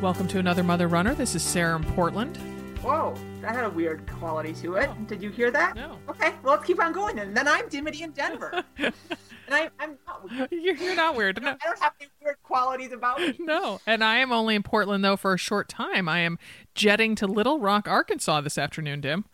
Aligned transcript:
Welcome 0.00 0.28
to 0.28 0.38
another 0.38 0.62
Mother 0.62 0.86
Runner. 0.86 1.14
This 1.14 1.34
is 1.34 1.42
Sarah 1.42 1.76
in 1.76 1.82
Portland. 1.84 2.36
Whoa, 2.82 3.14
that 3.40 3.54
had 3.56 3.64
a 3.64 3.70
weird 3.70 4.06
quality 4.08 4.52
to 4.54 4.74
it. 4.74 4.88
Oh. 4.88 4.96
Did 5.06 5.20
you 5.20 5.30
hear 5.30 5.50
that? 5.50 5.74
No. 5.74 5.98
Okay, 6.08 6.34
well, 6.44 6.54
let's 6.54 6.64
keep 6.64 6.80
on 6.80 6.92
going 6.92 7.16
then. 7.16 7.34
Then 7.34 7.48
I'm 7.48 7.68
Dimity 7.68 8.02
in 8.02 8.12
Denver. 8.12 8.62
and 8.78 8.92
I, 9.50 9.68
I'm 9.80 9.98
not 10.06 10.30
weird. 10.30 10.48
You're, 10.52 10.76
you're 10.76 10.94
not 10.94 11.16
weird. 11.16 11.42
No. 11.42 11.50
I 11.50 11.66
don't 11.66 11.78
have 11.80 11.94
any 12.00 12.08
weird 12.22 12.36
qualities 12.44 12.92
about 12.92 13.18
me. 13.20 13.34
No, 13.40 13.80
and 13.86 14.04
I 14.04 14.18
am 14.18 14.30
only 14.30 14.54
in 14.54 14.62
Portland 14.62 15.04
though 15.04 15.16
for 15.16 15.34
a 15.34 15.38
short 15.38 15.68
time. 15.68 16.08
I 16.08 16.20
am 16.20 16.38
jetting 16.76 17.16
to 17.16 17.26
Little 17.26 17.58
Rock, 17.58 17.88
Arkansas 17.88 18.40
this 18.42 18.56
afternoon, 18.56 19.00
Dim. 19.00 19.24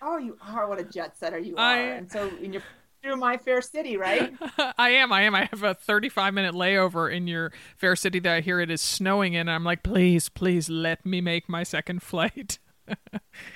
Oh, 0.00 0.18
you 0.18 0.38
are 0.46 0.68
what 0.68 0.78
a 0.78 0.84
jet 0.84 1.16
setter 1.18 1.38
you 1.38 1.56
are. 1.56 1.60
I- 1.60 1.78
And 1.78 2.10
so 2.12 2.28
in 2.40 2.52
your 2.52 2.62
through 3.04 3.16
my 3.16 3.36
fair 3.36 3.60
city, 3.60 3.96
right? 3.96 4.32
I 4.78 4.90
am. 4.90 5.12
I 5.12 5.22
am. 5.22 5.34
I 5.34 5.48
have 5.50 5.62
a 5.62 5.74
35 5.74 6.32
minute 6.32 6.54
layover 6.54 7.14
in 7.14 7.26
your 7.26 7.52
fair 7.76 7.94
city 7.96 8.18
that 8.20 8.32
I 8.32 8.40
hear 8.40 8.60
it 8.60 8.70
is 8.70 8.80
snowing 8.80 9.34
in. 9.34 9.42
And 9.42 9.50
I'm 9.50 9.64
like, 9.64 9.82
please, 9.82 10.28
please 10.28 10.70
let 10.70 11.04
me 11.04 11.20
make 11.20 11.48
my 11.48 11.62
second 11.62 12.02
flight. 12.02 12.58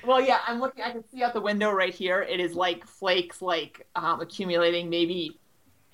well, 0.06 0.20
yeah, 0.20 0.40
I'm 0.46 0.60
looking. 0.60 0.84
I 0.84 0.90
can 0.90 1.08
see 1.10 1.22
out 1.22 1.32
the 1.32 1.40
window 1.40 1.70
right 1.70 1.94
here. 1.94 2.22
It 2.22 2.40
is 2.40 2.54
like 2.54 2.86
flakes, 2.86 3.40
like 3.40 3.86
um, 3.94 4.20
accumulating, 4.20 4.90
maybe 4.90 5.40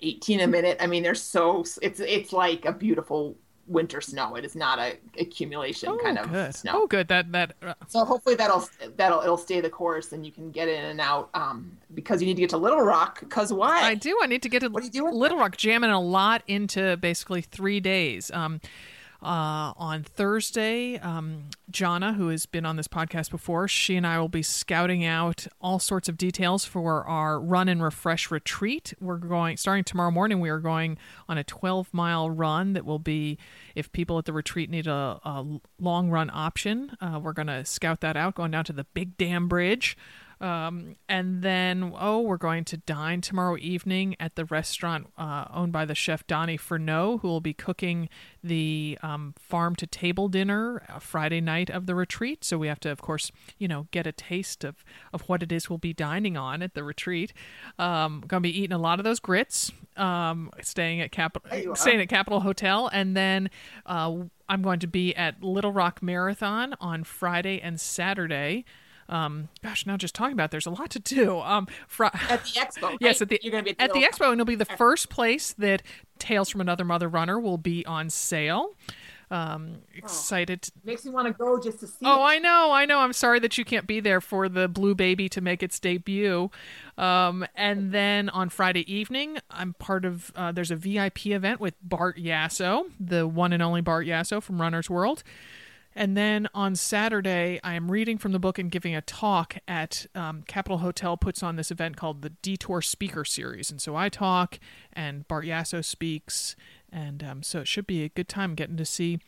18 0.00 0.40
a 0.40 0.46
minute. 0.46 0.76
I 0.80 0.86
mean, 0.86 1.02
they're 1.02 1.14
so. 1.14 1.64
It's 1.82 2.00
it's 2.00 2.32
like 2.32 2.64
a 2.64 2.72
beautiful 2.72 3.36
winter 3.66 4.00
snow. 4.00 4.36
It 4.36 4.44
is 4.44 4.54
not 4.54 4.78
a 4.78 4.98
accumulation 5.18 5.98
kind 6.02 6.18
of 6.18 6.30
good. 6.30 6.54
snow. 6.54 6.72
Oh, 6.74 6.86
good. 6.86 7.08
That 7.08 7.32
that. 7.32 7.54
Uh, 7.62 7.74
So 7.88 8.04
hopefully 8.04 8.34
that'll 8.34 8.68
that'll 8.96 9.20
it'll 9.22 9.38
stay 9.38 9.60
the 9.60 9.70
course 9.70 10.12
and 10.12 10.24
you 10.24 10.32
can 10.32 10.50
get 10.50 10.68
in 10.68 10.84
and 10.84 11.00
out 11.00 11.30
um, 11.34 11.76
because 11.94 12.20
you 12.20 12.26
need 12.26 12.34
to 12.36 12.40
get 12.42 12.50
to 12.50 12.58
Little 12.58 12.82
Rock. 12.82 13.20
Because 13.20 13.52
why? 13.52 13.82
I 13.82 13.94
do. 13.94 14.18
I 14.22 14.26
need 14.26 14.42
to 14.42 14.48
get 14.48 14.60
to 14.60 14.68
What 14.68 14.82
are 14.82 14.86
you 14.86 14.92
doing 14.92 15.14
Little 15.14 15.38
Rock, 15.38 15.56
jamming 15.56 15.90
a 15.90 16.00
lot 16.00 16.42
into 16.46 16.96
basically 16.98 17.40
three 17.42 17.80
days. 17.80 18.30
Um, 18.32 18.60
uh, 19.24 19.72
on 19.76 20.02
Thursday, 20.02 20.98
um, 20.98 21.44
Jana, 21.70 22.12
who 22.12 22.28
has 22.28 22.46
been 22.46 22.66
on 22.66 22.76
this 22.76 22.88
podcast 22.88 23.30
before, 23.30 23.66
she 23.66 23.96
and 23.96 24.06
I 24.06 24.18
will 24.18 24.28
be 24.28 24.42
scouting 24.42 25.04
out 25.04 25.46
all 25.60 25.78
sorts 25.78 26.08
of 26.08 26.18
details 26.18 26.64
for 26.64 27.04
our 27.04 27.40
run 27.40 27.68
and 27.68 27.82
refresh 27.82 28.30
retreat. 28.30 28.92
We're 29.00 29.16
going 29.16 29.56
starting 29.56 29.84
tomorrow 29.84 30.10
morning. 30.10 30.40
We 30.40 30.50
are 30.50 30.58
going 30.58 30.98
on 31.28 31.38
a 31.38 31.44
12 31.44 31.88
mile 31.92 32.28
run 32.30 32.74
that 32.74 32.84
will 32.84 32.98
be, 32.98 33.38
if 33.74 33.90
people 33.92 34.18
at 34.18 34.26
the 34.26 34.32
retreat 34.32 34.68
need 34.68 34.86
a, 34.86 35.18
a 35.24 35.44
long 35.80 36.10
run 36.10 36.30
option, 36.32 36.96
uh, 37.00 37.18
we're 37.22 37.32
going 37.32 37.48
to 37.48 37.64
scout 37.64 38.00
that 38.02 38.16
out. 38.16 38.34
Going 38.34 38.50
down 38.50 38.64
to 38.64 38.72
the 38.72 38.84
Big 38.84 39.16
Dam 39.16 39.48
Bridge. 39.48 39.96
Um, 40.44 40.96
and 41.08 41.40
then, 41.40 41.94
oh, 41.98 42.20
we're 42.20 42.36
going 42.36 42.64
to 42.66 42.76
dine 42.76 43.22
tomorrow 43.22 43.56
evening 43.56 44.14
at 44.20 44.36
the 44.36 44.44
restaurant 44.44 45.06
uh, 45.16 45.46
owned 45.50 45.72
by 45.72 45.86
the 45.86 45.94
chef 45.94 46.26
Donnie 46.26 46.58
Ferneau, 46.58 47.16
who 47.18 47.28
will 47.28 47.40
be 47.40 47.54
cooking 47.54 48.10
the 48.42 48.98
um, 49.02 49.32
farm 49.38 49.74
to 49.76 49.86
table 49.86 50.28
dinner 50.28 50.82
uh, 50.86 50.98
Friday 50.98 51.40
night 51.40 51.70
of 51.70 51.86
the 51.86 51.94
retreat. 51.94 52.44
So 52.44 52.58
we 52.58 52.66
have 52.66 52.78
to, 52.80 52.90
of 52.90 53.00
course, 53.00 53.32
you 53.56 53.66
know, 53.66 53.86
get 53.90 54.06
a 54.06 54.12
taste 54.12 54.64
of, 54.64 54.84
of 55.14 55.22
what 55.22 55.42
it 55.42 55.50
is 55.50 55.70
we'll 55.70 55.78
be 55.78 55.94
dining 55.94 56.36
on 56.36 56.60
at 56.60 56.74
the 56.74 56.84
retreat. 56.84 57.32
Um, 57.78 58.22
going 58.26 58.42
to 58.42 58.46
be 58.46 58.60
eating 58.60 58.74
a 58.74 58.78
lot 58.78 59.00
of 59.00 59.04
those 59.04 59.20
grits, 59.20 59.72
um, 59.96 60.50
staying 60.60 61.00
at 61.00 61.10
Capitol, 61.10 61.48
There 61.50 61.62
you 61.62 61.72
are. 61.72 61.76
staying 61.76 62.02
at 62.02 62.10
Capitol 62.10 62.40
Hotel, 62.40 62.90
and 62.92 63.16
then 63.16 63.48
uh, 63.86 64.14
I'm 64.46 64.60
going 64.60 64.80
to 64.80 64.86
be 64.86 65.14
at 65.16 65.42
Little 65.42 65.72
Rock 65.72 66.02
Marathon 66.02 66.74
on 66.80 67.02
Friday 67.02 67.62
and 67.62 67.80
Saturday. 67.80 68.66
Um, 69.08 69.48
gosh, 69.62 69.86
now 69.86 69.96
just 69.96 70.14
talking 70.14 70.32
about 70.32 70.46
it, 70.46 70.50
there's 70.52 70.66
a 70.66 70.70
lot 70.70 70.90
to 70.90 70.98
do. 70.98 71.38
Um, 71.40 71.66
fr- 71.88 72.04
at 72.06 72.44
the 72.44 72.60
expo. 72.60 72.82
Right? 72.82 72.96
yes, 73.00 73.20
at 73.22 73.28
the 73.28 73.38
you're 73.42 73.50
gonna 73.52 73.62
be 73.64 73.70
at, 73.70 73.80
at 73.80 73.92
the 73.92 74.00
expo, 74.02 74.24
and 74.30 74.34
it'll 74.34 74.44
be 74.44 74.54
the 74.54 74.64
first 74.64 75.08
place 75.10 75.52
that 75.58 75.82
Tales 76.18 76.48
from 76.50 76.60
Another 76.60 76.84
Mother 76.84 77.08
Runner 77.08 77.38
will 77.38 77.58
be 77.58 77.84
on 77.86 78.08
sale. 78.10 78.70
Um, 79.30 79.78
excited. 79.96 80.62
to- 80.62 80.72
Makes 80.84 81.04
me 81.06 81.10
want 81.10 81.26
to 81.26 81.32
go 81.32 81.58
just 81.60 81.80
to 81.80 81.86
see. 81.86 82.04
Oh, 82.04 82.20
it. 82.24 82.28
I 82.34 82.38
know, 82.38 82.70
I 82.72 82.84
know. 82.84 83.00
I'm 83.00 83.12
sorry 83.14 83.40
that 83.40 83.58
you 83.58 83.64
can't 83.64 83.86
be 83.86 83.98
there 83.98 84.20
for 84.20 84.48
the 84.48 84.68
Blue 84.68 84.94
Baby 84.94 85.28
to 85.30 85.40
make 85.40 85.62
its 85.62 85.80
debut. 85.80 86.50
Um, 86.98 87.44
and 87.56 87.90
then 87.90 88.28
on 88.28 88.48
Friday 88.48 88.90
evening, 88.92 89.38
I'm 89.50 89.72
part 89.74 90.04
of. 90.04 90.30
Uh, 90.36 90.52
there's 90.52 90.70
a 90.70 90.76
VIP 90.76 91.26
event 91.28 91.58
with 91.58 91.74
Bart 91.82 92.16
Yasso, 92.18 92.84
the 93.00 93.26
one 93.26 93.52
and 93.52 93.62
only 93.62 93.80
Bart 93.80 94.06
Yasso 94.06 94.42
from 94.42 94.60
Runner's 94.60 94.88
World. 94.88 95.24
And 95.96 96.16
then 96.16 96.48
on 96.54 96.74
Saturday, 96.74 97.60
I 97.62 97.74
am 97.74 97.90
reading 97.90 98.18
from 98.18 98.32
the 98.32 98.40
book 98.40 98.58
and 98.58 98.70
giving 98.70 98.94
a 98.96 99.00
talk 99.00 99.58
at 99.68 100.06
um, 100.14 100.42
Capitol 100.42 100.78
Hotel. 100.78 101.16
Puts 101.16 101.42
on 101.42 101.56
this 101.56 101.70
event 101.70 101.96
called 101.96 102.22
the 102.22 102.30
Detour 102.30 102.82
Speaker 102.82 103.24
Series, 103.24 103.70
and 103.70 103.80
so 103.80 103.94
I 103.94 104.08
talk, 104.08 104.58
and 104.92 105.26
Bart 105.28 105.44
Yasso 105.44 105.84
speaks, 105.84 106.56
and 106.90 107.22
um, 107.22 107.42
so 107.42 107.60
it 107.60 107.68
should 107.68 107.86
be 107.86 108.02
a 108.02 108.08
good 108.08 108.28
time 108.28 108.54
getting 108.54 108.76
to 108.76 108.84
see 108.84 109.20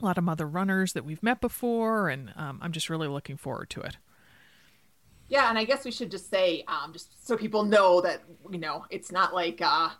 a 0.00 0.04
lot 0.04 0.16
of 0.16 0.24
mother 0.24 0.46
runners 0.46 0.94
that 0.94 1.04
we've 1.04 1.22
met 1.22 1.40
before, 1.40 2.08
and 2.08 2.32
um, 2.36 2.58
I'm 2.62 2.72
just 2.72 2.88
really 2.88 3.08
looking 3.08 3.36
forward 3.36 3.68
to 3.70 3.82
it. 3.82 3.98
Yeah, 5.28 5.48
and 5.48 5.58
I 5.58 5.64
guess 5.64 5.84
we 5.84 5.90
should 5.90 6.10
just 6.10 6.30
say, 6.30 6.64
um, 6.68 6.92
just 6.92 7.26
so 7.26 7.36
people 7.36 7.64
know 7.64 8.00
that 8.00 8.22
you 8.50 8.58
know 8.58 8.86
it's 8.90 9.12
not 9.12 9.34
like 9.34 9.60
uh, 9.62 9.90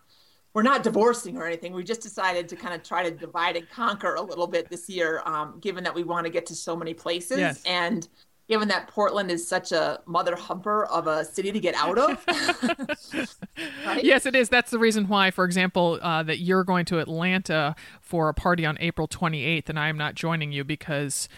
we're 0.53 0.61
not 0.63 0.83
divorcing 0.83 1.37
or 1.37 1.45
anything. 1.47 1.73
We 1.73 1.83
just 1.83 2.01
decided 2.01 2.47
to 2.49 2.55
kind 2.55 2.73
of 2.73 2.83
try 2.83 3.03
to 3.03 3.11
divide 3.11 3.55
and 3.55 3.69
conquer 3.69 4.15
a 4.15 4.21
little 4.21 4.47
bit 4.47 4.69
this 4.69 4.87
year, 4.89 5.21
um, 5.25 5.59
given 5.59 5.83
that 5.83 5.95
we 5.95 6.03
want 6.03 6.25
to 6.25 6.31
get 6.31 6.45
to 6.47 6.55
so 6.55 6.75
many 6.75 6.93
places, 6.93 7.39
Yes. 7.39 7.63
and 7.65 8.07
given 8.47 8.67
that 8.67 8.87
Portland 8.87 9.31
is 9.31 9.47
such 9.47 9.71
a 9.71 9.99
mother 10.05 10.35
humper 10.35 10.85
of 10.85 11.07
a 11.07 11.23
city 11.25 11.51
to 11.51 11.59
get 11.59 11.73
out 11.75 11.97
of. 11.97 12.23
right? 13.85 14.03
Yes, 14.03 14.25
it 14.25 14.35
is. 14.35 14.49
That's 14.49 14.69
the 14.71 14.79
reason 14.79 15.07
why, 15.07 15.31
for 15.31 15.45
example, 15.45 15.97
uh, 16.01 16.23
that 16.23 16.39
you're 16.39 16.63
going 16.63 16.85
to 16.85 16.99
Atlanta 16.99 17.75
for 18.01 18.29
a 18.29 18.33
party 18.33 18.65
on 18.65 18.77
April 18.79 19.07
28th, 19.07 19.69
and 19.69 19.79
I 19.79 19.87
am 19.89 19.97
not 19.97 20.15
joining 20.15 20.51
you 20.51 20.63
because 20.63 21.29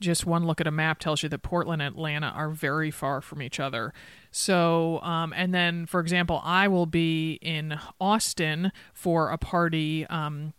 just 0.00 0.26
one 0.26 0.46
look 0.46 0.60
at 0.60 0.66
a 0.66 0.70
map 0.72 0.98
tells 0.98 1.22
you 1.22 1.28
that 1.28 1.42
Portland 1.42 1.80
and 1.80 1.94
Atlanta 1.94 2.28
are 2.28 2.50
very 2.50 2.90
far 2.90 3.20
from 3.20 3.40
each 3.42 3.60
other. 3.60 3.92
So, 4.36 5.00
um, 5.02 5.32
and 5.32 5.54
then, 5.54 5.86
for 5.86 6.00
example, 6.00 6.40
I 6.42 6.66
will 6.66 6.86
be 6.86 7.34
in 7.34 7.78
Austin 8.00 8.72
for 8.92 9.30
a 9.30 9.38
party. 9.38 10.04
Um, 10.06 10.54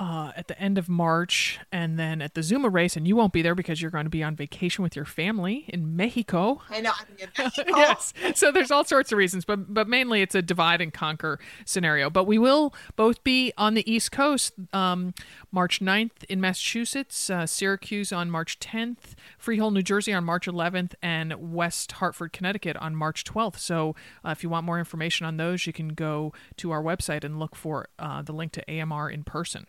uh, 0.00 0.32
at 0.34 0.48
the 0.48 0.58
end 0.58 0.78
of 0.78 0.88
March, 0.88 1.60
and 1.70 1.98
then 1.98 2.22
at 2.22 2.32
the 2.34 2.40
ZOOMA 2.40 2.72
race, 2.72 2.96
and 2.96 3.06
you 3.06 3.14
won't 3.14 3.32
be 3.34 3.42
there 3.42 3.54
because 3.54 3.82
you're 3.82 3.90
going 3.90 4.06
to 4.06 4.10
be 4.10 4.22
on 4.22 4.34
vacation 4.34 4.82
with 4.82 4.96
your 4.96 5.04
family 5.04 5.66
in 5.68 5.94
Mexico. 5.94 6.62
I 6.70 6.80
know. 6.80 6.90
I 6.90 7.04
mean, 7.16 7.28
that's- 7.36 7.58
oh, 7.58 7.64
yes. 7.76 8.12
So 8.34 8.50
there's 8.50 8.70
all 8.70 8.82
sorts 8.84 9.12
of 9.12 9.18
reasons, 9.18 9.44
but 9.44 9.72
but 9.74 9.86
mainly 9.86 10.22
it's 10.22 10.34
a 10.34 10.40
divide 10.42 10.80
and 10.80 10.92
conquer 10.92 11.38
scenario. 11.66 12.08
But 12.08 12.24
we 12.24 12.38
will 12.38 12.74
both 12.96 13.22
be 13.22 13.52
on 13.58 13.74
the 13.74 13.88
East 13.90 14.10
Coast, 14.10 14.54
um, 14.72 15.12
March 15.52 15.80
9th 15.80 16.24
in 16.30 16.40
Massachusetts, 16.40 17.28
uh, 17.28 17.46
Syracuse 17.46 18.10
on 18.10 18.30
March 18.30 18.58
10th, 18.58 19.14
Freehold, 19.36 19.74
New 19.74 19.82
Jersey 19.82 20.14
on 20.14 20.24
March 20.24 20.46
11th, 20.46 20.94
and 21.02 21.52
West 21.52 21.92
Hartford, 21.92 22.32
Connecticut 22.32 22.76
on 22.78 22.96
March 22.96 23.24
12th. 23.24 23.58
So 23.58 23.94
uh, 24.24 24.30
if 24.30 24.42
you 24.42 24.48
want 24.48 24.64
more 24.64 24.78
information 24.78 25.26
on 25.26 25.36
those, 25.36 25.66
you 25.66 25.74
can 25.74 25.88
go 25.90 26.32
to 26.56 26.70
our 26.70 26.82
website 26.82 27.22
and 27.22 27.38
look 27.38 27.54
for 27.54 27.88
uh, 27.98 28.22
the 28.22 28.32
link 28.32 28.52
to 28.52 28.64
AMR 28.70 29.10
in 29.10 29.24
person. 29.24 29.66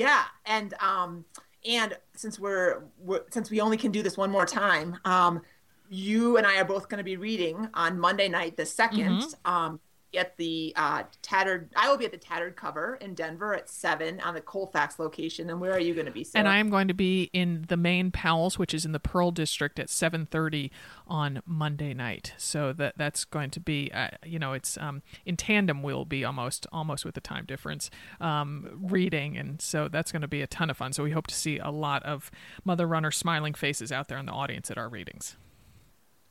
Yeah, 0.00 0.24
and 0.46 0.72
um, 0.80 1.26
and 1.68 1.94
since 2.16 2.38
we're, 2.38 2.84
we're 2.98 3.20
since 3.28 3.50
we 3.50 3.60
only 3.60 3.76
can 3.76 3.92
do 3.92 4.02
this 4.02 4.16
one 4.16 4.30
more 4.30 4.46
time, 4.46 4.96
um, 5.04 5.42
you 5.90 6.38
and 6.38 6.46
I 6.46 6.56
are 6.56 6.64
both 6.64 6.88
going 6.88 6.96
to 6.96 7.04
be 7.04 7.18
reading 7.18 7.68
on 7.74 8.00
Monday 8.00 8.26
night, 8.26 8.56
the 8.56 8.62
2nd 8.62 9.34
Um, 9.44 9.78
at 10.16 10.36
the 10.36 10.72
uh, 10.76 11.04
tattered. 11.22 11.70
I 11.76 11.88
will 11.88 11.96
be 11.96 12.04
at 12.04 12.10
the 12.10 12.18
tattered 12.18 12.56
cover 12.56 12.96
in 13.00 13.14
Denver 13.14 13.54
at 13.54 13.68
seven 13.68 14.20
on 14.20 14.34
the 14.34 14.40
Colfax 14.40 14.98
location. 14.98 15.50
And 15.50 15.60
where 15.60 15.72
are 15.72 15.80
you 15.80 15.94
going 15.94 16.06
to 16.06 16.12
be? 16.12 16.24
Sarah? 16.24 16.40
And 16.40 16.48
I 16.48 16.58
am 16.58 16.70
going 16.70 16.88
to 16.88 16.94
be 16.94 17.30
in 17.32 17.64
the 17.68 17.76
main 17.76 18.10
Powell's, 18.10 18.58
which 18.58 18.74
is 18.74 18.84
in 18.84 18.92
the 18.92 19.00
Pearl 19.00 19.30
District, 19.30 19.78
at 19.78 19.88
7:30 19.88 20.70
on 21.06 21.42
Monday 21.46 21.94
night. 21.94 22.34
So 22.36 22.72
that 22.74 22.94
that's 22.96 23.24
going 23.24 23.50
to 23.50 23.60
be, 23.60 23.90
uh, 23.92 24.08
you 24.24 24.38
know, 24.38 24.52
it's 24.52 24.76
um, 24.78 25.02
in 25.24 25.36
tandem. 25.36 25.82
We'll 25.82 26.04
be 26.04 26.24
almost 26.24 26.66
almost 26.72 27.04
with 27.04 27.14
the 27.14 27.20
time 27.20 27.44
difference 27.44 27.90
um, 28.20 28.78
reading, 28.82 29.36
and 29.36 29.60
so 29.60 29.88
that's 29.88 30.12
going 30.12 30.22
to 30.22 30.28
be 30.28 30.42
a 30.42 30.46
ton 30.46 30.70
of 30.70 30.76
fun. 30.76 30.92
So 30.92 31.04
we 31.04 31.12
hope 31.12 31.26
to 31.28 31.34
see 31.34 31.58
a 31.58 31.70
lot 31.70 32.02
of 32.04 32.30
mother 32.64 32.86
runner 32.86 33.10
smiling 33.10 33.54
faces 33.54 33.92
out 33.92 34.08
there 34.08 34.18
in 34.18 34.26
the 34.26 34.32
audience 34.32 34.70
at 34.70 34.78
our 34.78 34.88
readings. 34.88 35.36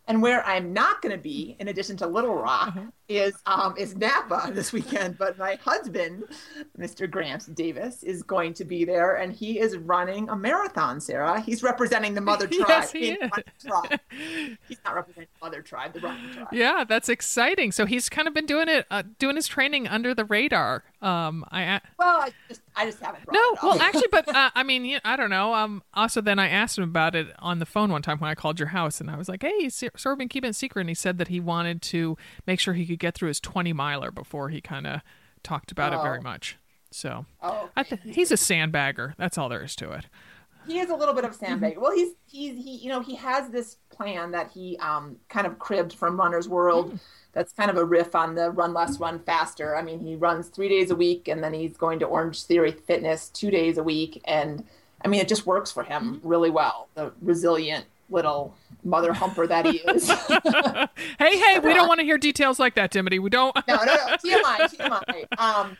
And 0.07 0.23
where 0.23 0.43
I'm 0.43 0.73
not 0.73 1.03
going 1.03 1.15
to 1.15 1.21
be, 1.21 1.55
in 1.59 1.67
addition 1.67 1.95
to 1.97 2.07
Little 2.07 2.33
Rock, 2.33 2.75
is 3.09 3.33
um, 3.47 3.75
is 3.77 3.95
Napa 3.95 4.51
this 4.53 4.71
weekend, 4.71 5.17
but 5.17 5.37
my 5.37 5.55
husband, 5.55 6.23
Mr. 6.77 7.09
Grant 7.09 7.53
Davis, 7.55 8.03
is 8.03 8.21
going 8.23 8.53
to 8.53 8.63
be 8.65 8.85
there, 8.85 9.15
and 9.15 9.33
he 9.33 9.59
is 9.59 9.75
running 9.77 10.29
a 10.29 10.35
marathon. 10.35 11.01
Sarah, 11.01 11.41
he's 11.41 11.63
representing 11.63 12.13
the 12.13 12.21
mother 12.21 12.47
tribe. 12.47 12.65
Yes, 12.69 12.91
he 12.91 13.09
is. 13.11 13.29
tribe. 13.65 13.99
He's 14.67 14.77
not 14.85 14.95
representing 14.95 15.27
the 15.39 15.45
mother 15.45 15.61
tribe, 15.61 15.93
the 15.93 15.99
running 16.01 16.31
tribe. 16.31 16.47
Yeah, 16.51 16.83
that's 16.87 17.09
exciting. 17.09 17.71
So 17.71 17.85
he's 17.85 18.09
kind 18.09 18.27
of 18.27 18.33
been 18.33 18.45
doing 18.45 18.67
it, 18.69 18.85
uh, 18.91 19.03
doing 19.17 19.35
his 19.35 19.47
training 19.47 19.87
under 19.87 20.13
the 20.13 20.25
radar. 20.25 20.83
Um, 21.01 21.45
I 21.51 21.81
Well, 21.97 22.21
I 22.21 22.31
just 22.47 22.61
I 22.75 22.85
just 22.85 22.99
haven't. 22.99 23.23
no, 23.31 23.55
well, 23.63 23.81
actually, 23.81 24.07
but 24.11 24.27
uh, 24.33 24.51
I 24.53 24.63
mean, 24.63 24.85
you- 24.85 24.99
I 25.03 25.15
don't 25.15 25.29
know. 25.29 25.53
Um, 25.55 25.81
also, 25.93 26.21
then 26.21 26.37
I 26.39 26.49
asked 26.49 26.77
him 26.77 26.83
about 26.83 27.15
it 27.15 27.27
on 27.39 27.59
the 27.59 27.65
phone 27.65 27.91
one 27.91 28.01
time 28.01 28.19
when 28.19 28.29
I 28.29 28.35
called 28.35 28.59
your 28.59 28.69
house, 28.69 28.99
and 29.01 29.09
I 29.09 29.17
was 29.17 29.27
like, 29.29 29.41
"Hey, 29.41 29.53
he's 29.59 29.75
sort 29.75 30.05
of 30.13 30.17
been 30.19 30.27
keeping 30.29 30.49
it 30.51 30.55
secret." 30.55 30.81
And 30.81 30.89
he 30.89 30.95
said 30.95 31.17
that 31.17 31.29
he 31.29 31.39
wanted 31.39 31.81
to 31.83 32.17
make 32.45 32.59
sure 32.59 32.73
he 32.73 32.85
could 32.85 32.98
get 32.99 33.15
through 33.15 33.29
his 33.29 33.39
twenty 33.39 33.73
miler 33.73 34.11
before 34.11 34.49
he 34.49 34.61
kind 34.61 34.85
of 34.87 35.01
talked 35.43 35.71
about 35.71 35.93
it 35.93 36.01
very 36.01 36.19
Oh. 36.19 36.23
much. 36.23 36.57
So 36.91 37.25
Oh, 37.41 37.69
I 37.75 37.83
th- 37.83 38.01
he's 38.03 38.31
a 38.31 38.35
sandbagger. 38.35 39.13
That's 39.17 39.37
all 39.37 39.49
there 39.49 39.63
is 39.63 39.75
to 39.77 39.91
it. 39.91 40.05
he 40.67 40.79
is 40.79 40.89
a 40.89 40.95
little 40.95 41.13
bit 41.15 41.23
of 41.23 41.31
a 41.31 41.33
Mm-hmm. 41.33 41.45
sandbag. 41.45 41.77
Well, 41.77 41.91
he's 41.93 42.13
he's 42.27 42.55
he 42.63 42.75
you 42.77 42.89
know 42.89 42.99
he 43.01 43.15
has 43.15 43.49
this 43.49 43.77
plan 43.89 44.31
that 44.31 44.51
he 44.51 44.77
um 44.77 45.17
kind 45.29 45.47
of 45.47 45.57
cribbed 45.59 45.93
from 45.93 46.19
Runner's 46.19 46.47
World. 46.49 46.93
Mm. 46.93 46.99
That's 47.31 47.53
kind 47.53 47.69
of 47.69 47.77
a 47.77 47.85
riff 47.85 48.15
on 48.15 48.33
the 48.33 48.49
run 48.49 48.73
less, 48.73 48.99
run 48.99 49.19
faster. 49.19 49.75
I 49.75 49.83
mean, 49.83 49.99
he 49.99 50.15
runs 50.15 50.47
three 50.47 50.67
days 50.67 50.89
a 50.89 50.95
week, 50.95 51.27
and 51.27 51.43
then 51.43 51.53
he's 51.53 51.77
going 51.77 51.99
to 51.99 52.05
Orange 52.05 52.41
Theory 52.43 52.71
Fitness 52.71 53.29
two 53.29 53.51
days 53.51 53.77
a 53.77 53.83
week, 53.83 54.19
and 54.25 54.65
I 55.05 55.07
mean, 55.07 55.21
it 55.21 55.27
just 55.27 55.45
works 55.45 55.71
for 55.71 55.83
him 55.83 56.15
Mm-hmm. 56.15 56.27
really 56.27 56.49
well. 56.49 56.89
The 56.95 57.13
resilient 57.21 57.85
little 58.09 58.55
mother 58.83 59.13
humper 59.13 59.47
that 59.47 59.65
he 59.65 59.77
is. 59.77 60.09
hey, 61.19 61.37
hey, 61.39 61.59
we 61.59 61.73
don't 61.73 61.87
want 61.89 61.99
to 61.99 62.05
hear 62.05 62.17
details 62.17 62.59
like 62.59 62.75
that, 62.75 62.91
Dimity. 62.91 63.19
We 63.19 63.29
don't. 63.29 63.55
no, 63.67 63.75
no, 63.75 63.85
no. 63.85 63.95
TMI, 64.23 64.75
TMI. 64.75 65.39
Um, 65.39 65.77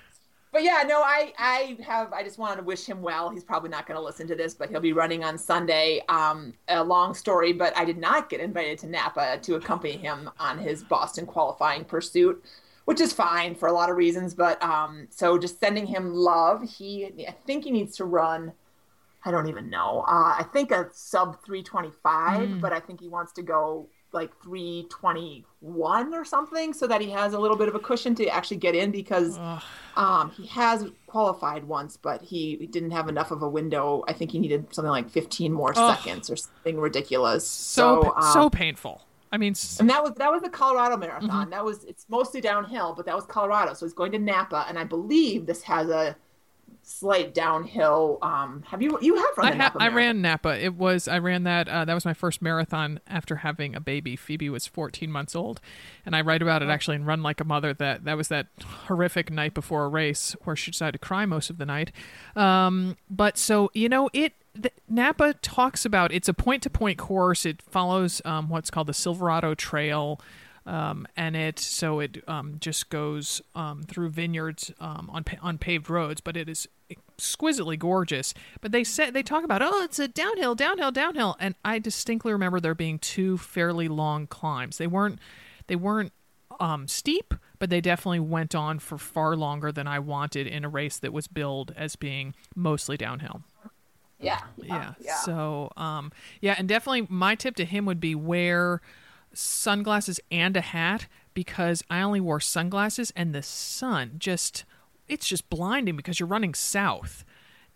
but 0.52 0.64
yeah, 0.64 0.84
no, 0.88 1.02
I, 1.02 1.32
I 1.38 1.78
have, 1.86 2.12
I 2.12 2.24
just 2.24 2.40
wanted 2.40 2.58
to 2.58 2.64
wish 2.64 2.86
him 2.86 3.02
well. 3.02 3.30
He's 3.30 3.44
probably 3.44 3.70
not 3.70 3.86
going 3.86 4.00
to 4.00 4.04
listen 4.04 4.28
to 4.28 4.36
this, 4.36 4.56
but 4.56 4.70
he'll 4.70 4.80
be 4.80 4.94
running 4.94 5.24
on 5.24 5.38
Sunday. 5.38 6.02
Um, 6.10 6.54
a 6.68 6.84
long 6.84 7.14
story, 7.14 7.54
but 7.54 7.76
I 7.78 7.86
did 7.86 7.98
not 7.98 8.30
get 8.30 8.40
invited 8.40 8.80
to 8.80 8.88
Napa 8.88 9.40
to 9.44 9.56
accompany 9.56 9.96
him 9.96 10.30
on 10.40 10.58
his 10.58 10.84
Boston 10.84 11.28
qualifying 11.28 11.86
pursuit, 11.86 12.44
which 12.86 13.00
is 13.00 13.14
fine 13.14 13.54
for 13.54 13.68
a 13.68 13.72
lot 13.72 13.92
of 13.92 13.98
reasons. 13.98 14.34
But 14.34 14.62
um, 14.64 15.08
so 15.12 15.38
just 15.38 15.60
sending 15.60 15.86
him 15.86 16.16
love. 16.16 16.68
He, 16.68 17.06
I 17.28 17.36
think 17.46 17.64
he 17.64 17.72
needs 17.72 17.96
to 17.98 18.06
run. 18.06 18.54
I 19.26 19.32
don't 19.32 19.48
even 19.48 19.70
know. 19.70 20.06
Uh, 20.08 20.36
I 20.40 20.46
think 20.54 20.72
a 20.72 20.88
sub 20.94 21.44
325, 21.46 22.62
but 22.62 22.72
I 22.74 22.80
think 22.80 23.02
he 23.02 23.10
wants 23.10 23.34
to 23.34 23.42
go 23.42 23.90
like 24.12 24.32
321 24.42 26.14
or 26.14 26.26
something 26.26 26.74
so 26.74 26.88
that 26.88 27.02
he 27.02 27.10
has 27.12 27.34
a 27.34 27.40
little 27.40 27.58
bit 27.58 27.68
of 27.68 27.76
a 27.76 27.80
cushion 27.80 28.16
to 28.16 28.28
actually 28.28 28.58
get 28.58 28.76
in 28.76 28.92
because 28.92 29.38
um, 29.96 30.32
he 30.32 30.48
has 30.48 30.86
qualified 31.08 31.64
once, 31.64 31.98
but 31.98 32.22
he 32.22 32.68
didn't 32.72 32.92
have 32.92 33.08
enough 33.10 33.32
of 33.32 33.42
a 33.42 33.50
window. 33.50 34.04
I 34.08 34.14
think 34.14 34.32
he 34.32 34.40
needed 34.40 34.74
something 34.74 34.90
like 34.90 35.10
15 35.10 35.52
more 35.52 35.74
Ugh. 35.76 35.98
seconds 35.98 36.30
or 36.30 36.36
something 36.38 36.80
ridiculous. 36.80 37.48
so 37.48 38.02
So, 38.04 38.16
um, 38.16 38.34
so 38.34 38.50
painful. 38.50 39.02
I 39.32 39.38
mean, 39.38 39.52
s- 39.52 39.80
and 39.80 39.88
that 39.92 40.02
was 40.02 40.14
that 40.16 40.32
was 40.32 40.42
the 40.42 40.50
Colorado 40.50 40.98
Marathon. 40.98 41.30
Mm-hmm. 41.30 41.50
That 41.52 41.64
was 41.64 41.84
it's 41.84 42.08
mostly 42.10 42.42
downhill, 42.42 42.96
but 42.96 43.06
that 43.06 43.16
was 43.16 43.26
Colorado. 43.26 43.76
So 43.76 43.86
he's 43.86 43.94
going 43.94 44.12
to 44.14 44.18
Napa, 44.20 44.66
and 44.68 44.80
I 44.80 44.84
believe 44.86 45.46
this 45.46 45.62
has 45.64 45.90
a 45.90 46.16
slight 46.90 47.34
downhill. 47.34 48.18
Um, 48.22 48.64
have 48.68 48.82
you 48.82 48.98
you 49.02 49.16
have 49.16 49.38
run 49.38 49.48
I, 49.48 49.52
ha- 49.52 49.58
Napa? 49.58 49.78
I 49.80 49.88
ran 49.90 50.22
Napa. 50.22 50.64
It 50.64 50.76
was 50.76 51.08
I 51.08 51.20
ran 51.20 51.44
that. 51.44 51.70
Uh, 51.70 51.86
that 51.86 51.94
was 51.94 52.06
my 52.06 52.14
first 52.14 52.42
marathon 52.42 53.00
after 53.08 53.38
having 53.38 53.76
a 53.76 53.80
baby. 53.80 54.16
Phoebe 54.16 54.50
was 54.50 54.66
14 54.66 55.12
months 55.12 55.36
old, 55.36 55.62
and 56.06 56.16
I 56.16 56.22
write 56.22 56.42
about 56.42 56.62
it 56.62 56.70
actually 56.70 56.96
in 56.96 57.06
Run 57.06 57.22
Like 57.22 57.40
a 57.40 57.44
Mother. 57.44 57.74
That 57.74 58.06
that 58.06 58.18
was 58.18 58.28
that 58.30 58.48
horrific 58.88 59.32
night 59.32 59.54
before 59.54 59.86
a 59.86 59.88
race 59.88 60.36
where 60.44 60.56
she 60.56 60.72
decided 60.72 60.94
to 60.94 61.00
cry 61.00 61.26
most 61.26 61.50
of 61.50 61.58
the 61.58 61.66
night. 61.66 61.92
Um, 62.36 62.98
but 63.10 63.38
so 63.38 63.70
you 63.74 63.90
know 63.90 64.10
it. 64.14 64.34
The, 64.56 64.72
Napa 64.90 65.36
talks 65.36 65.86
about 65.86 66.12
it's 66.12 66.28
a 66.28 66.34
point 66.34 66.64
to 66.64 66.70
point 66.70 66.98
course. 66.98 67.46
It 67.46 67.62
follows 67.62 68.22
um, 68.26 68.50
what's 68.50 68.72
called 68.72 68.88
the 68.88 68.94
Silverado 68.94 69.54
Trail. 69.54 70.20
Um, 70.66 71.08
and 71.16 71.36
it 71.36 71.58
so 71.58 72.00
it 72.00 72.24
um, 72.28 72.58
just 72.60 72.90
goes 72.90 73.42
um, 73.56 73.84
through 73.84 74.10
vineyards 74.10 74.72
um, 74.80 75.10
on 75.12 75.24
on 75.42 75.58
paved 75.58 75.90
roads, 75.90 76.20
but 76.22 76.36
it 76.36 76.50
is 76.50 76.68
exquisitely 77.20 77.78
gorgeous. 77.78 78.34
But 78.62 78.72
they 78.72 78.84
said 78.84 79.14
they 79.14 79.24
talk 79.24 79.44
about 79.44 79.62
oh, 79.62 79.84
it's 79.84 80.00
a 80.00 80.08
downhill, 80.08 80.56
downhill, 80.56 80.92
downhill, 80.92 81.36
and 81.40 81.56
I 81.64 81.80
distinctly 81.80 82.32
remember 82.32 82.60
there 82.60 82.76
being 82.76 82.98
two 83.00 83.38
fairly 83.38 83.88
long 83.88 84.26
climbs. 84.28 84.78
They 84.78 84.88
weren't 84.88 85.20
they 85.68 85.76
weren't 85.76 86.14
um, 86.60 86.88
steep, 86.88 87.34
but 87.60 87.70
they 87.70 87.82
definitely 87.82 88.20
went 88.22 88.56
on 88.56 88.80
for 88.80 88.98
far 88.98 89.36
longer 89.36 89.72
than 89.72 89.88
I 89.88 90.00
wanted 90.00 90.48
in 90.48 90.66
a 90.66 90.70
race 90.70 90.98
that 90.98 91.14
was 91.14 91.28
billed 91.28 91.74
as 91.78 91.96
being 91.96 92.34
mostly 92.56 92.98
downhill. 92.98 93.44
Yeah, 94.20 94.42
Yeah. 94.58 94.94
yeah. 95.00 95.16
So, 95.18 95.72
um, 95.78 96.12
yeah, 96.42 96.56
and 96.58 96.68
definitely 96.68 97.08
my 97.10 97.36
tip 97.36 97.56
to 97.58 97.66
him 97.66 97.86
would 97.86 98.02
be 98.02 98.16
wear 98.16 98.82
sunglasses 99.32 100.20
and 100.32 100.58
a 100.58 100.62
hat 100.62 101.08
because 101.34 101.84
I 101.90 102.02
only 102.02 102.20
wore 102.20 102.42
sunglasses 102.42 103.14
and 103.16 103.34
the 103.34 103.44
sun 103.44 104.16
just 104.18 104.66
it's 105.10 105.28
just 105.28 105.50
blinding 105.50 105.96
because 105.96 106.20
you're 106.20 106.28
running 106.28 106.54
south. 106.54 107.26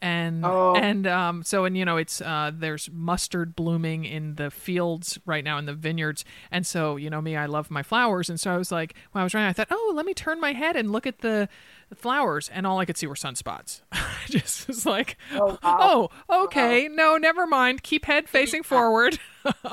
And 0.02 0.46
Oh. 0.46 0.76
and 0.76 1.08
um 1.08 1.44
so 1.44 1.64
and 1.64 1.78
you 1.78 1.86
know 1.86 1.96
it's 1.96 2.20
uh 2.20 2.52
there's 2.54 2.90
mustard 2.92 3.56
blooming 3.56 4.04
in 4.04 4.36
the 4.36 4.52
fields 4.52 5.18
right 5.26 5.46
now 5.46 5.58
in 5.58 5.66
the 5.66 5.74
vineyards 5.74 6.26
and 6.52 6.68
so 6.68 6.98
you 6.98 7.10
know 7.10 7.22
me 7.22 7.38
I 7.38 7.46
love 7.46 7.72
my 7.72 7.84
flowers 7.84 8.30
and 8.30 8.38
so 8.38 8.52
I 8.54 8.58
was 8.58 8.70
like 8.70 8.96
when 9.14 9.22
I 9.22 9.24
was 9.24 9.34
running 9.34 9.48
I 9.50 9.54
thought 9.54 9.70
oh 9.72 9.94
let 9.96 10.06
me 10.06 10.14
turn 10.14 10.42
my 10.42 10.52
head 10.52 10.76
and 10.76 10.92
look 10.92 11.08
at 11.08 11.20
the 11.20 11.48
flowers 11.96 12.50
and 12.50 12.68
all 12.68 12.80
I 12.80 12.86
could 12.86 12.98
see 12.98 13.08
were 13.08 13.16
sunspots. 13.16 13.80
I 13.94 14.12
just 14.26 14.68
was 14.68 14.86
like 14.86 15.16
Oh, 15.36 15.58
wow. 15.64 16.10
oh 16.30 16.44
okay 16.44 16.90
no 16.90 17.16
never 17.18 17.48
mind 17.48 17.82
keep 17.84 18.04
head 18.04 18.28
facing 18.28 18.64
forward. 18.64 19.20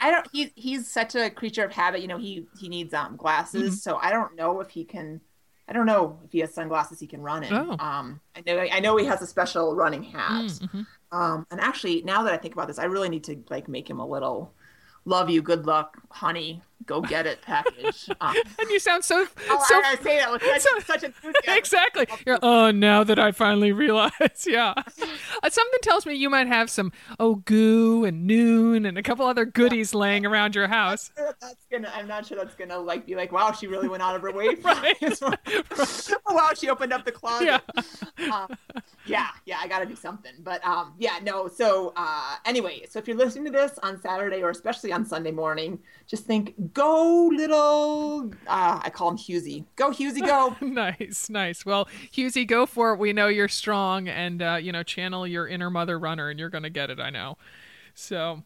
I 0.00 0.10
don't. 0.10 0.26
He's 0.32 0.50
he's 0.56 0.90
such 0.90 1.14
a 1.14 1.30
creature 1.30 1.64
of 1.64 1.72
habit. 1.72 2.00
You 2.02 2.08
know, 2.08 2.18
he 2.18 2.46
he 2.58 2.68
needs 2.68 2.94
um 2.94 3.16
glasses. 3.16 3.62
Mm-hmm. 3.62 3.74
So 3.74 3.96
I 3.96 4.10
don't 4.10 4.34
know 4.36 4.60
if 4.60 4.70
he 4.70 4.84
can. 4.84 5.20
I 5.68 5.72
don't 5.72 5.86
know 5.86 6.18
if 6.24 6.32
he 6.32 6.38
has 6.38 6.54
sunglasses 6.54 6.98
he 6.98 7.06
can 7.06 7.20
run 7.20 7.44
in. 7.44 7.52
Oh. 7.52 7.76
Um, 7.78 8.20
I 8.34 8.42
know 8.46 8.58
I 8.58 8.80
know 8.80 8.96
he 8.96 9.04
has 9.04 9.20
a 9.20 9.26
special 9.26 9.76
running 9.76 10.02
hat. 10.02 10.46
Mm-hmm. 10.46 10.82
Um, 11.12 11.46
and 11.50 11.60
actually, 11.60 12.02
now 12.02 12.22
that 12.22 12.32
I 12.32 12.38
think 12.38 12.54
about 12.54 12.68
this, 12.68 12.78
I 12.78 12.84
really 12.84 13.08
need 13.08 13.24
to 13.24 13.42
like 13.50 13.68
make 13.68 13.88
him 13.88 14.00
a 14.00 14.06
little 14.06 14.52
"love 15.04 15.28
you, 15.28 15.42
good 15.42 15.66
luck, 15.66 15.98
honey, 16.10 16.62
go 16.86 17.00
get 17.00 17.26
it" 17.26 17.42
package. 17.42 18.08
Um, 18.20 18.34
and 18.58 18.70
you 18.70 18.78
sound 18.80 19.04
so 19.04 19.26
oh, 19.48 19.64
so 19.68 19.74
I, 19.76 19.96
I 19.98 20.02
say 20.02 20.18
that 20.18 20.32
with 20.32 20.42
such, 20.42 20.60
so- 20.62 20.78
such 20.80 21.02
enthusiasm. 21.04 21.42
exactly. 21.56 22.06
You're, 22.26 22.38
oh, 22.42 22.70
now 22.70 23.04
that 23.04 23.18
I 23.18 23.30
finally 23.32 23.70
realize, 23.72 24.12
yeah. 24.46 24.74
Uh, 24.76 25.50
Something 25.50 25.78
tells 25.82 26.04
me 26.06 26.14
you 26.14 26.28
might 26.30 26.46
have 26.48 26.68
some 26.70 26.92
oh 27.20 27.36
GU 27.36 28.04
and 28.04 28.28
Nuun 28.28 28.86
and 28.88 28.96
a 28.98 29.02
couple 29.02 29.26
other 29.26 29.44
goodies 29.44 29.94
laying 29.94 30.24
around 30.26 30.54
your 30.54 30.66
house. 30.68 31.10
That's 31.16 31.66
gonna. 31.70 31.90
I'm 31.94 32.08
not 32.08 32.26
sure 32.26 32.36
that's 32.38 32.54
gonna 32.54 32.78
like 32.78 33.06
be 33.06 33.14
like, 33.14 33.30
wow, 33.32 33.52
she 33.52 33.66
really 33.66 33.88
went 33.88 34.02
out 34.02 34.16
of 34.16 34.22
her 34.22 34.32
way. 34.32 34.54
For 34.56 34.68
Right. 34.68 34.96
this 35.00 35.20
one. 35.20 35.36
oh, 35.46 36.34
wow, 36.34 36.50
she 36.56 36.68
opened 36.70 36.92
up 36.92 37.04
the 37.04 37.12
closet. 37.12 37.60
Yeah. 38.18 38.34
um, 38.34 38.56
yeah, 39.06 39.28
yeah, 39.46 39.58
I 39.60 39.68
got 39.68 39.78
to 39.80 39.86
do 39.86 39.96
something. 39.96 40.32
But 40.40 40.64
um, 40.64 40.94
yeah, 40.98 41.18
no. 41.22 41.48
So 41.48 41.92
uh, 41.96 42.36
anyway, 42.44 42.84
so 42.88 42.98
if 42.98 43.06
you're 43.08 43.16
listening 43.16 43.44
to 43.46 43.50
this 43.50 43.78
on 43.82 44.00
Saturday 44.00 44.42
or 44.42 44.50
especially 44.50 44.92
on 44.92 45.04
Sunday 45.04 45.30
morning, 45.30 45.78
just 46.08 46.24
think, 46.24 46.72
go 46.72 47.30
little. 47.30 48.32
Uh, 48.46 48.80
I 48.82 48.90
call 48.90 49.10
him 49.10 49.18
Husey. 49.18 49.64
Go 49.76 49.90
Husey, 49.90 50.20
go. 50.20 50.56
nice, 50.66 51.28
nice. 51.28 51.66
Well, 51.66 51.86
Husey, 52.10 52.46
go 52.46 52.64
for 52.64 52.94
it. 52.94 52.98
We 52.98 53.12
know 53.12 53.28
you're 53.28 53.46
strong, 53.46 54.08
and 54.08 54.40
uh, 54.40 54.58
you 54.60 54.72
know, 54.72 54.82
channel 54.82 55.26
your 55.26 55.46
inner 55.46 55.68
mother 55.68 55.98
runner, 55.98 56.30
and 56.30 56.40
you're 56.40 56.48
gonna 56.48 56.70
get 56.70 56.88
it. 56.88 56.98
I 56.98 57.10
know. 57.10 57.36
So, 57.94 58.42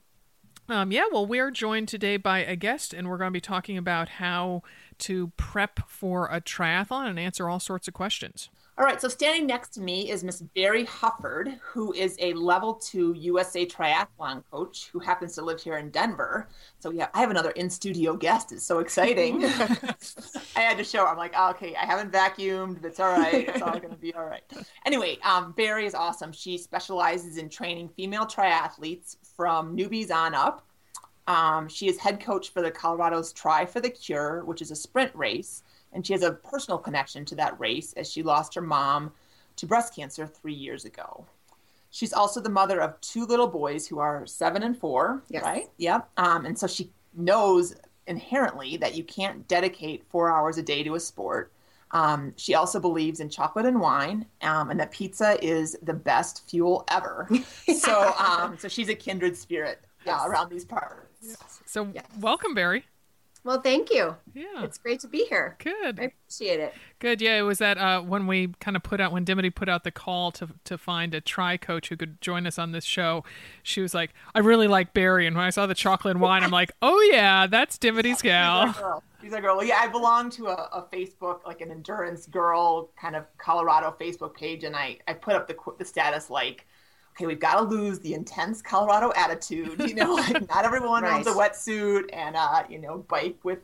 um, 0.69 0.91
yeah. 0.91 1.05
Well, 1.13 1.25
we're 1.25 1.53
joined 1.53 1.87
today 1.87 2.17
by 2.17 2.41
a 2.41 2.57
guest, 2.57 2.93
and 2.93 3.09
we're 3.09 3.19
going 3.19 3.29
to 3.29 3.33
be 3.33 3.41
talking 3.41 3.79
about 3.79 4.09
how 4.09 4.63
to 4.99 5.31
prep 5.37 5.89
for 5.89 6.27
a 6.27 6.41
triathlon 6.41 7.09
and 7.09 7.19
answer 7.19 7.49
all 7.49 7.61
sorts 7.61 7.87
of 7.87 7.95
questions. 7.95 8.49
All 8.79 8.87
right, 8.87 8.99
so 8.99 9.09
standing 9.09 9.47
next 9.47 9.75
to 9.75 9.83
me 9.83 10.11
is 10.11 10.25
Miss 10.25 10.41
Barrie 10.41 10.87
Hufford, 10.87 11.59
who 11.61 11.93
is 11.93 12.17
a 12.19 12.33
level 12.33 12.73
two 12.73 13.13
USA 13.13 13.67
triathlon 13.67 14.43
coach 14.51 14.89
who 14.91 14.99
happens 14.99 15.35
to 15.35 15.43
live 15.43 15.61
here 15.61 15.77
in 15.77 15.91
Denver. 15.91 16.49
So 16.79 16.91
yeah, 16.91 17.09
I 17.13 17.21
have 17.21 17.31
another 17.31 17.51
in 17.51 17.69
studio 17.69 18.17
guest. 18.17 18.51
It's 18.51 18.65
so 18.65 18.79
exciting. 18.79 19.45
I 20.57 20.61
had 20.61 20.79
to 20.79 20.85
show. 20.85 21.05
her. 21.05 21.09
I'm 21.09 21.19
like, 21.19 21.35
oh, 21.37 21.51
okay, 21.51 21.75
I 21.77 21.85
haven't 21.85 22.13
vacuumed. 22.13 22.83
It's 22.83 22.99
all 22.99 23.13
right. 23.13 23.47
It's 23.47 23.61
all 23.61 23.79
going 23.79 23.91
to 23.91 23.97
be 23.97 24.15
all 24.15 24.25
right. 24.25 24.43
Anyway, 24.87 25.19
um, 25.23 25.53
Barrie 25.53 25.85
is 25.85 25.95
awesome. 25.95 26.33
She 26.33 26.57
specializes 26.57 27.37
in 27.37 27.51
training 27.51 27.91
female 27.91 28.25
triathletes 28.25 29.17
from 29.37 29.77
newbies 29.77 30.11
on 30.11 30.35
up. 30.35 30.67
Um, 31.27 31.69
she 31.69 31.89
is 31.89 31.99
head 31.99 32.21
coach 32.21 32.49
for 32.49 32.63
the 32.63 32.71
Colorado's 32.71 33.35
Tri 33.35 33.67
for 33.67 33.81
the 33.81 33.91
Cure, 33.91 34.45
which 34.47 34.63
is 34.63 34.71
a 34.71 34.77
sprint 34.77 35.15
race 35.15 35.63
and 35.93 36.07
she 36.07 36.13
has 36.13 36.23
a 36.23 36.33
personal 36.33 36.79
connection 36.79 37.25
to 37.27 37.35
that 37.37 37.59
race 37.61 37.93
as 37.95 38.11
she 38.11 38.23
lost 38.23 38.55
her 38.55 38.61
mom 38.61 39.13
to 39.57 39.67
breast 39.67 39.95
cancer 39.95 40.27
three 40.27 40.55
years 40.55 40.85
ago. 40.85 41.27
She's 41.91 42.13
also 42.13 42.41
the 42.41 42.49
mother 42.49 42.81
of 42.81 42.99
two 43.03 43.27
little 43.27 43.47
boys 43.47 43.87
who 43.87 43.99
are 43.99 44.27
seven 44.27 44.63
and 44.63 44.77
four, 44.77 45.23
Yes. 45.29 45.43
right? 45.43 45.69
Yep. 45.77 46.09
Um, 46.17 46.47
and 46.47 46.59
so 46.59 46.67
she 46.67 46.91
knows 47.15 47.75
inherently 48.07 48.79
that 48.79 48.95
you 48.97 49.05
can't 49.05 49.47
dedicate 49.47 50.05
four 50.09 50.31
hours 50.31 50.57
a 50.57 50.63
day 50.63 50.83
to 50.83 50.95
a 50.95 51.01
sport. 51.01 51.53
Um, 51.91 52.33
she 52.37 52.55
also 52.55 52.81
believes 52.81 53.21
in 53.21 53.29
chocolate 53.29 53.67
and 53.67 53.79
wine, 53.79 54.25
um, 54.41 54.71
and 54.71 54.81
that 54.81 54.91
pizza 54.91 55.37
is 55.45 55.77
the 55.83 55.93
best 55.93 56.49
fuel 56.49 56.85
ever. 56.91 57.29
so, 57.77 58.15
um, 58.19 58.57
so 58.57 58.69
she's 58.69 58.89
a 58.89 58.95
kindred 58.95 59.37
spirit 59.37 59.85
yeah, 60.07 60.27
around 60.27 60.49
these 60.49 60.65
parts. 60.65 61.19
Yes. 61.21 61.61
So, 61.67 61.91
yes. 61.95 62.07
welcome, 62.19 62.55
Barrie. 62.55 62.87
Well, 63.45 63.61
thank 63.61 63.91
you. 63.91 64.15
Yeah. 64.35 64.63
It's 64.63 64.79
great 64.79 65.01
to 65.01 65.09
be 65.09 65.25
here. 65.25 65.57
Good. 65.59 65.99
I 65.99 66.05
appreciate 66.05 66.61
it. 66.61 66.75
Good. 67.01 67.21
Yeah, 67.21 67.39
it 67.39 67.43
was 67.43 67.59
that 67.59 67.77
uh, 67.77 68.01
when 68.01 68.29
we 68.29 68.55
kind 68.61 68.77
of 68.77 68.85
put 68.85 69.01
out 69.01 69.11
when 69.11 69.25
Dimity 69.25 69.51
put 69.51 69.69
out 69.69 69.83
the 69.83 69.91
call 69.91 70.31
to 70.33 70.51
to 70.65 70.79
find 70.79 71.13
a 71.13 71.21
tri 71.21 71.57
coach 71.57 71.89
who 71.89 71.97
could 71.97 72.21
join 72.21 72.47
us 72.47 72.57
on 72.57 72.71
this 72.71 72.85
show. 72.85 73.25
She 73.65 73.81
was 73.81 73.95
like, 73.95 74.13
"I 74.33 74.39
really 74.39 74.69
like 74.69 74.95
Barrie," 74.95 75.27
and 75.27 75.35
when 75.35 75.45
I 75.45 75.51
saw 75.51 75.67
the 75.67 75.75
chocolate 75.75 76.13
and 76.13 76.21
wine, 76.21 76.45
I'm 76.45 76.53
like, 76.53 76.71
"Oh 76.81 77.01
yeah, 77.11 77.49
that's 77.49 77.79
Dimity's 77.79 78.23
gal." 78.23 79.03
She's 79.21 79.33
a 79.33 79.41
girl. 79.41 79.63
Yeah, 79.63 79.79
I 79.81 79.89
belong 79.89 80.31
to 80.31 80.49
a, 80.49 80.69
a, 80.73 80.89
Facebook, 80.93 81.47
like 81.47 81.61
an 81.61 81.71
endurance 81.71 82.27
girl 82.27 82.91
kind 83.01 83.15
of 83.15 83.25
Colorado 83.39 83.95
Facebook 84.01 84.35
page, 84.35 84.63
and 84.65 84.77
I 84.77 84.99
I 85.09 85.15
put 85.15 85.35
up 85.35 85.49
the 85.49 85.57
the 85.79 85.85
status 85.85 86.31
like 86.31 86.67
okay, 87.13 87.27
we've 87.27 87.41
got 87.41 87.57
to 87.57 87.63
lose 87.63 87.99
the 88.01 88.15
intense 88.15 88.63
Colorado 88.63 89.13
attitude. 89.17 89.79
You 89.79 89.95
know, 89.95 90.15
like 90.15 90.49
not 90.49 90.65
everyone 90.65 91.03
right. 91.03 91.15
owns 91.15 91.27
a 91.27 91.31
wetsuit 91.31 92.09
and, 92.13 92.37
uh, 92.37 92.65
you 92.69 92.79
know, 92.79 93.05
bike 93.09 93.37
with, 93.43 93.59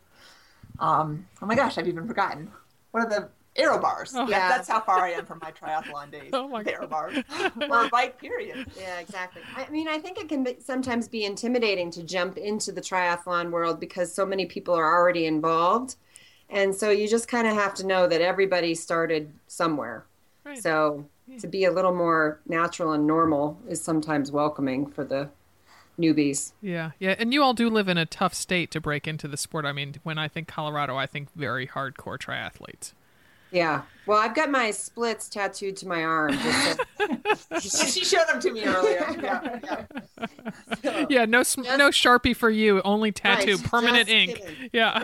um, 0.78 1.26
oh 1.42 1.46
my 1.46 1.54
gosh, 1.54 1.78
I've 1.78 1.88
even 1.88 2.06
forgotten. 2.06 2.50
What 2.90 3.04
are 3.04 3.08
the 3.08 3.28
aero 3.56 3.78
bars? 3.78 4.12
Oh, 4.14 4.28
yeah. 4.28 4.48
That's 4.48 4.68
how 4.68 4.80
far 4.80 5.00
I 5.00 5.10
am 5.10 5.26
from 5.26 5.40
my 5.42 5.52
triathlon 5.52 6.10
days. 6.12 6.30
Oh 6.32 6.48
my 6.48 6.62
aero 6.66 6.86
bars. 6.86 7.16
or 7.70 7.84
a 7.84 7.88
bike, 7.88 8.20
period. 8.20 8.66
Yeah, 8.78 8.98
exactly. 8.98 9.42
I 9.56 9.68
mean, 9.70 9.88
I 9.88 9.98
think 9.98 10.18
it 10.18 10.28
can 10.28 10.44
be, 10.44 10.56
sometimes 10.60 11.08
be 11.08 11.24
intimidating 11.24 11.90
to 11.92 12.02
jump 12.02 12.36
into 12.36 12.70
the 12.72 12.80
triathlon 12.80 13.50
world 13.50 13.80
because 13.80 14.12
so 14.12 14.26
many 14.26 14.46
people 14.46 14.74
are 14.74 14.94
already 14.94 15.26
involved. 15.26 15.96
And 16.50 16.74
so 16.74 16.90
you 16.90 17.08
just 17.08 17.28
kind 17.28 17.46
of 17.46 17.54
have 17.54 17.74
to 17.74 17.86
know 17.86 18.06
that 18.06 18.20
everybody 18.20 18.74
started 18.74 19.32
somewhere. 19.48 20.06
Right. 20.44 20.62
So 20.62 21.06
to 21.40 21.46
be 21.46 21.64
a 21.64 21.70
little 21.70 21.94
more 21.94 22.40
natural 22.46 22.92
and 22.92 23.06
normal 23.06 23.58
is 23.68 23.82
sometimes 23.82 24.30
welcoming 24.30 24.86
for 24.86 25.04
the 25.04 25.28
newbies. 25.98 26.52
Yeah, 26.60 26.92
yeah, 26.98 27.14
and 27.18 27.32
you 27.32 27.42
all 27.42 27.54
do 27.54 27.68
live 27.68 27.88
in 27.88 27.98
a 27.98 28.06
tough 28.06 28.34
state 28.34 28.70
to 28.72 28.80
break 28.80 29.06
into 29.06 29.28
the 29.28 29.36
sport. 29.36 29.64
I 29.64 29.72
mean, 29.72 29.96
when 30.02 30.18
I 30.18 30.28
think 30.28 30.48
Colorado, 30.48 30.96
I 30.96 31.06
think 31.06 31.28
very 31.34 31.66
hardcore 31.66 32.18
triathletes. 32.18 32.92
Yeah. 33.50 33.82
Well, 34.06 34.18
I've 34.18 34.34
got 34.34 34.50
my 34.50 34.70
splits 34.70 35.28
tattooed 35.28 35.76
to 35.78 35.88
my 35.88 36.02
arm. 36.02 36.38
She 37.60 38.04
showed 38.04 38.26
them 38.28 38.40
to 38.40 38.52
me 38.52 38.64
earlier. 38.64 39.06
Yeah, 39.22 39.58
yeah. 39.64 39.84
So, 40.82 41.06
yeah 41.08 41.24
no, 41.24 41.40
just... 41.40 41.58
no 41.58 41.88
sharpie 41.90 42.36
for 42.36 42.50
you. 42.50 42.82
Only 42.82 43.12
tattoo, 43.12 43.56
right, 43.56 43.64
permanent 43.64 44.08
ink. 44.08 44.36
Kidding. 44.36 44.70
Yeah. 44.72 45.02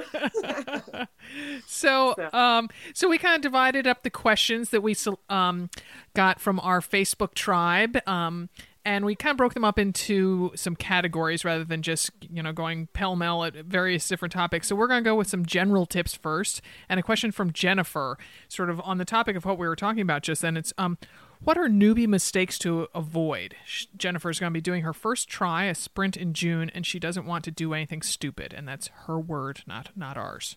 So, 1.74 2.14
um, 2.32 2.68
so 2.92 3.08
we 3.08 3.18
kind 3.18 3.36
of 3.36 3.42
divided 3.42 3.86
up 3.86 4.02
the 4.02 4.10
questions 4.10 4.70
that 4.70 4.82
we 4.82 4.94
um 5.28 5.70
got 6.14 6.40
from 6.40 6.60
our 6.60 6.80
Facebook 6.80 7.34
tribe. 7.34 7.98
Um, 8.08 8.48
and 8.84 9.04
we 9.06 9.14
kind 9.14 9.30
of 9.30 9.38
broke 9.38 9.54
them 9.54 9.64
up 9.64 9.78
into 9.78 10.52
some 10.54 10.76
categories 10.76 11.44
rather 11.44 11.64
than 11.64 11.82
just 11.82 12.10
you 12.30 12.42
know 12.42 12.52
going 12.52 12.88
pell 12.92 13.16
mell 13.16 13.44
at 13.44 13.54
various 13.54 14.06
different 14.06 14.32
topics. 14.32 14.68
So 14.68 14.76
we're 14.76 14.88
going 14.88 15.02
to 15.02 15.08
go 15.08 15.14
with 15.14 15.28
some 15.28 15.46
general 15.46 15.86
tips 15.86 16.14
first, 16.14 16.60
and 16.88 17.00
a 17.00 17.02
question 17.02 17.32
from 17.32 17.52
Jennifer, 17.52 18.18
sort 18.48 18.70
of 18.70 18.80
on 18.82 18.98
the 18.98 19.04
topic 19.04 19.36
of 19.36 19.44
what 19.44 19.58
we 19.58 19.66
were 19.66 19.76
talking 19.76 20.02
about 20.02 20.22
just 20.22 20.42
then. 20.42 20.56
It's 20.56 20.72
um, 20.76 20.98
what 21.44 21.58
are 21.58 21.68
newbie 21.68 22.06
mistakes 22.06 22.58
to 22.60 22.88
avoid? 22.94 23.54
Jennifer's 23.96 24.40
going 24.40 24.52
to 24.52 24.54
be 24.54 24.60
doing 24.60 24.82
her 24.82 24.92
first 24.92 25.28
try, 25.28 25.64
a 25.64 25.74
sprint 25.74 26.16
in 26.16 26.32
June, 26.32 26.70
and 26.70 26.84
she 26.84 26.98
doesn't 26.98 27.26
want 27.26 27.44
to 27.44 27.50
do 27.50 27.74
anything 27.74 28.02
stupid, 28.02 28.52
and 28.52 28.66
that's 28.66 28.88
her 29.06 29.18
word, 29.18 29.62
not 29.66 29.90
not 29.96 30.16
ours. 30.16 30.56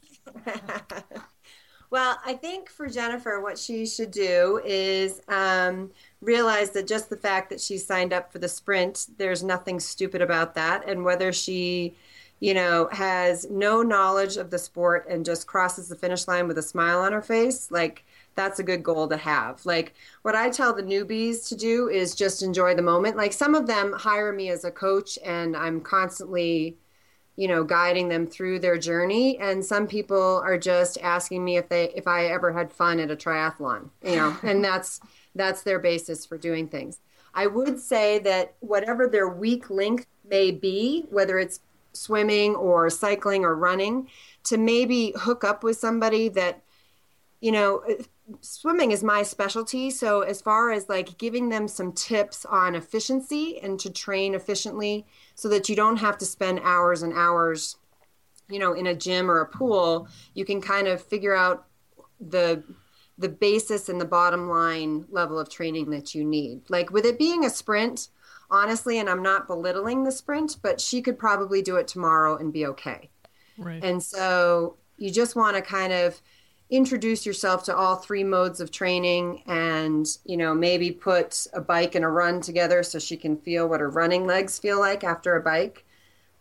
well, 1.90 2.18
I 2.26 2.34
think 2.34 2.70
for 2.70 2.88
Jennifer, 2.88 3.42
what 3.42 3.58
she 3.58 3.86
should 3.86 4.12
do 4.12 4.62
is. 4.66 5.22
Um, 5.28 5.92
realize 6.22 6.72
that 6.72 6.88
just 6.88 7.10
the 7.10 7.18
fact 7.18 7.50
that 7.50 7.62
she 7.62 7.78
signed 7.78 8.14
up 8.14 8.32
for 8.32 8.40
the 8.40 8.48
sprint, 8.48 9.08
there's 9.18 9.44
nothing 9.44 9.80
stupid 9.80 10.22
about 10.22 10.56
that. 10.56 10.88
And 10.88 11.04
whether 11.04 11.32
she, 11.32 11.96
you 12.40 12.54
know, 12.54 12.90
has 12.92 13.50
no 13.50 13.82
knowledge 13.82 14.38
of 14.38 14.50
the 14.50 14.58
sport 14.58 15.08
and 15.10 15.26
just 15.26 15.48
crosses 15.48 15.90
the 15.90 15.96
finish 15.96 16.28
line 16.28 16.48
with 16.48 16.58
a 16.58 16.64
smile 16.64 17.00
on 17.00 17.14
her 17.14 17.22
face, 17.22 17.70
like 17.72 18.04
that's 18.38 18.60
a 18.60 18.64
good 18.64 18.84
goal 18.84 19.10
to 19.10 19.18
have. 19.18 19.66
Like 19.66 19.96
what 20.22 20.36
I 20.36 20.50
tell 20.50 20.74
the 20.74 20.84
newbies 20.84 21.50
to 21.50 21.56
do 21.56 21.90
is 21.90 22.16
just 22.16 22.42
enjoy 22.42 22.74
the 22.76 22.82
moment. 22.82 23.18
Like 23.18 23.34
some 23.34 23.54
of 23.54 23.68
them 23.68 23.92
hire 23.92 24.32
me 24.32 24.50
as 24.50 24.64
a 24.64 24.72
coach 24.72 25.20
and 25.26 25.58
I'm 25.58 25.82
constantly 25.82 26.78
you 27.36 27.48
know 27.48 27.64
guiding 27.64 28.08
them 28.10 28.26
through 28.26 28.58
their 28.58 28.80
journey 28.80 29.38
and 29.38 29.64
some 29.64 29.86
people 29.86 30.42
are 30.44 30.58
just 30.58 30.98
asking 31.04 31.46
me 31.46 31.56
if 31.56 31.70
they 31.70 31.92
if 31.92 32.08
i 32.08 32.26
ever 32.26 32.52
had 32.52 32.74
fun 32.74 33.00
at 33.00 33.12
a 33.12 33.16
triathlon 33.16 33.92
you 34.04 34.16
know 34.16 34.36
and 34.44 34.64
that's 34.64 35.00
that's 35.38 35.62
their 35.62 35.80
basis 35.80 36.26
for 36.26 36.38
doing 36.38 36.68
things. 36.68 37.00
I 37.34 37.48
would 37.48 37.80
say 37.80 38.20
that 38.20 38.56
whatever 38.60 39.08
their 39.08 39.30
weak 39.30 39.70
link 39.70 40.08
may 40.28 40.52
be, 40.52 41.06
whether 41.10 41.38
it's 41.38 41.60
swimming 41.94 42.56
or 42.56 42.90
cycling 42.90 43.46
or 43.46 43.56
running, 43.56 44.10
to 44.46 44.58
maybe 44.58 45.14
hook 45.16 45.44
up 45.44 45.64
with 45.64 45.78
somebody 45.78 46.30
that, 46.30 46.64
you 47.40 47.52
know, 47.52 47.84
swimming 48.42 48.92
is 48.92 49.04
my 49.04 49.24
specialty. 49.24 49.90
So, 49.90 50.22
as 50.22 50.42
far 50.42 50.72
as 50.72 50.90
like 50.90 51.18
giving 51.18 51.50
them 51.50 51.68
some 51.68 51.92
tips 51.94 52.46
on 52.46 52.76
efficiency 52.76 53.60
and 53.60 53.80
to 53.80 53.90
train 53.90 54.36
efficiently 54.36 55.06
so 55.36 55.48
that 55.50 55.70
you 55.70 55.76
don't 55.76 55.98
have 55.98 56.18
to 56.20 56.26
spend 56.26 56.60
hours 56.64 57.04
and 57.04 57.14
hours, 57.14 57.78
you 58.50 58.60
know, 58.60 58.74
in 58.74 58.88
a 58.88 58.96
gym 58.96 59.30
or 59.30 59.40
a 59.40 59.48
pool, 59.48 60.08
you 60.34 60.46
can 60.46 60.62
kind 60.62 60.88
of 60.88 61.02
figure 61.02 61.36
out 61.36 61.66
the 62.20 62.64
the 63.18 63.30
basis 63.30 63.90
and 63.90 64.00
the 64.00 64.06
bottom 64.06 64.48
line 64.48 65.06
level 65.10 65.40
of 65.40 65.50
training 65.50 65.90
that 65.90 66.14
you 66.14 66.24
need. 66.24 66.62
Like 66.70 66.92
with 66.92 67.06
it 67.06 67.18
being 67.18 67.46
a 67.46 67.50
sprint, 67.50 68.10
honestly, 68.52 69.00
and 69.00 69.10
I'm 69.10 69.24
not 69.24 69.48
belittling 69.48 70.04
the 70.04 70.12
sprint, 70.12 70.58
but 70.62 70.80
she 70.80 71.02
could 71.02 71.18
probably 71.18 71.62
do 71.62 71.78
it 71.78 71.88
tomorrow 71.88 72.38
and 72.38 72.54
be 72.54 72.66
okay. 72.68 73.10
Right. 73.58 73.84
And 73.84 74.02
so 74.04 74.78
you 74.98 75.12
just 75.12 75.36
want 75.36 75.56
to 75.56 75.62
kind 75.62 75.94
of 75.94 76.22
introduce 76.70 77.26
yourself 77.26 77.64
to 77.64 77.76
all 77.76 77.96
three 77.96 78.24
modes 78.24 78.60
of 78.60 78.72
training 78.72 79.42
and 79.48 80.18
you 80.26 80.36
know 80.36 80.54
maybe 80.54 80.92
put 80.92 81.48
a 81.54 81.62
bike 81.62 81.96
and 81.96 82.04
a 82.04 82.08
run 82.08 82.42
together 82.42 82.84
so 82.84 83.00
she 83.00 83.16
can 83.16 83.38
feel 83.38 83.68
what 83.68 83.80
her 83.80 83.90
running 83.90 84.26
legs 84.26 84.60
feel 84.60 84.80
like 84.80 85.04
after 85.04 85.36
a 85.36 85.42
bike. 85.42 85.86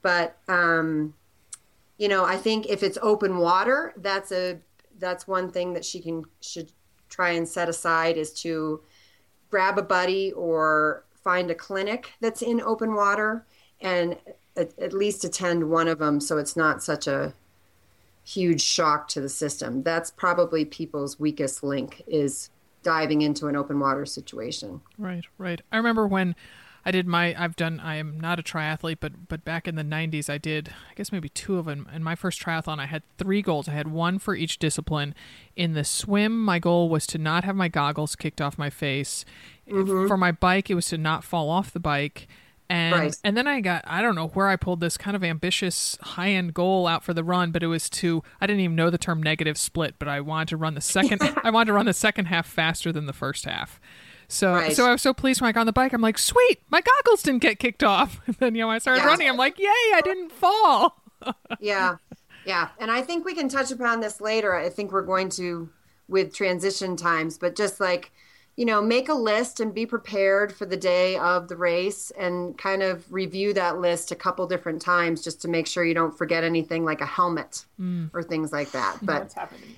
But 0.02 0.36
um 0.48 1.14
you 1.98 2.08
know 2.08 2.24
i 2.24 2.36
think 2.36 2.66
if 2.66 2.82
it's 2.82 2.98
open 3.02 3.38
water 3.38 3.92
that's 3.98 4.32
a 4.32 4.58
that's 4.98 5.26
one 5.26 5.50
thing 5.50 5.72
that 5.72 5.84
she 5.84 6.00
can 6.00 6.24
should 6.40 6.70
try 7.08 7.30
and 7.30 7.48
set 7.48 7.68
aside 7.68 8.16
is 8.16 8.32
to 8.32 8.80
grab 9.50 9.78
a 9.78 9.82
buddy 9.82 10.32
or 10.32 11.04
find 11.22 11.50
a 11.50 11.54
clinic 11.54 12.12
that's 12.20 12.42
in 12.42 12.60
open 12.60 12.94
water 12.94 13.44
and 13.80 14.16
at, 14.56 14.76
at 14.78 14.92
least 14.92 15.24
attend 15.24 15.68
one 15.68 15.88
of 15.88 15.98
them 15.98 16.20
so 16.20 16.38
it's 16.38 16.56
not 16.56 16.82
such 16.82 17.06
a 17.06 17.32
huge 18.26 18.60
shock 18.60 19.06
to 19.08 19.20
the 19.20 19.28
system. 19.28 19.82
That's 19.84 20.10
probably 20.10 20.64
people's 20.64 21.18
weakest 21.18 21.62
link 21.62 22.02
is 22.08 22.50
diving 22.82 23.22
into 23.22 23.46
an 23.46 23.56
open 23.56 23.78
water 23.78 24.04
situation. 24.04 24.80
Right 24.98 25.24
right. 25.38 25.60
I 25.70 25.76
remember 25.76 26.06
when 26.08 26.34
I 26.84 26.90
did 26.90 27.06
my 27.06 27.40
I've 27.40 27.54
done 27.54 27.78
I 27.78 27.96
am 27.96 28.18
not 28.18 28.40
a 28.40 28.42
triathlete 28.42 28.98
but 28.98 29.28
but 29.28 29.44
back 29.44 29.68
in 29.68 29.76
the 29.76 29.84
90s 29.84 30.28
I 30.28 30.38
did 30.38 30.70
I 30.90 30.94
guess 30.94 31.12
maybe 31.12 31.28
two 31.28 31.58
of 31.58 31.66
them 31.66 31.88
in 31.94 32.02
my 32.02 32.16
first 32.16 32.42
triathlon 32.42 32.80
I 32.80 32.86
had 32.86 33.04
three 33.16 33.42
goals. 33.42 33.68
I 33.68 33.72
had 33.72 33.88
one 33.88 34.18
for 34.18 34.34
each 34.34 34.58
discipline. 34.58 35.14
In 35.54 35.74
the 35.74 35.84
swim 35.84 36.44
my 36.44 36.58
goal 36.58 36.88
was 36.88 37.06
to 37.08 37.18
not 37.18 37.44
have 37.44 37.54
my 37.54 37.68
goggles 37.68 38.16
kicked 38.16 38.40
off 38.40 38.58
my 38.58 38.70
face. 38.70 39.24
Mm-hmm. 39.68 40.06
for 40.06 40.16
my 40.16 40.30
bike 40.30 40.70
it 40.70 40.74
was 40.74 40.86
to 40.86 40.98
not 40.98 41.24
fall 41.24 41.50
off 41.50 41.72
the 41.72 41.80
bike 41.80 42.28
and 42.68 42.94
right. 42.94 43.16
and 43.22 43.36
then 43.36 43.46
I 43.46 43.60
got 43.60 43.84
I 43.86 44.02
don't 44.02 44.14
know 44.14 44.28
where 44.28 44.48
I 44.48 44.56
pulled 44.56 44.80
this 44.80 44.96
kind 44.96 45.14
of 45.14 45.22
ambitious 45.22 45.96
high 46.00 46.30
end 46.30 46.54
goal 46.54 46.86
out 46.86 47.04
for 47.04 47.14
the 47.14 47.22
run, 47.22 47.50
but 47.52 47.62
it 47.62 47.68
was 47.68 47.88
to 47.90 48.22
I 48.40 48.46
didn't 48.46 48.60
even 48.60 48.76
know 48.76 48.90
the 48.90 48.98
term 48.98 49.22
negative 49.22 49.56
split, 49.56 49.96
but 49.98 50.08
I 50.08 50.20
wanted 50.20 50.48
to 50.48 50.56
run 50.56 50.74
the 50.74 50.80
second 50.80 51.22
I 51.44 51.50
wanted 51.50 51.66
to 51.66 51.72
run 51.74 51.86
the 51.86 51.92
second 51.92 52.26
half 52.26 52.46
faster 52.46 52.92
than 52.92 53.06
the 53.06 53.12
first 53.12 53.44
half. 53.44 53.80
So 54.28 54.54
right. 54.54 54.74
so 54.74 54.86
I 54.86 54.92
was 54.92 55.02
so 55.02 55.14
pleased 55.14 55.40
when 55.40 55.48
I 55.48 55.52
got 55.52 55.60
on 55.60 55.66
the 55.66 55.72
bike. 55.72 55.92
I'm 55.92 56.00
like, 56.00 56.18
sweet, 56.18 56.60
my 56.68 56.80
goggles 56.80 57.22
didn't 57.22 57.42
get 57.42 57.58
kicked 57.58 57.84
off. 57.84 58.20
And 58.26 58.36
then 58.36 58.54
you 58.54 58.62
know 58.62 58.70
I 58.70 58.78
started 58.78 59.02
yeah. 59.02 59.06
running. 59.06 59.28
I'm 59.28 59.36
like, 59.36 59.58
yay, 59.58 59.66
I 59.66 60.00
didn't 60.02 60.32
fall. 60.32 61.00
yeah, 61.60 61.96
yeah. 62.44 62.68
And 62.78 62.90
I 62.90 63.02
think 63.02 63.24
we 63.24 63.34
can 63.34 63.48
touch 63.48 63.70
upon 63.70 64.00
this 64.00 64.20
later. 64.20 64.54
I 64.54 64.68
think 64.68 64.92
we're 64.92 65.02
going 65.02 65.28
to 65.30 65.68
with 66.08 66.34
transition 66.34 66.96
times, 66.96 67.38
but 67.38 67.56
just 67.56 67.80
like 67.80 68.12
you 68.56 68.64
know, 68.64 68.80
make 68.80 69.10
a 69.10 69.14
list 69.14 69.60
and 69.60 69.74
be 69.74 69.84
prepared 69.84 70.50
for 70.50 70.64
the 70.64 70.76
day 70.76 71.16
of 71.18 71.46
the 71.46 71.56
race 71.56 72.10
and 72.18 72.56
kind 72.56 72.82
of 72.82 73.10
review 73.12 73.52
that 73.52 73.78
list 73.78 74.10
a 74.10 74.14
couple 74.14 74.46
different 74.46 74.80
times 74.80 75.22
just 75.22 75.42
to 75.42 75.48
make 75.48 75.66
sure 75.66 75.84
you 75.84 75.92
don't 75.92 76.16
forget 76.16 76.42
anything 76.42 76.82
like 76.82 77.02
a 77.02 77.06
helmet 77.06 77.66
mm. 77.78 78.08
or 78.14 78.22
things 78.22 78.52
like 78.52 78.70
that. 78.72 78.96
But 79.02 79.34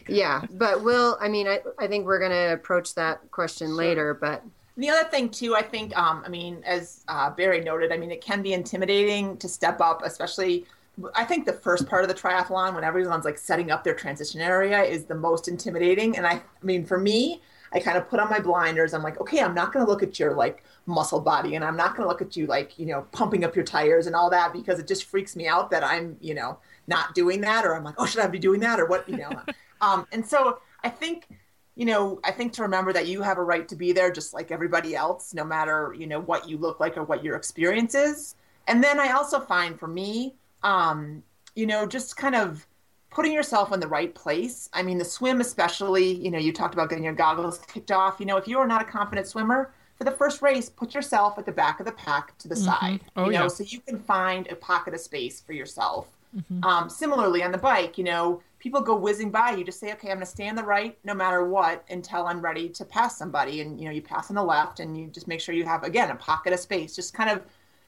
yeah, 0.07 0.43
but 0.53 0.85
we'll, 0.85 1.19
I 1.21 1.29
mean, 1.29 1.49
I, 1.49 1.61
I 1.79 1.89
think 1.89 2.07
we're 2.07 2.21
going 2.21 2.31
to 2.31 2.53
approach 2.53 2.95
that 2.95 3.29
question 3.33 3.69
sure. 3.69 3.77
later, 3.77 4.15
but. 4.15 4.45
The 4.77 4.91
other 4.91 5.09
thing 5.09 5.29
too, 5.29 5.57
I 5.57 5.63
think, 5.63 5.97
um, 5.99 6.23
I 6.25 6.29
mean, 6.29 6.63
as 6.65 7.03
uh, 7.09 7.31
Barrie 7.31 7.65
noted, 7.65 7.91
I 7.91 7.97
mean, 7.97 8.13
it 8.13 8.21
can 8.21 8.43
be 8.43 8.53
intimidating 8.53 9.37
to 9.39 9.49
step 9.49 9.81
up, 9.81 10.03
especially 10.05 10.67
I 11.15 11.25
think 11.25 11.47
the 11.47 11.53
first 11.53 11.89
part 11.89 12.03
of 12.03 12.09
the 12.09 12.15
triathlon, 12.15 12.75
when 12.75 12.85
everyone's 12.85 13.25
like 13.25 13.39
setting 13.39 13.71
up 13.71 13.85
their 13.85 13.95
transition 13.95 14.41
area, 14.41 14.83
is 14.83 15.05
the 15.05 15.15
most 15.15 15.49
intimidating. 15.49 16.17
And 16.17 16.27
I, 16.27 16.35
I 16.35 16.43
mean, 16.63 16.85
for 16.85 16.99
me, 16.99 17.41
I 17.73 17.81
kind 17.81 17.99
of 17.99 18.09
put 18.09 18.21
on 18.21 18.31
my 18.31 18.41
blinders. 18.41 18.95
I'm 18.95 19.03
like, 19.03 19.21
okay, 19.21 19.41
I'm 19.41 19.55
not 19.55 19.73
going 19.73 19.85
to 19.85 19.91
look 19.91 20.03
at 20.03 20.19
your 20.19 20.35
like 20.35 20.65
muscle 20.87 21.21
body 21.21 21.55
and 21.55 21.65
I'm 21.65 21.77
not 21.77 21.97
going 21.97 22.05
to 22.05 22.09
look 22.09 22.23
at 22.23 22.37
you 22.37 22.47
like, 22.47 22.79
you 22.79 22.87
know, 22.87 23.03
pumping 23.13 23.45
up 23.45 23.55
your 23.55 23.65
tires 23.65 24.07
and 24.07 24.17
all 24.17 24.31
that 24.31 24.53
because 24.53 24.79
it 24.79 24.87
just 24.87 25.05
freaks 25.05 25.37
me 25.37 25.47
out 25.47 25.71
that 25.71 25.85
I'm, 25.85 26.17
you 26.21 26.35
know, 26.35 26.59
not 26.87 27.15
doing 27.15 27.41
that 27.43 27.65
or 27.65 27.75
I'm 27.75 27.85
like, 27.85 27.95
oh, 27.99 28.07
should 28.07 28.21
I 28.21 28.27
be 28.27 28.39
doing 28.39 28.61
that 28.61 28.81
or 28.81 28.87
what, 28.87 29.09
you 29.09 29.19
know? 29.19 29.31
um, 29.81 30.07
and 30.13 30.27
so 30.27 30.61
I 30.83 30.89
think, 30.89 31.29
you 31.75 31.85
know, 31.85 32.21
I 32.25 32.33
think 32.33 32.53
to 32.55 32.63
remember 32.63 32.93
that 32.93 33.07
you 33.07 33.23
have 33.23 33.39
a 33.39 33.43
right 33.43 33.69
to 33.69 33.77
be 33.77 33.93
there 33.93 34.11
just 34.11 34.35
like 34.35 34.51
everybody 34.51 34.97
else, 34.97 35.35
no 35.35 35.45
matter, 35.45 35.95
you 35.97 36.07
know, 36.07 36.21
what 36.21 36.49
you 36.49 36.59
look 36.59 36.81
like 36.81 36.97
or 36.97 37.05
what 37.05 37.23
your 37.23 37.37
experience 37.37 37.95
is. 37.95 38.35
And 38.67 38.85
then 38.85 39.01
I 39.01 39.13
also 39.13 39.41
find 39.41 39.79
for 39.79 39.89
me, 39.89 40.35
um, 40.63 41.23
you 41.55 41.67
know, 41.67 41.87
just 41.87 42.17
kind 42.17 42.35
of 42.35 42.67
putting 43.11 43.33
yourself 43.33 43.73
in 43.73 43.81
the 43.81 43.89
right 43.89 44.15
place. 44.15 44.69
I 44.73 44.83
mean, 44.83 44.99
the 44.99 45.05
swim, 45.05 45.41
especially, 45.41 46.13
you 46.13 46.31
know, 46.31 46.39
you 46.39 46.53
talked 46.53 46.75
about 46.75 46.89
getting 46.91 47.05
your 47.05 47.15
goggles 47.15 47.59
kicked 47.61 47.91
off. 47.91 48.21
You 48.21 48.27
know, 48.27 48.37
if 48.37 48.47
you 48.47 48.59
are 48.59 48.67
not 48.67 48.83
a 48.83 48.85
confident 48.85 49.27
swimmer, 49.27 49.73
for 49.99 50.05
the 50.05 50.13
first 50.13 50.43
race, 50.43 50.69
put 50.69 50.95
yourself 50.95 51.39
at 51.39 51.45
the 51.45 51.53
back 51.53 51.81
of 51.81 51.87
the 51.87 51.93
pack 51.93 52.39
to 52.39 52.49
the 52.49 52.55
mm-hmm. 52.55 52.65
side, 52.65 53.01
oh, 53.17 53.27
you 53.27 53.33
know, 53.33 53.43
yeah. 53.43 53.49
so 53.49 53.65
you 53.65 53.81
can 53.81 53.99
find 53.99 54.47
a 54.47 54.55
pocket 54.55 54.95
of 54.95 55.01
space 55.01 55.41
for 55.41 55.53
yourself. 55.53 56.07
Mm-hmm. 56.37 56.63
Um, 56.63 56.89
similarly, 56.89 57.43
on 57.43 57.51
the 57.51 57.59
bike, 57.59 57.99
you 57.99 58.05
know, 58.05 58.41
people 58.61 58.81
go 58.81 58.95
whizzing 58.95 59.31
by. 59.31 59.53
You 59.53 59.65
just 59.65 59.81
say, 59.81 59.93
okay, 59.93 60.11
I'm 60.11 60.19
going 60.19 60.27
to 60.27 60.31
stay 60.31 60.49
on 60.49 60.55
the 60.55 60.63
right 60.63 60.97
no 61.03 61.15
matter 61.15 61.45
what 61.45 61.85
until 61.91 62.27
I'm 62.27 62.41
ready 62.41 62.69
to 62.69 62.85
pass 62.85 63.17
somebody. 63.17 63.61
And, 63.61 63.81
you 63.81 63.87
know, 63.87 63.91
you 63.91 64.03
pass 64.03 64.31
on 64.31 64.37
the 64.37 64.43
left 64.43 64.79
and 64.79 64.97
you 64.97 65.09
just 65.09 65.27
make 65.27 65.41
sure 65.41 65.55
you 65.55 65.65
have, 65.65 65.83
again, 65.83 66.11
a 66.11 66.17
pocket 66.17 66.53
of 66.53 66.61
space, 66.61 66.95
just 66.95 67.13
kind 67.13 67.31
of 67.31 67.43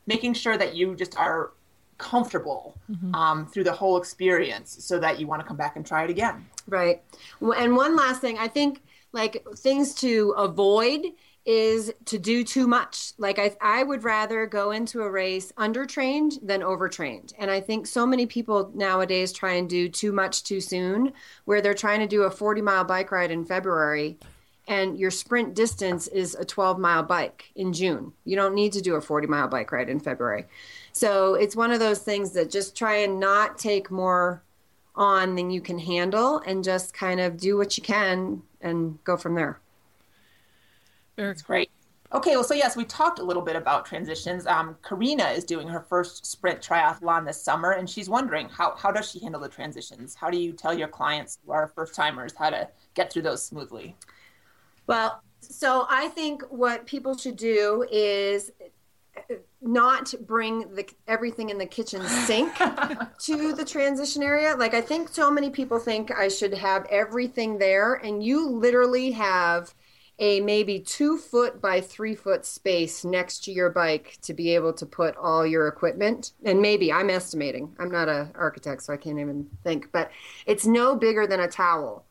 making 0.06 0.34
sure 0.34 0.56
that 0.56 0.74
you 0.74 0.96
just 0.96 1.16
are 1.16 1.52
comfortable 2.00 2.76
mm-hmm. 2.90 3.14
um, 3.14 3.46
through 3.46 3.64
the 3.64 3.72
whole 3.72 3.96
experience 3.96 4.76
so 4.80 4.98
that 4.98 5.20
you 5.20 5.26
want 5.26 5.40
to 5.40 5.46
come 5.46 5.56
back 5.56 5.76
and 5.76 5.86
try 5.86 6.02
it 6.02 6.10
again. 6.10 6.46
Right. 6.66 7.02
And 7.40 7.76
one 7.76 7.94
last 7.94 8.20
thing, 8.20 8.38
I 8.38 8.48
think 8.48 8.82
like 9.12 9.44
things 9.56 9.94
to 9.96 10.34
avoid 10.36 11.04
is 11.44 11.92
to 12.06 12.18
do 12.18 12.42
too 12.44 12.66
much. 12.66 13.12
Like 13.18 13.38
I, 13.38 13.54
I 13.60 13.82
would 13.82 14.02
rather 14.02 14.46
go 14.46 14.70
into 14.70 15.02
a 15.02 15.10
race 15.10 15.52
undertrained 15.58 16.38
than 16.42 16.62
overtrained. 16.62 17.34
And 17.38 17.50
I 17.50 17.60
think 17.60 17.86
so 17.86 18.06
many 18.06 18.26
people 18.26 18.70
nowadays 18.74 19.32
try 19.32 19.54
and 19.54 19.68
do 19.68 19.88
too 19.88 20.12
much 20.12 20.44
too 20.44 20.60
soon, 20.60 21.12
where 21.44 21.60
they're 21.60 21.74
trying 21.74 22.00
to 22.00 22.06
do 22.06 22.22
a 22.22 22.30
40 22.30 22.62
mile 22.62 22.84
bike 22.84 23.12
ride 23.12 23.30
in 23.30 23.44
February 23.44 24.18
and 24.70 24.96
your 24.96 25.10
sprint 25.10 25.54
distance 25.54 26.06
is 26.06 26.36
a 26.36 26.44
12 26.44 26.78
mile 26.78 27.02
bike 27.02 27.50
in 27.56 27.72
June. 27.72 28.12
You 28.24 28.36
don't 28.36 28.54
need 28.54 28.72
to 28.74 28.80
do 28.80 28.94
a 28.94 29.00
40 29.00 29.26
mile 29.26 29.48
bike 29.48 29.72
ride 29.72 29.88
in 29.88 29.98
February. 29.98 30.46
So 30.92 31.34
it's 31.34 31.56
one 31.56 31.72
of 31.72 31.80
those 31.80 32.00
things 32.00 32.32
that 32.32 32.50
just 32.50 32.76
try 32.76 32.96
and 32.96 33.20
not 33.20 33.58
take 33.58 33.90
more 33.90 34.42
on 34.94 35.34
than 35.34 35.50
you 35.50 35.60
can 35.60 35.78
handle 35.78 36.38
and 36.46 36.64
just 36.64 36.92
kind 36.92 37.20
of 37.20 37.36
do 37.36 37.56
what 37.56 37.76
you 37.76 37.82
can 37.82 38.42
and 38.60 39.02
go 39.04 39.16
from 39.16 39.34
there. 39.34 39.60
That's 41.16 41.42
great. 41.42 41.70
Okay, 42.12 42.32
well, 42.32 42.42
so 42.42 42.54
yes, 42.54 42.76
we 42.76 42.84
talked 42.84 43.20
a 43.20 43.22
little 43.22 43.42
bit 43.42 43.54
about 43.54 43.86
transitions. 43.86 44.44
Um, 44.44 44.76
Karina 44.82 45.28
is 45.28 45.44
doing 45.44 45.68
her 45.68 45.80
first 45.80 46.26
sprint 46.26 46.60
triathlon 46.60 47.24
this 47.24 47.40
summer, 47.40 47.70
and 47.70 47.88
she's 47.88 48.08
wondering 48.08 48.48
how, 48.48 48.74
how 48.76 48.90
does 48.90 49.08
she 49.08 49.20
handle 49.20 49.40
the 49.40 49.48
transitions? 49.48 50.16
How 50.16 50.28
do 50.28 50.36
you 50.36 50.52
tell 50.52 50.74
your 50.74 50.88
clients 50.88 51.38
who 51.46 51.52
are 51.52 51.68
first 51.68 51.94
timers 51.94 52.34
how 52.36 52.50
to 52.50 52.68
get 52.94 53.12
through 53.12 53.22
those 53.22 53.44
smoothly? 53.44 53.94
Well, 54.88 55.22
so 55.40 55.86
I 55.88 56.08
think 56.08 56.42
what 56.50 56.84
people 56.84 57.16
should 57.16 57.36
do 57.36 57.86
is 57.92 58.50
not 59.62 60.14
bring 60.26 60.74
the 60.74 60.88
everything 61.06 61.50
in 61.50 61.58
the 61.58 61.66
kitchen 61.66 62.02
sink 62.24 62.54
to 63.18 63.52
the 63.52 63.64
transition 63.64 64.22
area. 64.22 64.56
Like 64.56 64.74
I 64.74 64.80
think 64.80 65.08
so 65.08 65.30
many 65.30 65.50
people 65.50 65.78
think 65.78 66.10
I 66.10 66.28
should 66.28 66.54
have 66.54 66.86
everything 66.86 67.58
there, 67.58 67.94
and 67.94 68.22
you 68.22 68.48
literally 68.48 69.10
have 69.12 69.74
a 70.18 70.40
maybe 70.40 70.78
two 70.78 71.16
foot 71.16 71.62
by 71.62 71.80
three 71.80 72.14
foot 72.14 72.44
space 72.44 73.04
next 73.04 73.42
to 73.44 73.52
your 73.52 73.70
bike 73.70 74.18
to 74.20 74.34
be 74.34 74.54
able 74.54 74.72
to 74.74 74.84
put 74.84 75.16
all 75.16 75.46
your 75.46 75.66
equipment. 75.66 76.32
And 76.44 76.60
maybe 76.60 76.92
I'm 76.92 77.08
estimating. 77.08 77.74
I'm 77.78 77.90
not 77.90 78.08
an 78.08 78.30
architect, 78.34 78.82
so 78.82 78.92
I 78.92 78.98
can't 78.98 79.18
even 79.18 79.48
think, 79.64 79.90
but 79.92 80.10
it's 80.44 80.66
no 80.66 80.94
bigger 80.94 81.26
than 81.26 81.40
a 81.40 81.48
towel 81.48 82.04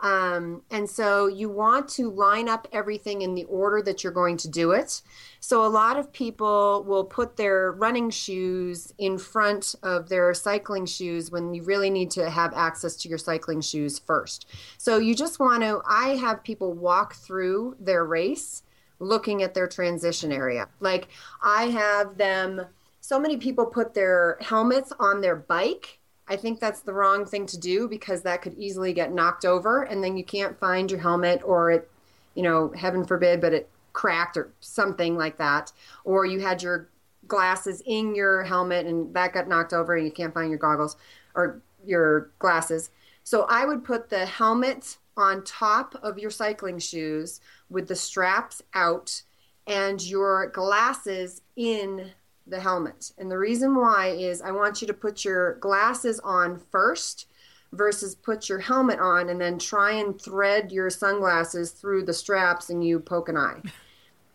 um, 0.00 0.62
and 0.70 0.88
so 0.88 1.26
you 1.26 1.48
want 1.48 1.88
to 1.90 2.10
line 2.10 2.48
up 2.48 2.68
everything 2.72 3.22
in 3.22 3.34
the 3.34 3.44
order 3.44 3.80
that 3.82 4.04
you're 4.04 4.12
going 4.12 4.36
to 4.38 4.48
do 4.48 4.72
it. 4.72 5.00
So 5.40 5.64
a 5.64 5.68
lot 5.68 5.98
of 5.98 6.12
people 6.12 6.84
will 6.86 7.04
put 7.04 7.36
their 7.36 7.72
running 7.72 8.10
shoes 8.10 8.92
in 8.98 9.16
front 9.16 9.74
of 9.82 10.08
their 10.08 10.34
cycling 10.34 10.84
shoes 10.84 11.30
when 11.30 11.54
you 11.54 11.62
really 11.62 11.88
need 11.88 12.10
to 12.12 12.28
have 12.28 12.52
access 12.52 12.96
to 12.96 13.08
your 13.08 13.18
cycling 13.18 13.62
shoes 13.62 13.98
first. 13.98 14.46
So 14.76 14.98
you 14.98 15.14
just 15.14 15.40
want 15.40 15.62
to, 15.62 15.80
I 15.88 16.08
have 16.16 16.44
people 16.44 16.74
walk 16.74 17.14
through 17.14 17.76
their 17.80 18.04
race 18.04 18.62
looking 18.98 19.42
at 19.42 19.54
their 19.54 19.66
transition 19.66 20.30
area. 20.30 20.68
Like 20.80 21.08
I 21.42 21.64
have 21.64 22.18
them, 22.18 22.66
so 23.00 23.18
many 23.18 23.38
people 23.38 23.64
put 23.64 23.94
their 23.94 24.36
helmets 24.40 24.92
on 24.98 25.20
their 25.20 25.36
bike 25.36 26.00
I 26.28 26.36
think 26.36 26.58
that's 26.58 26.80
the 26.80 26.92
wrong 26.92 27.24
thing 27.24 27.46
to 27.46 27.58
do 27.58 27.88
because 27.88 28.22
that 28.22 28.42
could 28.42 28.54
easily 28.58 28.92
get 28.92 29.12
knocked 29.12 29.44
over 29.44 29.82
and 29.82 30.02
then 30.02 30.16
you 30.16 30.24
can't 30.24 30.58
find 30.58 30.90
your 30.90 31.00
helmet 31.00 31.40
or 31.44 31.70
it, 31.70 31.90
you 32.34 32.42
know, 32.42 32.72
heaven 32.76 33.04
forbid, 33.04 33.40
but 33.40 33.52
it 33.52 33.68
cracked 33.92 34.36
or 34.36 34.52
something 34.60 35.16
like 35.16 35.38
that. 35.38 35.72
Or 36.04 36.26
you 36.26 36.40
had 36.40 36.62
your 36.62 36.88
glasses 37.28 37.82
in 37.86 38.14
your 38.14 38.42
helmet 38.42 38.86
and 38.86 39.14
that 39.14 39.32
got 39.32 39.48
knocked 39.48 39.72
over 39.72 39.96
and 39.96 40.04
you 40.04 40.12
can't 40.12 40.34
find 40.34 40.50
your 40.50 40.58
goggles 40.58 40.96
or 41.34 41.62
your 41.84 42.30
glasses. 42.38 42.90
So 43.22 43.46
I 43.48 43.64
would 43.64 43.84
put 43.84 44.10
the 44.10 44.26
helmet 44.26 44.98
on 45.16 45.44
top 45.44 45.94
of 46.02 46.18
your 46.18 46.30
cycling 46.30 46.78
shoes 46.78 47.40
with 47.70 47.88
the 47.88 47.96
straps 47.96 48.62
out 48.74 49.22
and 49.66 50.02
your 50.02 50.48
glasses 50.48 51.42
in 51.56 52.12
the 52.46 52.60
helmet. 52.60 53.12
And 53.18 53.30
the 53.30 53.38
reason 53.38 53.74
why 53.74 54.08
is 54.08 54.40
I 54.40 54.50
want 54.52 54.80
you 54.80 54.86
to 54.86 54.94
put 54.94 55.24
your 55.24 55.54
glasses 55.56 56.20
on 56.20 56.58
first 56.70 57.26
versus 57.72 58.14
put 58.14 58.48
your 58.48 58.58
helmet 58.58 58.98
on 59.00 59.28
and 59.28 59.40
then 59.40 59.58
try 59.58 59.92
and 59.92 60.20
thread 60.20 60.72
your 60.72 60.90
sunglasses 60.90 61.72
through 61.72 62.04
the 62.04 62.14
straps 62.14 62.70
and 62.70 62.84
you 62.84 63.00
poke 63.00 63.28
an 63.28 63.36
eye. 63.36 63.60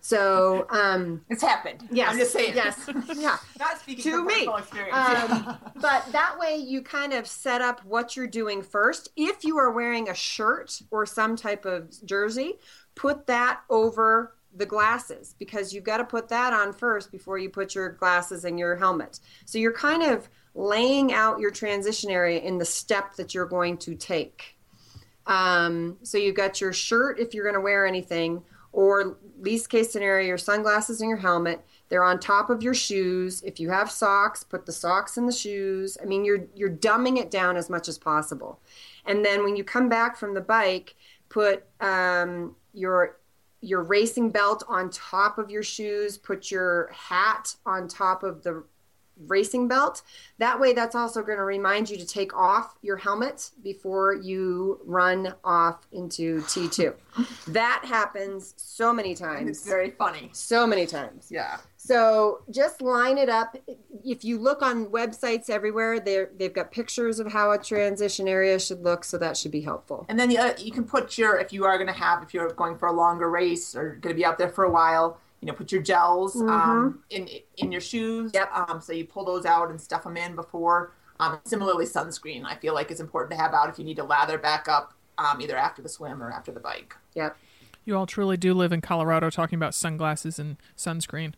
So 0.04 0.66
um, 0.72 1.24
it's 1.30 1.44
happened. 1.44 1.88
Yes, 1.92 2.12
I'm 2.12 2.18
just 2.18 2.34
saying. 2.34 2.56
Yes, 2.56 2.90
yeah. 3.16 3.38
Not 3.60 3.78
speaking 3.80 4.04
to 4.06 4.26
me. 4.26 4.48
Um, 4.48 5.58
but 5.76 6.12
that 6.12 6.36
way, 6.40 6.56
you 6.56 6.82
kind 6.82 7.14
of 7.14 7.28
set 7.28 7.62
up 7.62 7.86
what 7.86 8.16
you're 8.16 8.26
doing 8.26 8.64
first. 8.64 9.10
If 9.16 9.44
you 9.44 9.60
are 9.60 9.72
wearing 9.72 10.10
a 10.10 10.16
shirt 10.16 10.82
or 10.90 11.06
some 11.06 11.36
type 11.36 11.66
of 11.66 11.94
jersey, 12.04 12.56
put 12.96 13.28
that 13.28 13.62
over 13.70 14.34
the 14.56 14.66
glasses 14.66 15.36
because 15.40 15.74
you've 15.74 15.84
got 15.84 15.98
to 15.98 16.04
put 16.04 16.28
that 16.30 16.54
on 16.54 16.74
first 16.74 17.12
before 17.12 17.38
you 17.38 17.50
put 17.50 17.74
your 17.74 17.90
glasses 17.90 18.46
and 18.46 18.60
your 18.60 18.76
helmet. 18.76 19.20
So 19.46 19.58
you're 19.58 19.74
kind 19.74 20.04
of 20.04 20.30
laying 20.54 21.14
out 21.14 21.40
your 21.40 21.52
transition 21.52 22.10
area 22.10 22.40
in 22.40 22.58
the 22.58 22.66
step 22.66 23.16
that 23.16 23.34
you're 23.34 23.46
going 23.46 23.78
to 23.78 23.96
take. 23.96 24.58
Um, 25.28 25.98
so 26.04 26.18
you've 26.18 26.36
got 26.36 26.60
your 26.60 26.74
shirt 26.74 27.20
if 27.20 27.34
you're 27.34 27.44
going 27.44 27.56
to 27.56 27.62
wear 27.62 27.86
anything, 27.86 28.44
or 28.74 29.18
least 29.40 29.70
case 29.70 29.92
scenario, 29.92 30.28
your 30.28 30.38
sunglasses 30.38 31.02
and 31.02 31.10
your 31.10 31.20
helmet. 31.20 31.64
They're 31.90 32.04
on 32.04 32.20
top 32.20 32.50
of 32.50 32.64
your 32.64 32.74
shoes. 32.74 33.42
If 33.44 33.60
you 33.60 33.70
have 33.70 33.92
socks, 33.92 34.44
put 34.44 34.66
the 34.66 34.72
socks 34.72 35.18
in 35.18 35.26
the 35.26 35.32
shoes. 35.32 35.98
I 36.02 36.06
mean, 36.06 36.24
you're 36.24 36.48
you're 36.56 36.70
dumbing 36.70 37.18
it 37.18 37.30
down 37.30 37.58
as 37.58 37.70
much 37.70 37.88
as 37.90 37.98
possible. 37.98 38.60
And 39.06 39.26
then 39.26 39.44
when 39.44 39.56
you 39.56 39.64
come 39.64 39.90
back 39.90 40.16
from 40.18 40.34
the 40.34 40.42
bike, 40.42 40.96
put 41.30 41.66
um, 41.82 42.56
your 42.74 43.18
your 43.62 43.84
racing 43.84 44.32
belt 44.32 44.64
on 44.68 44.90
top 44.90 45.38
of 45.38 45.50
your 45.50 45.64
shoes, 45.64 46.18
put 46.18 46.52
your 46.52 46.92
hat 46.92 47.56
on 47.66 47.88
top 47.88 48.24
of 48.24 48.44
the 48.44 48.64
racing 49.28 49.68
belt. 49.68 50.02
That 50.38 50.60
way, 50.60 50.74
that's 50.74 50.96
also 50.96 51.22
going 51.22 51.38
to 51.38 51.44
remind 51.44 51.90
you 51.90 51.98
to 51.98 52.06
take 52.06 52.36
off 52.36 52.76
your 52.82 52.98
helmet 52.98 53.52
before 53.64 54.14
you 54.14 54.80
run 54.86 55.34
off 55.44 55.88
into 55.92 56.42
T2. 56.42 56.94
that 57.48 57.84
happens 57.86 58.54
so 58.58 58.94
many 58.94 59.16
times. 59.16 59.50
it's 59.50 59.68
very 59.68 59.92
funny. 59.92 60.30
So 60.34 60.66
many 60.66 60.86
times. 60.86 61.28
Yeah. 61.30 61.58
So 61.78 62.44
just 62.52 62.82
line 62.82 63.18
it 63.18 63.28
up. 63.28 63.58
If 64.06 64.24
you 64.24 64.38
look 64.38 64.62
on 64.62 64.86
websites 64.88 65.50
everywhere, 65.50 66.00
they 66.00 66.26
they've 66.38 66.54
got 66.54 66.72
pictures 66.72 67.20
of 67.20 67.32
how 67.32 67.52
a 67.52 67.58
transition 67.58 68.28
area 68.28 68.60
should 68.60 68.84
look, 68.84 69.04
so 69.04 69.18
that 69.18 69.36
should 69.36 69.52
be 69.52 69.62
helpful. 69.62 70.06
And 70.08 70.20
then 70.20 70.30
the, 70.30 70.38
uh, 70.38 70.54
you 70.60 70.72
can 70.72 70.84
put 70.84 71.18
your 71.18 71.40
if 71.40 71.52
you 71.52 71.66
are 71.66 71.78
going 71.78 71.88
to 71.88 72.00
have 72.00 72.22
if 72.22 72.36
you're 72.36 72.54
going 72.54 72.78
for 72.78 72.88
a 72.88 72.92
longer 72.94 73.30
race 73.30 73.76
or 73.76 73.96
going 73.96 74.14
to 74.14 74.18
be 74.18 74.24
out 74.24 74.38
there 74.38 74.50
for 74.50 74.64
a 74.64 74.70
while, 74.70 75.18
you 75.42 75.48
know, 75.48 75.54
put 75.54 75.72
your 75.72 75.82
gels 75.82 76.40
um, 76.40 76.48
mm-hmm. 76.48 76.72
um, 76.72 77.04
in 77.10 77.30
in 77.58 77.72
your 77.72 77.82
shoes. 77.82 78.32
Yep. 78.34 78.52
Um, 78.54 78.82
so 78.82 78.94
you 78.94 79.06
pull 79.06 79.26
those 79.26 79.46
out 79.46 79.70
and 79.70 79.82
stuff 79.82 80.04
them 80.04 80.16
in 80.18 80.36
before. 80.36 80.94
Um, 81.20 81.40
similarly, 81.44 81.86
sunscreen 81.86 82.46
I 82.46 82.56
feel 82.56 82.74
like 82.74 82.92
is 82.92 83.00
important 83.00 83.32
to 83.32 83.38
have 83.38 83.54
out 83.54 83.70
if 83.70 83.78
you 83.78 83.86
need 83.86 83.98
to 83.98 84.04
lather 84.04 84.38
back 84.38 84.68
up 84.68 84.94
um, 85.18 85.42
either 85.42 85.58
after 85.58 85.82
the 85.82 85.90
swim 85.90 86.22
or 86.22 86.32
after 86.32 86.52
the 86.52 86.60
bike. 86.60 86.96
Yep. 87.16 87.36
You 87.84 87.98
all 87.98 88.06
truly 88.06 88.38
do 88.38 88.54
live 88.54 88.72
in 88.72 88.82
Colorado 88.82 89.30
talking 89.30 89.56
about 89.56 89.74
sunglasses 89.74 90.38
and 90.38 90.58
sunscreen. 90.78 91.34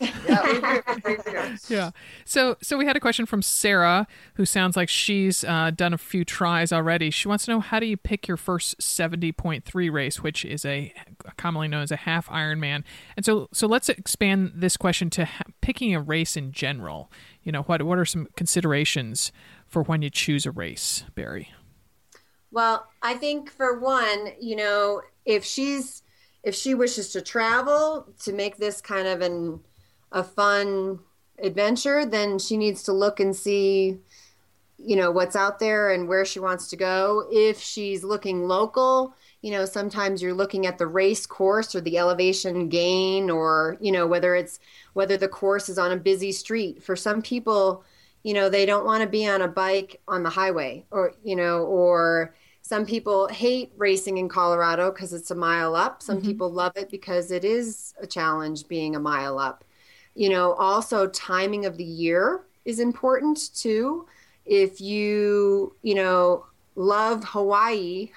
Yeah, 0.00 0.42
we 0.44 0.60
do. 0.60 0.82
We 1.04 1.16
do. 1.16 1.54
Yeah. 1.68 1.90
So 2.24 2.56
so 2.62 2.76
we 2.76 2.86
had 2.86 2.96
a 2.96 3.00
question 3.00 3.26
from 3.26 3.42
Sarah 3.42 4.06
who 4.34 4.44
sounds 4.44 4.76
like 4.76 4.88
she's 4.88 5.44
uh, 5.44 5.70
done 5.74 5.92
a 5.92 5.98
few 5.98 6.24
tries 6.24 6.72
already. 6.72 7.10
She 7.10 7.28
wants 7.28 7.44
to 7.46 7.52
know 7.52 7.60
how 7.60 7.80
do 7.80 7.86
you 7.86 7.96
pick 7.96 8.28
your 8.28 8.36
first 8.36 8.78
70.3 8.78 9.92
race, 9.92 10.22
which 10.22 10.44
is 10.44 10.64
a 10.64 10.92
commonly 11.36 11.68
known 11.68 11.82
as 11.82 11.90
a 11.90 11.96
half 11.96 12.28
Ironman. 12.28 12.84
And 13.16 13.24
so 13.24 13.48
so 13.52 13.66
let's 13.66 13.88
expand 13.88 14.52
this 14.54 14.76
question 14.76 15.10
to 15.10 15.24
ha- 15.24 15.44
picking 15.60 15.94
a 15.94 16.00
race 16.00 16.36
in 16.36 16.52
general. 16.52 17.10
You 17.42 17.52
know, 17.52 17.62
what 17.62 17.82
what 17.82 17.98
are 17.98 18.04
some 18.04 18.28
considerations 18.36 19.32
for 19.66 19.82
when 19.82 20.02
you 20.02 20.10
choose 20.10 20.46
a 20.46 20.50
race, 20.50 21.04
Barrie? 21.14 21.52
Well, 22.50 22.86
I 23.02 23.14
think 23.14 23.50
for 23.50 23.78
one, 23.78 24.32
you 24.40 24.56
know, 24.56 25.02
if 25.24 25.44
she's 25.44 26.02
if 26.42 26.54
she 26.54 26.74
wishes 26.74 27.10
to 27.10 27.20
travel 27.20 28.06
to 28.20 28.32
make 28.32 28.56
this 28.56 28.80
kind 28.80 29.06
of 29.06 29.20
an 29.20 29.60
a 30.12 30.22
fun 30.22 31.00
adventure, 31.38 32.04
then 32.04 32.38
she 32.38 32.56
needs 32.56 32.82
to 32.84 32.92
look 32.92 33.20
and 33.20 33.34
see 33.34 33.98
you 34.80 34.94
know 34.94 35.10
what's 35.10 35.34
out 35.34 35.58
there 35.58 35.90
and 35.90 36.08
where 36.08 36.24
she 36.24 36.38
wants 36.38 36.68
to 36.68 36.76
go. 36.76 37.26
If 37.30 37.60
she's 37.60 38.04
looking 38.04 38.46
local, 38.46 39.14
you 39.42 39.50
know, 39.52 39.64
sometimes 39.64 40.22
you're 40.22 40.34
looking 40.34 40.66
at 40.66 40.78
the 40.78 40.86
race 40.86 41.26
course 41.26 41.74
or 41.74 41.80
the 41.80 41.98
elevation 41.98 42.68
gain 42.68 43.30
or, 43.30 43.76
you 43.80 43.92
know, 43.92 44.06
whether 44.06 44.34
it's 44.34 44.60
whether 44.94 45.16
the 45.16 45.28
course 45.28 45.68
is 45.68 45.78
on 45.78 45.92
a 45.92 45.96
busy 45.96 46.32
street. 46.32 46.82
For 46.82 46.96
some 46.96 47.22
people, 47.22 47.84
you 48.22 48.34
know, 48.34 48.48
they 48.48 48.66
don't 48.66 48.84
want 48.84 49.02
to 49.02 49.08
be 49.08 49.26
on 49.26 49.42
a 49.42 49.48
bike 49.48 50.00
on 50.08 50.22
the 50.22 50.30
highway 50.30 50.84
or, 50.90 51.12
you 51.22 51.36
know, 51.36 51.64
or 51.64 52.34
some 52.62 52.84
people 52.84 53.28
hate 53.28 53.72
racing 53.76 54.18
in 54.18 54.28
Colorado 54.28 54.90
because 54.90 55.12
it's 55.12 55.30
a 55.30 55.34
mile 55.34 55.74
up. 55.74 56.02
Some 56.02 56.18
mm-hmm. 56.18 56.26
people 56.26 56.52
love 56.52 56.72
it 56.76 56.90
because 56.90 57.30
it 57.30 57.44
is 57.44 57.94
a 58.00 58.06
challenge 58.06 58.68
being 58.68 58.96
a 58.96 59.00
mile 59.00 59.38
up. 59.38 59.64
You 60.18 60.30
know, 60.30 60.54
also 60.54 61.06
timing 61.06 61.64
of 61.64 61.76
the 61.76 61.84
year 61.84 62.40
is 62.64 62.80
important 62.80 63.54
too. 63.54 64.04
If 64.44 64.80
you, 64.80 65.76
you 65.82 65.94
know, 65.94 66.44
love 66.74 67.22
Hawaii 67.22 68.10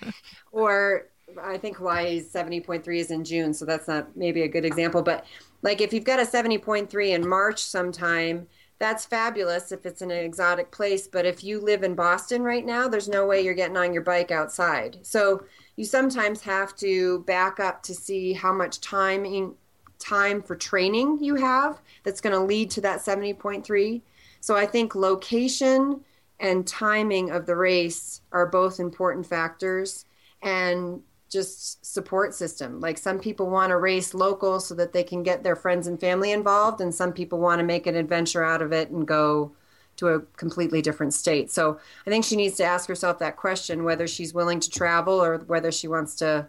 or 0.52 1.08
I 1.42 1.58
think 1.58 1.78
Hawaii's 1.78 2.32
70.3 2.32 2.98
is 2.98 3.10
in 3.10 3.24
June, 3.24 3.52
so 3.52 3.64
that's 3.64 3.88
not 3.88 4.16
maybe 4.16 4.42
a 4.42 4.48
good 4.48 4.64
example, 4.64 5.02
but 5.02 5.26
like 5.62 5.80
if 5.80 5.92
you've 5.92 6.04
got 6.04 6.20
a 6.20 6.22
70.3 6.22 7.08
in 7.08 7.28
March 7.28 7.60
sometime, 7.60 8.46
that's 8.78 9.04
fabulous 9.04 9.72
if 9.72 9.84
it's 9.84 10.00
in 10.00 10.12
an 10.12 10.24
exotic 10.24 10.70
place. 10.70 11.08
But 11.08 11.26
if 11.26 11.42
you 11.42 11.60
live 11.60 11.82
in 11.82 11.96
Boston 11.96 12.42
right 12.42 12.64
now, 12.64 12.86
there's 12.86 13.08
no 13.08 13.26
way 13.26 13.40
you're 13.40 13.54
getting 13.54 13.76
on 13.76 13.92
your 13.92 14.04
bike 14.04 14.30
outside. 14.30 14.98
So 15.02 15.42
you 15.74 15.84
sometimes 15.84 16.40
have 16.42 16.76
to 16.76 17.24
back 17.24 17.58
up 17.58 17.82
to 17.82 17.94
see 17.94 18.32
how 18.32 18.52
much 18.52 18.80
time 18.80 19.24
in, 19.24 19.54
time 19.98 20.42
for 20.42 20.56
training 20.56 21.18
you 21.22 21.34
have 21.34 21.80
that's 22.04 22.20
going 22.20 22.32
to 22.32 22.40
lead 22.42 22.70
to 22.70 22.80
that 22.80 23.00
70.3. 23.00 24.00
So 24.40 24.56
I 24.56 24.66
think 24.66 24.94
location 24.94 26.00
and 26.40 26.66
timing 26.66 27.30
of 27.30 27.46
the 27.46 27.56
race 27.56 28.20
are 28.32 28.46
both 28.46 28.78
important 28.78 29.26
factors 29.26 30.04
and 30.42 31.02
just 31.28 31.84
support 31.84 32.34
system. 32.34 32.80
Like 32.80 32.96
some 32.96 33.18
people 33.18 33.50
want 33.50 33.70
to 33.70 33.76
race 33.76 34.14
local 34.14 34.60
so 34.60 34.74
that 34.76 34.92
they 34.92 35.02
can 35.02 35.22
get 35.22 35.42
their 35.42 35.56
friends 35.56 35.86
and 35.86 36.00
family 36.00 36.32
involved, 36.32 36.80
and 36.80 36.94
some 36.94 37.12
people 37.12 37.38
want 37.38 37.58
to 37.58 37.64
make 37.64 37.86
an 37.86 37.96
adventure 37.96 38.44
out 38.44 38.62
of 38.62 38.72
it 38.72 38.90
and 38.90 39.06
go 39.06 39.52
to 39.96 40.08
a 40.08 40.20
completely 40.36 40.80
different 40.80 41.12
state. 41.12 41.50
So 41.50 41.78
I 42.06 42.10
think 42.10 42.24
she 42.24 42.36
needs 42.36 42.56
to 42.58 42.64
ask 42.64 42.88
herself 42.88 43.18
that 43.18 43.36
question 43.36 43.84
whether 43.84 44.06
she's 44.06 44.32
willing 44.32 44.60
to 44.60 44.70
travel 44.70 45.20
or 45.20 45.38
whether 45.38 45.72
she 45.72 45.88
wants 45.88 46.14
to 46.16 46.46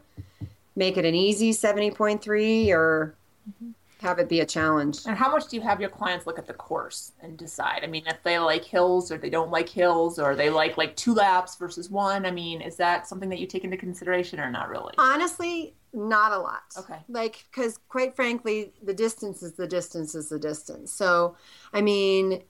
make 0.75 0.97
it 0.97 1.03
an 1.03 1.15
easy 1.15 1.51
70.3 1.51 2.69
or 2.69 3.15
Mm-hmm. 3.49 4.05
have 4.05 4.19
it 4.19 4.29
be 4.29 4.39
a 4.39 4.45
challenge. 4.45 4.99
And 5.05 5.17
how 5.17 5.31
much 5.31 5.47
do 5.47 5.55
you 5.55 5.61
have 5.61 5.81
your 5.81 5.89
clients 5.89 6.25
look 6.25 6.39
at 6.39 6.47
the 6.47 6.53
course 6.53 7.13
and 7.21 7.37
decide? 7.37 7.81
I 7.83 7.87
mean, 7.87 8.03
if 8.07 8.21
they 8.23 8.39
like 8.39 8.63
hills 8.63 9.11
or 9.11 9.17
they 9.17 9.29
don't 9.29 9.51
like 9.51 9.67
hills 9.67 10.19
or 10.19 10.35
they 10.35 10.49
like 10.49 10.77
like 10.77 10.95
two 10.95 11.13
laps 11.13 11.55
versus 11.55 11.89
one, 11.89 12.25
I 12.25 12.31
mean, 12.31 12.61
is 12.61 12.75
that 12.77 13.07
something 13.07 13.29
that 13.29 13.39
you 13.39 13.47
take 13.47 13.63
into 13.63 13.77
consideration 13.77 14.39
or 14.39 14.49
not 14.49 14.69
really? 14.69 14.93
Honestly, 14.97 15.75
not 15.93 16.31
a 16.31 16.37
lot. 16.37 16.61
Okay. 16.77 16.99
Like, 17.07 17.45
because 17.51 17.79
quite 17.89 18.15
frankly, 18.15 18.73
the 18.83 18.93
distance 18.93 19.41
is 19.41 19.53
the 19.53 19.67
distance 19.67 20.15
is 20.15 20.29
the 20.29 20.39
distance. 20.39 20.91
So, 20.91 21.35
I 21.73 21.81
mean, 21.81 22.43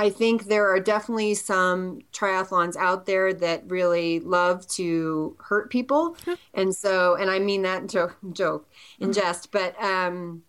I 0.00 0.08
think 0.08 0.44
there 0.44 0.66
are 0.72 0.80
definitely 0.80 1.34
some 1.34 2.00
triathlons 2.12 2.74
out 2.76 3.04
there 3.04 3.34
that 3.34 3.64
really 3.66 4.20
love 4.20 4.66
to 4.78 5.36
hurt 5.48 5.70
people, 5.70 6.16
and 6.54 6.74
so, 6.74 7.16
and 7.16 7.30
I 7.30 7.38
mean 7.38 7.62
that 7.62 7.82
in 7.82 7.88
joke, 7.88 8.16
joke 8.32 8.66
in 8.98 9.12
jest, 9.12 9.52
but 9.52 9.72
um, 9.82 10.42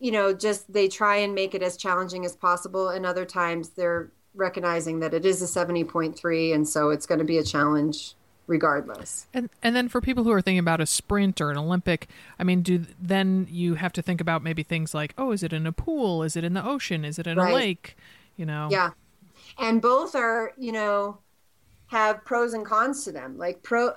you 0.00 0.10
know, 0.10 0.34
just 0.34 0.72
they 0.72 0.88
try 0.88 1.16
and 1.24 1.34
make 1.34 1.54
it 1.54 1.62
as 1.62 1.76
challenging 1.76 2.24
as 2.24 2.34
possible, 2.34 2.88
and 2.88 3.06
other 3.06 3.24
times 3.24 3.70
they're 3.70 4.10
recognizing 4.34 5.00
that 5.00 5.14
it 5.14 5.24
is 5.24 5.40
a 5.40 5.46
seventy 5.46 5.84
point 5.84 6.18
three, 6.18 6.52
and 6.52 6.68
so 6.68 6.90
it's 6.90 7.06
going 7.06 7.20
to 7.20 7.24
be 7.24 7.38
a 7.38 7.44
challenge 7.44 8.14
regardless. 8.48 9.26
And 9.32 9.50
and 9.62 9.76
then 9.76 9.88
for 9.88 10.00
people 10.00 10.24
who 10.24 10.32
are 10.32 10.42
thinking 10.42 10.58
about 10.58 10.80
a 10.80 10.86
sprint 10.86 11.40
or 11.40 11.50
an 11.50 11.56
Olympic, 11.58 12.08
I 12.40 12.44
mean, 12.44 12.62
do 12.62 12.86
then 13.00 13.46
you 13.50 13.74
have 13.74 13.92
to 13.94 14.02
think 14.02 14.20
about 14.20 14.42
maybe 14.42 14.62
things 14.62 14.94
like, 14.94 15.14
oh, 15.16 15.30
is 15.32 15.42
it 15.42 15.52
in 15.52 15.66
a 15.66 15.72
pool? 15.72 16.22
Is 16.22 16.36
it 16.36 16.44
in 16.44 16.54
the 16.54 16.64
ocean? 16.64 17.04
Is 17.04 17.18
it 17.18 17.26
in 17.26 17.38
Right. 17.38 17.52
a 17.52 17.54
lake? 17.54 17.96
You 18.36 18.46
know. 18.46 18.68
Yeah. 18.70 18.90
And 19.58 19.80
both 19.80 20.14
are, 20.14 20.52
you 20.58 20.72
know, 20.72 21.18
have 21.86 22.24
pros 22.24 22.52
and 22.54 22.64
cons 22.64 23.04
to 23.04 23.12
them. 23.12 23.38
Like 23.38 23.62
pro 23.62 23.92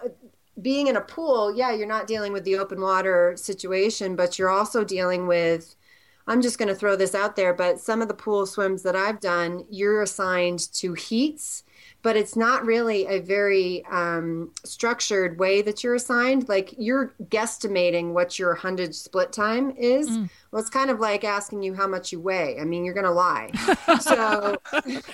being 0.62 0.88
in 0.88 0.98
a 0.98 1.02
pool, 1.02 1.56
yeah, 1.56 1.72
you're 1.72 1.88
not 1.88 2.08
dealing 2.08 2.34
with 2.34 2.44
the 2.44 2.58
open 2.58 2.82
water 2.82 3.34
situation, 3.38 4.16
but 4.16 4.38
you're 4.38 4.50
also 4.50 4.84
dealing 4.84 5.28
with 5.28 5.76
I'm 6.30 6.44
just 6.44 6.60
going 6.60 6.68
to 6.68 6.76
throw 6.76 6.96
this 6.96 7.16
out 7.16 7.36
there, 7.36 7.56
but 7.56 7.80
some 7.80 8.04
of 8.04 8.08
the 8.08 8.14
pool 8.14 8.46
swims 8.46 8.84
that 8.84 8.96
I've 8.96 9.20
done, 9.20 9.66
you're 9.68 10.04
assigned 10.04 10.72
to 10.74 10.94
heats, 10.94 11.64
but 12.02 12.16
it's 12.16 12.36
not 12.36 12.66
really 12.66 13.06
a 13.08 13.20
very 13.20 13.84
um, 13.92 14.52
structured 14.64 15.38
way 15.40 15.62
that 15.62 15.84
you're 15.84 15.96
assigned. 15.96 16.48
Like 16.48 16.74
you're 16.78 17.14
guesstimating 17.26 18.14
what 18.14 18.40
your 18.40 18.50
100 18.54 18.96
split 18.96 19.32
time 19.34 19.72
is. 19.78 20.10
Well, 20.52 20.62
it's 20.62 20.70
kind 20.70 20.90
of 20.90 21.00
like 21.00 21.24
asking 21.24 21.62
you 21.64 21.74
how 21.76 21.88
much 21.88 22.12
you 22.12 22.20
weigh. 22.20 22.60
I 22.60 22.64
mean, 22.64 22.86
you're 22.86 22.94
going 22.94 23.06
to 23.06 23.12
lie. 23.12 23.52
so, 24.02 24.58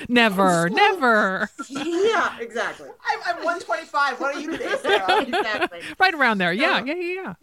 Never, 0.08 0.70
never. 0.72 1.50
yeah, 1.70 2.38
exactly. 2.40 2.90
I'm, 3.06 3.20
I'm 3.26 3.44
125. 3.44 4.20
What 4.20 4.36
are 4.36 4.40
you 4.40 4.52
today, 4.52 4.76
Sarah? 4.82 5.22
exactly. 5.28 5.80
Right 6.00 6.14
around 6.14 6.38
there. 6.38 6.54
Yeah, 6.54 6.80
Oh. 6.82 6.86
yeah, 6.86 6.94
yeah, 6.96 7.22
yeah. 7.24 7.34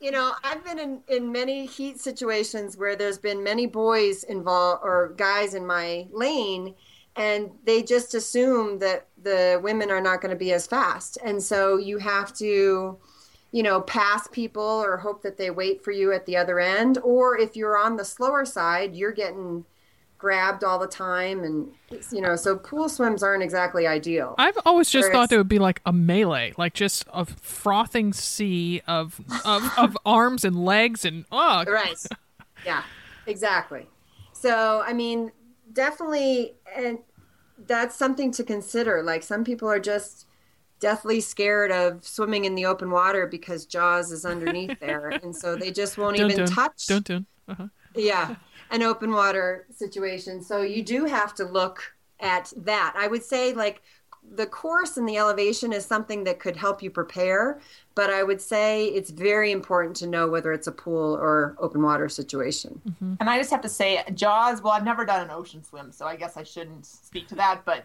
You 0.00 0.10
know, 0.10 0.32
I've 0.44 0.62
been 0.64 0.78
in, 0.78 1.00
in 1.08 1.32
many 1.32 1.64
heat 1.64 1.98
situations 2.00 2.76
where 2.76 2.96
there's 2.96 3.16
been 3.18 3.42
many 3.42 3.66
boys 3.66 4.24
involved 4.24 4.82
or 4.84 5.14
guys 5.16 5.54
in 5.54 5.66
my 5.66 6.06
lane, 6.12 6.74
and 7.16 7.50
they 7.64 7.82
just 7.82 8.14
assume 8.14 8.78
that 8.80 9.06
the 9.22 9.58
women 9.62 9.90
are 9.90 10.00
not 10.00 10.20
going 10.20 10.30
to 10.30 10.36
be 10.36 10.52
as 10.52 10.66
fast. 10.66 11.18
And 11.24 11.42
so 11.42 11.78
you 11.78 11.98
have 11.98 12.34
to, 12.34 12.98
you 13.52 13.62
know, 13.62 13.80
pass 13.80 14.28
people 14.28 14.62
or 14.62 14.96
hope 14.98 15.22
that 15.22 15.38
they 15.38 15.50
wait 15.50 15.82
for 15.82 15.90
you 15.92 16.12
at 16.12 16.26
the 16.26 16.36
other 16.36 16.60
end. 16.60 16.98
Or 17.02 17.38
if 17.38 17.56
you're 17.56 17.78
on 17.78 17.96
the 17.96 18.04
slower 18.04 18.44
side, 18.44 18.94
you're 18.94 19.12
getting 19.12 19.64
grabbed 20.18 20.62
all 20.62 20.78
the 20.78 20.86
time. 20.86 21.42
And, 21.42 21.68
you 22.12 22.20
know, 22.20 22.36
so 22.36 22.56
pool 22.56 22.88
swims 22.88 23.22
aren't 23.22 23.42
exactly 23.42 23.86
ideal. 23.86 24.34
I've 24.38 24.58
always 24.66 24.90
just 24.90 25.08
Whereas- 25.08 25.28
thought 25.28 25.32
it 25.34 25.38
would 25.38 25.48
be 25.48 25.58
like 25.58 25.80
a 25.86 25.92
melee, 25.92 26.52
like 26.58 26.74
just 26.74 27.04
a 27.12 27.24
frothing 27.24 28.12
sea 28.12 28.82
of 28.86 29.20
of, 29.44 29.72
of 29.78 29.96
arms 30.04 30.44
and 30.44 30.64
legs 30.64 31.04
and 31.04 31.24
oh, 31.32 31.64
right 31.66 31.96
yeah 32.64 32.82
exactly 33.26 33.86
so 34.32 34.82
i 34.86 34.92
mean 34.92 35.30
definitely 35.72 36.54
and 36.74 36.98
that's 37.66 37.96
something 37.96 38.30
to 38.32 38.44
consider 38.44 39.02
like 39.02 39.22
some 39.22 39.44
people 39.44 39.68
are 39.68 39.80
just 39.80 40.26
deathly 40.78 41.20
scared 41.20 41.70
of 41.72 42.04
swimming 42.06 42.44
in 42.44 42.54
the 42.54 42.66
open 42.66 42.90
water 42.90 43.26
because 43.26 43.66
jaws 43.66 44.12
is 44.12 44.24
underneath 44.24 44.78
there 44.80 45.08
and 45.08 45.34
so 45.34 45.56
they 45.56 45.70
just 45.70 45.98
won't 45.98 46.16
even 46.16 46.46
touch 46.46 46.86
dun, 46.86 47.02
dun. 47.02 47.26
Uh-huh. 47.48 47.66
yeah 47.94 48.34
an 48.70 48.82
open 48.82 49.12
water 49.12 49.66
situation 49.70 50.42
so 50.42 50.62
you 50.62 50.82
do 50.82 51.04
have 51.04 51.34
to 51.34 51.44
look 51.44 51.94
at 52.20 52.52
that 52.56 52.94
i 52.96 53.06
would 53.06 53.22
say 53.22 53.52
like 53.52 53.82
the 54.34 54.46
course 54.46 54.96
and 54.96 55.08
the 55.08 55.16
elevation 55.16 55.72
is 55.72 55.84
something 55.84 56.24
that 56.24 56.38
could 56.38 56.56
help 56.56 56.82
you 56.82 56.90
prepare 56.90 57.60
but 57.94 58.10
i 58.10 58.22
would 58.22 58.40
say 58.40 58.86
it's 58.86 59.10
very 59.10 59.52
important 59.52 59.94
to 59.96 60.06
know 60.06 60.28
whether 60.28 60.52
it's 60.52 60.66
a 60.66 60.72
pool 60.72 61.14
or 61.14 61.56
open 61.58 61.82
water 61.82 62.08
situation 62.08 62.80
mm-hmm. 62.88 63.14
And 63.20 63.30
I 63.30 63.38
just 63.38 63.50
have 63.50 63.62
to 63.62 63.68
say, 63.68 64.04
Jaws. 64.14 64.62
Well, 64.62 64.72
I've 64.72 64.84
never 64.84 65.04
done 65.04 65.22
an 65.22 65.30
ocean 65.30 65.64
swim, 65.64 65.90
so 65.90 66.06
I 66.06 66.16
guess 66.16 66.36
I 66.36 66.42
shouldn't 66.42 66.86
speak 66.86 67.28
to 67.28 67.34
that. 67.36 67.62
But 67.64 67.84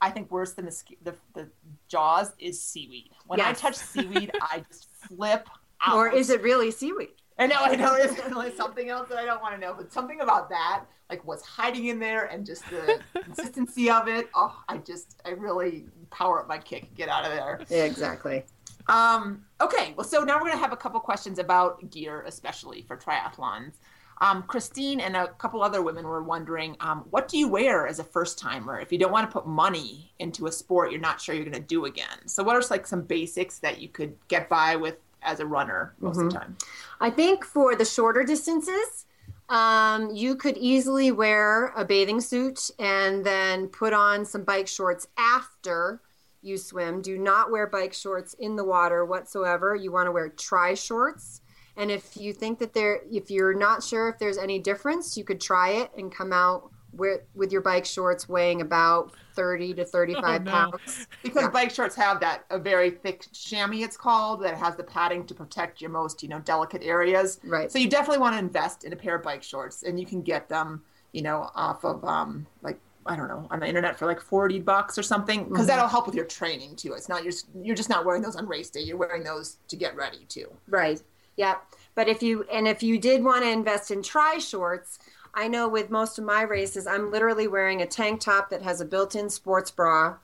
I 0.00 0.10
think 0.10 0.30
worse 0.30 0.52
than 0.52 0.66
the 0.66 0.82
the, 1.02 1.14
the 1.34 1.48
Jaws 1.88 2.32
is 2.38 2.60
seaweed. 2.60 3.10
When 3.26 3.40
I 3.40 3.52
touch 3.52 3.76
seaweed, 3.76 4.32
I 4.42 4.64
just 4.68 4.88
flip 5.08 5.48
out. 5.82 5.96
or 5.96 6.12
is 6.12 6.30
it 6.30 6.42
really 6.42 6.70
seaweed 6.70 7.21
I 7.42 7.46
know, 7.46 7.56
I 7.60 7.74
know. 7.74 7.94
It's 7.96 8.34
like 8.34 8.54
something 8.54 8.88
else 8.88 9.08
that 9.08 9.18
I 9.18 9.24
don't 9.24 9.42
want 9.42 9.54
to 9.54 9.60
know, 9.60 9.74
but 9.76 9.92
something 9.92 10.20
about 10.20 10.48
that, 10.50 10.84
like 11.10 11.26
what's 11.26 11.44
hiding 11.44 11.86
in 11.86 11.98
there, 11.98 12.26
and 12.26 12.46
just 12.46 12.62
the 12.70 13.00
consistency 13.24 13.90
of 13.90 14.06
it. 14.06 14.28
Oh, 14.34 14.62
I 14.68 14.78
just, 14.78 15.20
I 15.24 15.30
really 15.30 15.86
power 16.10 16.40
up 16.40 16.48
my 16.48 16.58
kick, 16.58 16.94
get 16.94 17.08
out 17.08 17.24
of 17.24 17.32
there. 17.32 17.60
yeah, 17.68 17.84
exactly 17.84 18.44
Um, 18.88 19.44
okay, 19.60 19.92
well, 19.96 20.06
so 20.06 20.22
now 20.22 20.36
we're 20.36 20.46
going 20.46 20.52
to 20.52 20.58
have 20.58 20.72
a 20.72 20.76
couple 20.76 21.00
questions 21.00 21.40
about 21.40 21.90
gear, 21.90 22.22
especially 22.28 22.82
for 22.82 22.96
triathlons. 22.96 23.72
Um, 24.20 24.44
Christine 24.44 25.00
and 25.00 25.16
a 25.16 25.26
couple 25.26 25.64
other 25.64 25.82
women 25.82 26.06
were 26.06 26.22
wondering, 26.22 26.76
um, 26.78 27.06
what 27.10 27.26
do 27.26 27.38
you 27.38 27.48
wear 27.48 27.88
as 27.88 27.98
a 27.98 28.04
first 28.04 28.38
timer 28.38 28.78
if 28.78 28.92
you 28.92 28.98
don't 28.98 29.10
want 29.10 29.28
to 29.28 29.32
put 29.32 29.48
money 29.48 30.12
into 30.20 30.46
a 30.46 30.52
sport 30.52 30.92
you're 30.92 31.00
not 31.00 31.20
sure 31.20 31.34
you're 31.34 31.44
going 31.44 31.54
to 31.54 31.60
do 31.60 31.86
again? 31.86 32.28
So, 32.28 32.44
what 32.44 32.54
are 32.54 32.62
like 32.70 32.86
some 32.86 33.02
basics 33.02 33.58
that 33.58 33.80
you 33.80 33.88
could 33.88 34.14
get 34.28 34.48
by 34.48 34.76
with 34.76 34.98
as 35.24 35.40
a 35.40 35.46
runner 35.46 35.94
most 36.00 36.16
mm-hmm. 36.16 36.26
of 36.26 36.32
the 36.32 36.38
time? 36.38 36.56
I 37.00 37.10
think 37.10 37.44
for 37.44 37.74
the 37.76 37.84
shorter 37.84 38.24
distances, 38.24 39.06
um, 39.48 40.10
you 40.14 40.36
could 40.36 40.56
easily 40.56 41.12
wear 41.12 41.72
a 41.76 41.84
bathing 41.84 42.20
suit 42.20 42.70
and 42.78 43.24
then 43.24 43.68
put 43.68 43.92
on 43.92 44.24
some 44.24 44.44
bike 44.44 44.68
shorts 44.68 45.06
after 45.18 46.00
you 46.40 46.58
swim. 46.58 47.02
Do 47.02 47.18
not 47.18 47.50
wear 47.50 47.66
bike 47.66 47.92
shorts 47.92 48.34
in 48.34 48.56
the 48.56 48.64
water 48.64 49.04
whatsoever. 49.04 49.74
You 49.74 49.92
want 49.92 50.06
to 50.06 50.12
wear 50.12 50.28
tri 50.28 50.74
shorts 50.74 51.42
and 51.76 51.90
if 51.90 52.16
you 52.16 52.32
think 52.32 52.58
that 52.58 52.74
there, 52.74 53.00
if 53.10 53.30
you're 53.30 53.54
not 53.54 53.82
sure 53.82 54.08
if 54.08 54.18
there's 54.18 54.38
any 54.38 54.58
difference, 54.58 55.16
you 55.16 55.24
could 55.24 55.40
try 55.40 55.70
it 55.70 55.90
and 55.96 56.14
come 56.14 56.32
out 56.32 56.70
with 56.92 57.22
with 57.34 57.50
your 57.50 57.62
bike 57.62 57.86
shorts 57.86 58.28
weighing 58.28 58.60
about 58.60 59.14
30 59.34 59.74
to 59.74 59.84
35 59.84 60.24
oh, 60.24 60.44
no. 60.44 60.50
pounds. 60.50 61.06
Because 61.22 61.42
yeah. 61.42 61.50
bike 61.50 61.70
shorts 61.70 61.94
have 61.96 62.20
that 62.20 62.44
a 62.50 62.58
very 62.58 62.90
thick 62.90 63.26
chamois, 63.32 63.84
it's 63.84 63.96
called, 63.96 64.42
that 64.42 64.56
has 64.56 64.76
the 64.76 64.84
padding 64.84 65.26
to 65.26 65.34
protect 65.34 65.80
your 65.80 65.90
most, 65.90 66.22
you 66.22 66.28
know, 66.28 66.40
delicate 66.40 66.82
areas. 66.82 67.40
Right. 67.44 67.70
So 67.70 67.78
you 67.78 67.88
definitely 67.88 68.18
want 68.18 68.34
to 68.34 68.38
invest 68.38 68.84
in 68.84 68.92
a 68.92 68.96
pair 68.96 69.16
of 69.16 69.22
bike 69.22 69.42
shorts, 69.42 69.82
and 69.82 69.98
you 69.98 70.06
can 70.06 70.22
get 70.22 70.48
them, 70.48 70.82
you 71.12 71.22
know, 71.22 71.50
off 71.54 71.84
of 71.84 72.04
um 72.04 72.46
like 72.62 72.78
I 73.04 73.16
don't 73.16 73.28
know 73.28 73.46
on 73.50 73.60
the 73.60 73.66
internet 73.66 73.98
for 73.98 74.06
like 74.06 74.20
40 74.20 74.60
bucks 74.60 74.96
or 74.96 75.02
something 75.02 75.44
because 75.44 75.60
mm-hmm. 75.60 75.66
that'll 75.66 75.88
help 75.88 76.06
with 76.06 76.14
your 76.14 76.24
training 76.24 76.76
too. 76.76 76.92
It's 76.92 77.08
not 77.08 77.24
you're 77.24 77.32
you're 77.62 77.76
just 77.76 77.88
not 77.88 78.04
wearing 78.04 78.22
those 78.22 78.36
on 78.36 78.46
race 78.46 78.70
day. 78.70 78.80
You're 78.80 78.96
wearing 78.96 79.24
those 79.24 79.58
to 79.68 79.76
get 79.76 79.96
ready 79.96 80.24
too. 80.28 80.52
Right. 80.68 81.02
Yeah. 81.36 81.56
But 81.94 82.08
if 82.08 82.22
you 82.22 82.44
and 82.52 82.68
if 82.68 82.82
you 82.82 82.98
did 82.98 83.24
want 83.24 83.42
to 83.42 83.50
invest 83.50 83.90
in 83.90 84.02
tri 84.02 84.38
shorts, 84.38 84.98
I 85.34 85.48
know 85.48 85.68
with 85.68 85.90
most 85.90 86.18
of 86.18 86.24
my 86.24 86.42
races, 86.42 86.86
I'm 86.86 87.10
literally 87.10 87.48
wearing 87.48 87.80
a 87.80 87.86
tank 87.86 88.20
top 88.20 88.50
that 88.50 88.62
has 88.62 88.80
a 88.80 88.84
built-in 88.84 89.30
sports 89.30 89.70
bra, 89.70 90.16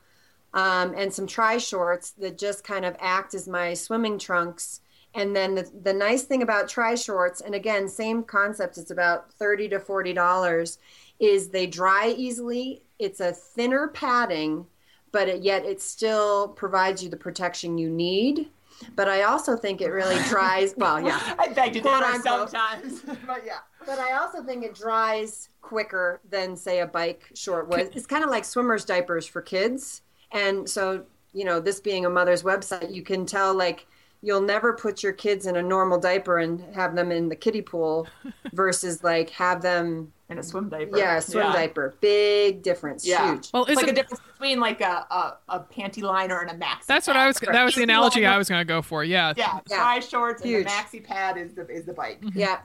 um, 0.55 0.95
and 0.97 1.13
some 1.13 1.27
tri 1.27 1.59
shorts 1.59 2.11
that 2.13 2.39
just 2.39 2.65
kind 2.65 2.85
of 2.85 2.97
act 3.01 3.35
as 3.35 3.49
my 3.49 3.75
swimming 3.75 4.19
trunks. 4.19 4.81
And 5.15 5.35
then 5.35 5.55
the, 5.55 5.71
the 5.83 5.95
nice 5.95 6.25
thing 6.25 6.43
about 6.43 6.69
tri 6.69 6.95
shorts, 6.95 7.41
and 7.41 7.55
again, 7.55 7.89
same 7.89 8.23
concept, 8.23 8.77
it's 8.77 8.91
about 8.91 9.33
thirty 9.33 9.69
to 9.71 9.81
forty 9.81 10.13
dollars, 10.13 10.79
is 11.19 11.49
they 11.49 11.67
dry 11.67 12.15
easily. 12.17 12.83
It's 12.99 13.21
a 13.21 13.33
thinner 13.33 13.89
padding, 13.89 14.67
but 15.11 15.29
it, 15.29 15.43
yet 15.43 15.65
it 15.65 15.81
still 15.81 16.49
provides 16.49 17.03
you 17.03 17.09
the 17.09 17.17
protection 17.17 17.79
you 17.79 17.89
need 17.89 18.51
but 18.97 19.09
I 19.09 19.23
also 19.23 19.57
think 19.57 19.81
it 19.81 19.91
really 19.91 20.23
dries. 20.29 20.75
Well, 20.77 21.01
yeah, 21.01 21.35
I 21.39 21.49
beg 21.49 21.73
to 21.75 21.81
differ 21.81 22.21
sometimes, 22.23 23.01
but 23.27 23.45
yeah. 23.45 23.59
But 23.87 23.99
I 23.99 24.19
also 24.19 24.43
think 24.43 24.65
it 24.65 24.75
dries 24.75 25.49
quicker 25.61 26.21
than 26.29 26.57
say 26.57 26.81
a 26.81 26.87
bike 26.87 27.31
short 27.35 27.69
was. 27.69 27.89
It's 27.95 28.07
kind 28.07 28.25
of 28.25 28.31
like 28.31 28.45
swimmers' 28.45 28.85
diapers 28.85 29.27
for 29.27 29.41
kids, 29.41 30.03
and 30.33 30.69
so 30.69 31.05
you 31.33 31.45
know, 31.45 31.61
this 31.61 31.81
being 31.81 32.07
a 32.07 32.11
mother's 32.11 32.43
website, 32.43 32.93
you 32.93 33.03
can 33.03 33.27
tell 33.27 33.55
like 33.55 33.87
you'll 34.23 34.41
never 34.41 34.73
put 34.73 35.03
your 35.03 35.13
kids 35.13 35.47
in 35.47 35.57
a 35.57 35.63
normal 35.63 35.99
diaper 35.99 36.39
and 36.39 36.75
have 36.75 36.95
them 36.95 37.13
in 37.13 37.29
the 37.29 37.37
kiddie 37.37 37.63
pool 37.63 38.07
versus 38.53 39.05
like 39.05 39.31
have 39.31 39.63
them 39.63 40.13
in 40.31 40.39
a 40.39 40.43
swim 40.43 40.69
diaper. 40.69 40.99
Yeah, 40.99 41.17
a 41.17 41.23
swim 41.23 41.47
yeah. 41.47 41.53
diaper. 41.53 41.97
Big 42.01 42.63
difference. 42.63 43.07
Yeah. 43.07 43.33
Huge. 43.33 43.51
Well, 43.53 43.65
it's 43.65 43.77
like 43.77 43.89
a 43.89 43.95
difference 43.95 44.21
between 44.33 44.61
like 44.61 44.81
a, 44.81 45.07
a, 45.11 45.39
a 45.49 45.61
panty 45.61 46.03
liner 46.03 46.41
and 46.41 46.51
a 46.51 46.55
maxi. 46.55 46.87
That's 46.87 47.07
what 47.07 47.17
I 47.17 47.27
was. 47.27 47.39
That 47.39 47.65
was 47.65 47.75
the 47.75 47.83
analogy 47.83 48.27
I 48.27 48.37
was 48.37 48.49
going 48.49 48.61
to 48.61 48.65
go 48.65 48.83
for. 48.83 49.05
Yeah. 49.05 49.33
Yeah. 49.37 49.61
Tri 49.69 50.01
shorts 50.01 50.43
Huge. 50.43 50.67
and 50.67 50.67
the 50.67 50.71
maxi 50.71 51.05
pad 51.05 51.37
is 51.37 51.55
the 51.55 51.67
is 51.69 51.85
the 51.85 51.95
bike. 51.95 52.21
Mm-hmm. 52.21 52.39
Yeah. 52.39 52.61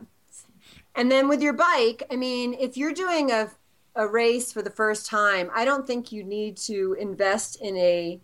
And 0.95 1.11
then 1.11 1.27
with 1.27 1.41
your 1.41 1.53
bike, 1.53 2.03
I 2.11 2.15
mean, 2.15 2.53
if 2.53 2.77
you're 2.77 2.93
doing 2.93 3.31
a 3.31 3.49
a 3.95 4.07
race 4.07 4.51
for 4.51 4.61
the 4.61 4.71
first 4.71 5.05
time, 5.05 5.49
I 5.53 5.65
don't 5.65 5.85
think 5.85 6.11
you 6.11 6.23
need 6.23 6.57
to 6.57 6.95
invest 6.99 7.61
in 7.61 7.77
a 7.77 8.19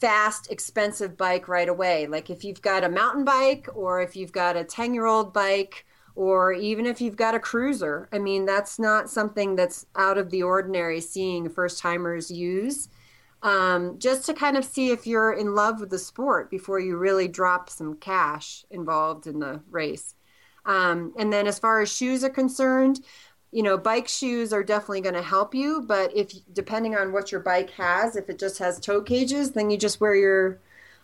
fast, 0.00 0.50
expensive 0.50 1.16
bike 1.16 1.48
right 1.48 1.68
away. 1.68 2.06
Like 2.06 2.30
if 2.30 2.44
you've 2.44 2.62
got 2.62 2.84
a 2.84 2.88
mountain 2.88 3.24
bike 3.24 3.68
or 3.74 4.02
if 4.02 4.16
you've 4.16 4.32
got 4.32 4.56
a 4.56 4.64
10 4.64 4.94
year 4.94 5.06
old 5.06 5.32
bike 5.32 5.86
or 6.14 6.52
even 6.52 6.86
if 6.86 7.00
you've 7.00 7.16
got 7.16 7.34
a 7.34 7.40
cruiser. 7.40 8.08
I 8.12 8.18
mean, 8.18 8.44
that's 8.44 8.78
not 8.78 9.10
something 9.10 9.56
that's 9.56 9.86
out 9.96 10.18
of 10.18 10.30
the 10.30 10.42
ordinary 10.42 11.00
seeing 11.00 11.48
first 11.48 11.78
timers 11.78 12.30
use. 12.30 12.88
Um, 13.42 13.98
just 13.98 14.24
to 14.26 14.34
kind 14.34 14.56
of 14.56 14.64
see 14.64 14.90
if 14.90 15.04
you're 15.04 15.32
in 15.32 15.54
love 15.54 15.80
with 15.80 15.90
the 15.90 15.98
sport 15.98 16.48
before 16.48 16.78
you 16.78 16.96
really 16.96 17.26
drop 17.26 17.68
some 17.68 17.96
cash 17.96 18.64
involved 18.70 19.26
in 19.26 19.40
the 19.40 19.60
race. 19.68 20.14
Um, 20.64 21.12
and 21.18 21.32
then 21.32 21.48
as 21.48 21.58
far 21.58 21.80
as 21.80 21.92
shoes 21.92 22.22
are 22.22 22.30
concerned, 22.30 23.00
you 23.50 23.64
know, 23.64 23.76
bike 23.76 24.06
shoes 24.06 24.52
are 24.52 24.62
definitely 24.62 25.00
going 25.00 25.14
to 25.14 25.22
help 25.22 25.54
you. 25.54 25.82
But 25.82 26.16
if 26.16 26.32
depending 26.52 26.94
on 26.94 27.12
what 27.12 27.32
your 27.32 27.40
bike 27.40 27.70
has, 27.70 28.14
if 28.14 28.30
it 28.30 28.38
just 28.38 28.58
has 28.58 28.78
toe 28.78 29.02
cages, 29.02 29.50
then 29.50 29.70
you 29.70 29.76
just 29.76 30.00
wear 30.00 30.14
your 30.14 30.60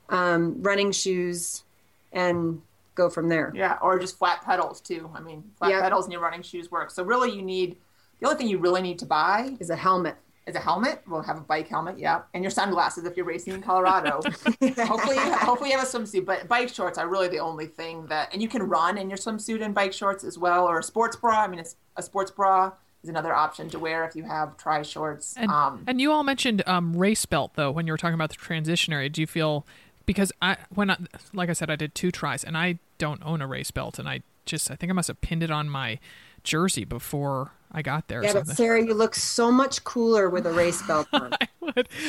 um, 0.08 0.62
running 0.62 0.92
shoes 0.92 1.64
and 2.12 2.62
go 2.98 3.08
from 3.08 3.28
there. 3.28 3.50
Yeah, 3.54 3.78
or 3.80 3.98
just 3.98 4.18
flat 4.18 4.44
pedals 4.44 4.82
too. 4.82 5.10
I 5.14 5.20
mean, 5.20 5.44
flat 5.56 5.70
yep. 5.70 5.82
pedals 5.82 6.04
in 6.04 6.12
your 6.12 6.20
running 6.20 6.42
shoes 6.42 6.70
work. 6.70 6.90
So 6.90 7.02
really, 7.02 7.34
you 7.34 7.40
need 7.40 7.78
the 8.20 8.26
only 8.26 8.36
thing 8.36 8.48
you 8.48 8.58
really 8.58 8.82
need 8.82 8.98
to 8.98 9.06
buy 9.06 9.56
is 9.58 9.70
a 9.70 9.76
helmet. 9.76 10.16
Is 10.46 10.54
a 10.54 10.60
helmet. 10.60 11.02
We'll 11.06 11.22
have 11.22 11.36
a 11.36 11.42
bike 11.42 11.68
helmet, 11.68 11.98
yeah, 11.98 12.22
and 12.32 12.42
your 12.42 12.50
sunglasses 12.50 13.04
if 13.04 13.18
you're 13.18 13.26
racing 13.26 13.52
in 13.52 13.60
Colorado. 13.60 14.22
hopefully, 14.22 15.18
hopefully 15.18 15.70
you 15.70 15.76
have 15.76 15.86
a 15.86 15.90
swimsuit. 15.90 16.24
But 16.24 16.48
bike 16.48 16.70
shorts 16.70 16.96
are 16.96 17.06
really 17.06 17.28
the 17.28 17.38
only 17.38 17.66
thing 17.66 18.06
that, 18.06 18.32
and 18.32 18.40
you 18.40 18.48
can 18.48 18.62
run 18.62 18.96
in 18.96 19.10
your 19.10 19.18
swimsuit 19.18 19.62
and 19.62 19.74
bike 19.74 19.92
shorts 19.92 20.24
as 20.24 20.38
well, 20.38 20.66
or 20.66 20.78
a 20.78 20.82
sports 20.82 21.16
bra. 21.16 21.42
I 21.42 21.48
mean, 21.48 21.58
it's 21.58 21.76
a 21.96 22.02
sports 22.02 22.30
bra 22.30 22.72
is 23.02 23.08
another 23.08 23.34
option 23.34 23.68
to 23.70 23.78
wear 23.78 24.04
if 24.04 24.16
you 24.16 24.24
have 24.24 24.56
tri 24.56 24.82
shorts. 24.82 25.34
And, 25.36 25.50
um, 25.50 25.84
and 25.86 26.00
you 26.00 26.10
all 26.10 26.24
mentioned 26.24 26.62
um, 26.66 26.96
race 26.96 27.26
belt 27.26 27.52
though 27.54 27.70
when 27.70 27.86
you 27.86 27.92
were 27.92 27.98
talking 27.98 28.14
about 28.14 28.30
the 28.30 28.36
transition 28.36 28.92
area. 28.92 29.08
Do 29.08 29.20
you 29.20 29.26
feel 29.26 29.66
because 30.08 30.32
I 30.40 30.56
when 30.70 30.90
I, 30.90 30.96
like 31.34 31.50
I 31.50 31.52
said 31.52 31.68
I 31.68 31.76
did 31.76 31.94
two 31.94 32.10
tries 32.10 32.42
and 32.42 32.56
I 32.56 32.78
don't 32.96 33.22
own 33.22 33.42
a 33.42 33.46
race 33.46 33.70
belt 33.70 33.98
and 33.98 34.08
I 34.08 34.22
just 34.46 34.70
I 34.70 34.74
think 34.74 34.88
I 34.90 34.94
must 34.94 35.08
have 35.08 35.20
pinned 35.20 35.42
it 35.42 35.50
on 35.50 35.68
my 35.68 35.98
jersey 36.42 36.84
before 36.84 37.52
I 37.70 37.82
got 37.82 38.08
there. 38.08 38.24
Yeah, 38.24 38.32
but 38.32 38.46
Sarah, 38.46 38.82
you 38.82 38.94
look 38.94 39.14
so 39.14 39.52
much 39.52 39.84
cooler 39.84 40.30
with 40.30 40.46
a 40.46 40.52
race 40.52 40.80
belt 40.80 41.08
on. 41.12 41.34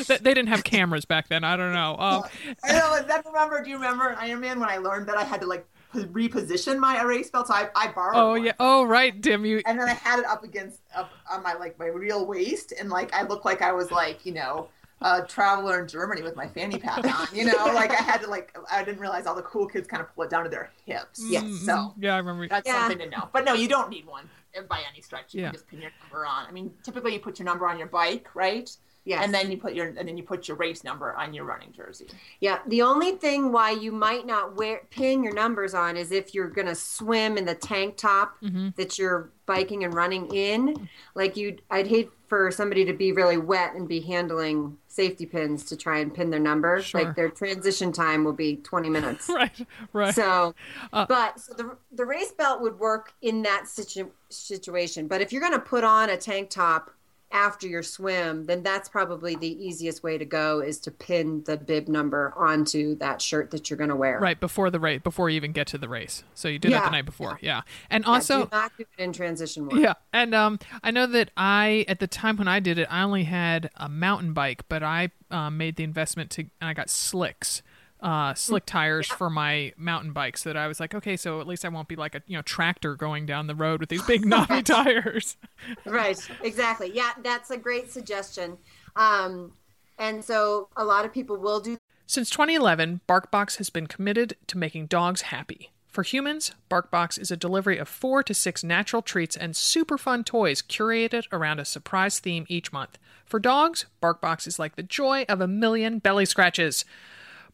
they 0.07 0.17
didn't 0.17 0.47
have 0.47 0.63
cameras 0.63 1.03
back 1.03 1.27
then. 1.27 1.43
I 1.43 1.57
don't 1.57 1.73
know. 1.73 1.97
Um, 1.99 2.23
I 2.63 2.71
know. 2.71 3.03
That 3.05 3.25
remember? 3.25 3.61
Do 3.61 3.69
you 3.69 3.75
remember 3.75 4.15
Iron 4.17 4.39
Man 4.39 4.61
when 4.61 4.69
I 4.69 4.77
learned 4.77 5.09
that 5.09 5.17
I 5.17 5.25
had 5.25 5.41
to 5.41 5.47
like 5.47 5.67
reposition 5.93 6.79
my 6.79 7.01
race 7.03 7.29
belt? 7.29 7.47
So 7.47 7.53
I, 7.53 7.67
I 7.75 7.91
borrowed. 7.91 8.15
Oh 8.15 8.29
one. 8.29 8.45
yeah. 8.45 8.53
Oh 8.61 8.85
right, 8.85 9.19
Dim. 9.19 9.43
You. 9.43 9.61
And 9.65 9.77
then 9.77 9.89
I 9.89 9.93
had 9.93 10.19
it 10.19 10.25
up 10.25 10.45
against 10.45 10.79
up 10.95 11.11
on 11.29 11.43
my 11.43 11.55
like 11.55 11.77
my 11.77 11.87
real 11.87 12.25
waist, 12.25 12.71
and 12.79 12.89
like 12.89 13.13
I 13.13 13.23
looked 13.23 13.43
like 13.43 13.61
I 13.61 13.73
was 13.73 13.91
like 13.91 14.25
you 14.25 14.33
know 14.33 14.69
a 15.01 15.21
traveler 15.23 15.81
in 15.81 15.87
Germany 15.87 16.21
with 16.21 16.35
my 16.35 16.47
fanny 16.47 16.77
pack 16.77 17.05
on. 17.05 17.27
You 17.33 17.45
know, 17.45 17.65
like 17.73 17.91
I 17.91 18.03
had 18.03 18.21
to 18.21 18.29
like 18.29 18.57
I 18.71 18.83
didn't 18.83 18.99
realize 18.99 19.25
all 19.25 19.35
the 19.35 19.41
cool 19.43 19.67
kids 19.67 19.87
kind 19.87 20.01
of 20.01 20.13
pull 20.13 20.25
it 20.25 20.29
down 20.29 20.43
to 20.43 20.49
their 20.49 20.71
hips. 20.85 21.23
Yes. 21.25 21.43
Mm-hmm. 21.43 21.65
So 21.65 21.93
yeah, 21.99 22.15
I 22.15 22.17
remember. 22.17 22.47
That's 22.47 22.67
yeah. 22.67 22.79
something 22.79 22.99
to 22.99 23.09
know. 23.09 23.29
But 23.31 23.45
no, 23.45 23.53
you 23.53 23.67
don't 23.67 23.89
need 23.89 24.05
one 24.05 24.29
by 24.67 24.81
any 24.91 25.01
stretch. 25.01 25.33
You 25.33 25.41
yeah. 25.41 25.47
can 25.47 25.53
just 25.53 25.67
pin 25.67 25.81
your 25.81 25.91
number 26.01 26.25
on. 26.25 26.45
I 26.45 26.51
mean, 26.51 26.71
typically 26.83 27.13
you 27.13 27.19
put 27.19 27.39
your 27.39 27.45
number 27.45 27.67
on 27.67 27.77
your 27.77 27.87
bike, 27.87 28.27
right? 28.33 28.69
Yes. 29.09 29.25
And 29.25 29.33
then 29.33 29.49
you 29.49 29.57
put 29.57 29.73
your 29.73 29.87
and 29.87 30.07
then 30.07 30.17
you 30.17 30.23
put 30.23 30.47
your 30.47 30.55
race 30.55 30.83
number 30.83 31.15
on 31.15 31.33
your 31.33 31.43
running 31.43 31.71
jersey. 31.71 32.05
Yeah. 32.41 32.59
The 32.67 32.83
only 32.83 33.13
thing 33.13 33.51
why 33.51 33.71
you 33.71 33.91
might 33.91 34.27
not 34.27 34.55
wear 34.55 34.83
pin 34.91 35.23
your 35.23 35.33
numbers 35.33 35.73
on 35.73 35.97
is 35.97 36.11
if 36.11 36.35
you're 36.35 36.47
gonna 36.47 36.75
swim 36.75 37.35
in 37.35 37.43
the 37.45 37.55
tank 37.55 37.97
top 37.97 38.39
mm-hmm. 38.39 38.69
that 38.75 38.99
you're 38.99 39.31
biking 39.47 39.83
and 39.83 39.95
running 39.95 40.27
in. 40.27 40.87
Like 41.15 41.35
you 41.35 41.57
I'd 41.71 41.87
hate 41.87 42.11
for 42.27 42.51
somebody 42.51 42.85
to 42.85 42.93
be 42.93 43.11
really 43.11 43.37
wet 43.37 43.73
and 43.73 43.87
be 43.87 43.99
handling 43.99 44.77
safety 44.87 45.25
pins 45.25 45.63
to 45.63 45.75
try 45.75 45.97
and 45.97 46.13
pin 46.13 46.29
their 46.29 46.39
number. 46.39 46.79
Sure. 46.83 47.03
Like 47.03 47.15
their 47.15 47.29
transition 47.29 47.91
time 47.91 48.23
will 48.23 48.33
be 48.33 48.57
20 48.57 48.91
minutes. 48.91 49.27
right, 49.33 49.65
right. 49.91 50.13
So, 50.13 50.53
uh, 50.93 51.07
but 51.07 51.39
so 51.39 51.55
the, 51.55 51.77
the 51.91 52.05
race 52.05 52.31
belt 52.31 52.61
would 52.61 52.77
work 52.77 53.13
in 53.23 53.41
that 53.41 53.67
situ- 53.67 54.11
situation. 54.29 55.07
But 55.07 55.21
if 55.21 55.33
you're 55.33 55.41
going 55.41 55.53
to 55.53 55.59
put 55.59 55.83
on 55.83 56.11
a 56.11 56.17
tank 56.17 56.51
top 56.51 56.91
after 57.31 57.67
your 57.67 57.83
swim, 57.83 58.45
then 58.45 58.63
that's 58.63 58.89
probably 58.89 59.35
the 59.35 59.63
easiest 59.63 60.03
way 60.03 60.17
to 60.17 60.25
go 60.25 60.59
is 60.61 60.79
to 60.79 60.91
pin 60.91 61.43
the 61.45 61.57
bib 61.57 61.87
number 61.87 62.33
onto 62.35 62.95
that 62.95 63.21
shirt 63.21 63.51
that 63.51 63.69
you're 63.69 63.77
going 63.77 63.89
to 63.89 63.95
wear. 63.95 64.19
Right 64.19 64.39
before 64.39 64.69
the 64.69 64.79
race, 64.79 65.01
before 65.03 65.29
you 65.29 65.35
even 65.35 65.51
get 65.51 65.67
to 65.67 65.77
the 65.77 65.89
race. 65.89 66.23
So 66.33 66.47
you 66.47 66.59
do 66.59 66.69
yeah, 66.69 66.79
that 66.79 66.85
the 66.85 66.91
night 66.91 67.05
before, 67.05 67.37
yeah. 67.41 67.57
yeah. 67.57 67.61
And 67.89 68.05
also, 68.05 68.39
yeah, 68.39 68.45
do 68.45 68.49
not 68.51 68.71
do 68.77 68.85
it 68.97 69.03
in 69.03 69.13
transition 69.13 69.67
work. 69.67 69.79
Yeah, 69.79 69.93
and 70.11 70.33
um, 70.33 70.59
I 70.83 70.91
know 70.91 71.05
that 71.07 71.29
I 71.37 71.85
at 71.87 71.99
the 71.99 72.07
time 72.07 72.37
when 72.37 72.47
I 72.47 72.59
did 72.59 72.79
it, 72.79 72.87
I 72.89 73.03
only 73.03 73.23
had 73.23 73.69
a 73.75 73.89
mountain 73.89 74.33
bike, 74.33 74.63
but 74.67 74.81
I 74.83 75.09
uh, 75.29 75.49
made 75.49 75.75
the 75.75 75.83
investment 75.83 76.31
to, 76.31 76.41
and 76.41 76.69
I 76.69 76.73
got 76.73 76.89
slicks 76.89 77.61
uh, 78.01 78.33
slick 78.33 78.65
tires 78.67 79.07
for 79.07 79.29
my 79.29 79.73
mountain 79.77 80.13
bikes 80.13 80.43
that 80.43 80.57
I 80.57 80.67
was 80.67 80.79
like, 80.79 80.95
okay, 80.95 81.17
so 81.17 81.41
at 81.41 81.47
least 81.47 81.65
I 81.65 81.69
won't 81.69 81.87
be 81.87 81.95
like 81.95 82.15
a 82.15 82.21
you 82.27 82.37
know 82.37 82.41
tractor 82.41 82.95
going 82.95 83.25
down 83.25 83.47
the 83.47 83.55
road 83.55 83.79
with 83.79 83.89
these 83.89 84.03
big 84.03 84.25
knobby 84.27 84.63
tires. 84.63 85.37
right, 85.85 86.19
exactly. 86.43 86.91
Yeah, 86.93 87.11
that's 87.23 87.49
a 87.49 87.57
great 87.57 87.91
suggestion. 87.91 88.57
Um, 88.95 89.53
and 89.97 90.23
so 90.23 90.69
a 90.75 90.83
lot 90.83 91.05
of 91.05 91.13
people 91.13 91.37
will 91.37 91.59
do 91.59 91.77
Since 92.07 92.29
2011, 92.29 93.01
BarkBox 93.07 93.57
has 93.57 93.69
been 93.69 93.87
committed 93.87 94.35
to 94.47 94.57
making 94.57 94.87
dogs 94.87 95.23
happy. 95.23 95.71
For 95.89 96.03
humans, 96.03 96.51
BarkBox 96.69 97.19
is 97.19 97.31
a 97.31 97.37
delivery 97.37 97.79
of 97.79 97.89
four 97.89 98.21
to 98.23 98.33
six 98.33 98.63
natural 98.63 99.01
treats 99.01 99.35
and 99.35 99.55
super 99.55 99.97
fun 99.97 100.23
toys 100.23 100.61
curated 100.61 101.25
around 101.31 101.59
a 101.59 101.65
surprise 101.65 102.19
theme 102.19 102.45
each 102.47 102.71
month. 102.71 102.99
For 103.25 103.39
dogs, 103.39 103.87
BarkBox 104.01 104.47
is 104.47 104.59
like 104.59 104.75
the 104.75 104.83
joy 104.83 105.25
of 105.27 105.41
a 105.41 105.47
million 105.47 105.99
belly 105.99 106.25
scratches. 106.25 106.85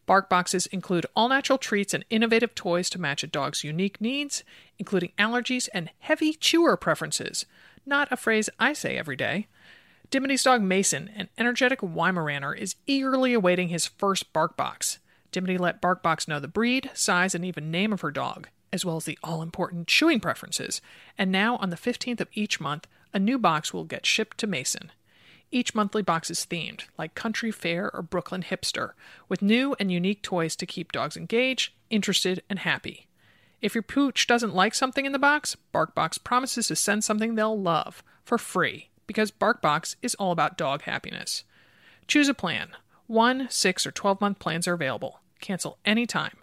Bark 0.06 0.30
boxes 0.30 0.66
include 0.66 1.06
all 1.14 1.28
natural 1.28 1.58
treats 1.58 1.92
and 1.92 2.04
innovative 2.08 2.54
toys 2.54 2.88
to 2.90 3.00
match 3.00 3.24
a 3.24 3.26
dog's 3.26 3.64
unique 3.64 4.00
needs, 4.00 4.44
including 4.78 5.12
allergies 5.18 5.68
and 5.74 5.90
heavy 5.98 6.32
chewer 6.32 6.76
preferences. 6.76 7.44
Not 7.84 8.12
a 8.12 8.16
phrase 8.16 8.48
I 8.58 8.72
say 8.72 8.96
every 8.96 9.16
day. 9.16 9.48
Dimity's 10.10 10.44
dog 10.44 10.62
Mason, 10.62 11.10
an 11.16 11.28
energetic 11.36 11.80
Weimaraner, 11.80 12.56
is 12.56 12.76
eagerly 12.86 13.34
awaiting 13.34 13.68
his 13.68 13.86
first 13.86 14.32
bark 14.32 14.56
box. 14.56 15.00
Dimity 15.32 15.58
let 15.58 15.82
BarkBox 15.82 16.28
know 16.28 16.40
the 16.40 16.48
breed, 16.48 16.90
size, 16.94 17.34
and 17.34 17.44
even 17.44 17.70
name 17.70 17.92
of 17.92 18.00
her 18.00 18.10
dog, 18.10 18.48
as 18.72 18.84
well 18.84 18.96
as 18.96 19.04
the 19.04 19.18
all 19.22 19.42
important 19.42 19.88
chewing 19.88 20.20
preferences. 20.20 20.80
And 21.18 21.32
now, 21.32 21.56
on 21.56 21.70
the 21.70 21.76
15th 21.76 22.20
of 22.20 22.28
each 22.32 22.60
month, 22.60 22.86
a 23.12 23.18
new 23.18 23.38
box 23.38 23.74
will 23.74 23.84
get 23.84 24.06
shipped 24.06 24.38
to 24.38 24.46
Mason. 24.46 24.92
Each 25.50 25.74
monthly 25.74 26.02
box 26.02 26.30
is 26.30 26.46
themed, 26.48 26.84
like 26.98 27.14
country 27.14 27.50
fair 27.50 27.90
or 27.94 28.02
Brooklyn 28.02 28.42
hipster, 28.42 28.92
with 29.28 29.42
new 29.42 29.76
and 29.78 29.92
unique 29.92 30.22
toys 30.22 30.56
to 30.56 30.66
keep 30.66 30.92
dogs 30.92 31.16
engaged, 31.16 31.72
interested, 31.88 32.42
and 32.50 32.58
happy. 32.58 33.06
If 33.62 33.74
your 33.74 33.82
pooch 33.82 34.26
doesn't 34.26 34.54
like 34.54 34.74
something 34.74 35.06
in 35.06 35.12
the 35.12 35.18
box, 35.18 35.56
BarkBox 35.72 36.22
promises 36.22 36.68
to 36.68 36.76
send 36.76 37.04
something 37.04 37.34
they'll 37.34 37.58
love 37.58 38.02
for 38.24 38.38
free 38.38 38.90
because 39.06 39.30
BarkBox 39.30 39.96
is 40.02 40.14
all 40.16 40.32
about 40.32 40.58
dog 40.58 40.82
happiness. 40.82 41.44
Choose 42.06 42.28
a 42.28 42.34
plan. 42.34 42.70
One, 43.06 43.46
six, 43.48 43.86
or 43.86 43.92
12 43.92 44.20
month 44.20 44.38
plans 44.38 44.66
are 44.68 44.74
available. 44.74 45.20
Cancel 45.40 45.78
anytime. 45.84 46.36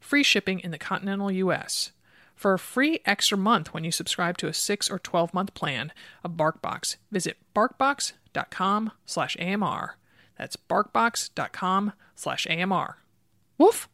Free 0.00 0.22
shipping 0.22 0.60
in 0.60 0.70
the 0.70 0.78
continental 0.78 1.30
U.S. 1.30 1.92
For 2.38 2.52
a 2.52 2.58
free 2.60 3.00
extra 3.04 3.36
month 3.36 3.74
when 3.74 3.82
you 3.82 3.90
subscribe 3.90 4.38
to 4.38 4.46
a 4.46 4.52
6 4.52 4.90
or 4.92 5.00
12 5.00 5.34
month 5.34 5.54
plan 5.54 5.92
of 6.22 6.36
BarkBox, 6.36 6.94
visit 7.10 7.36
barkbox.com 7.52 8.92
slash 9.04 9.36
AMR. 9.40 9.96
That's 10.38 10.54
barkbox.com 10.54 11.94
slash 12.14 12.46
AMR. 12.48 12.98
Woof! 13.58 13.88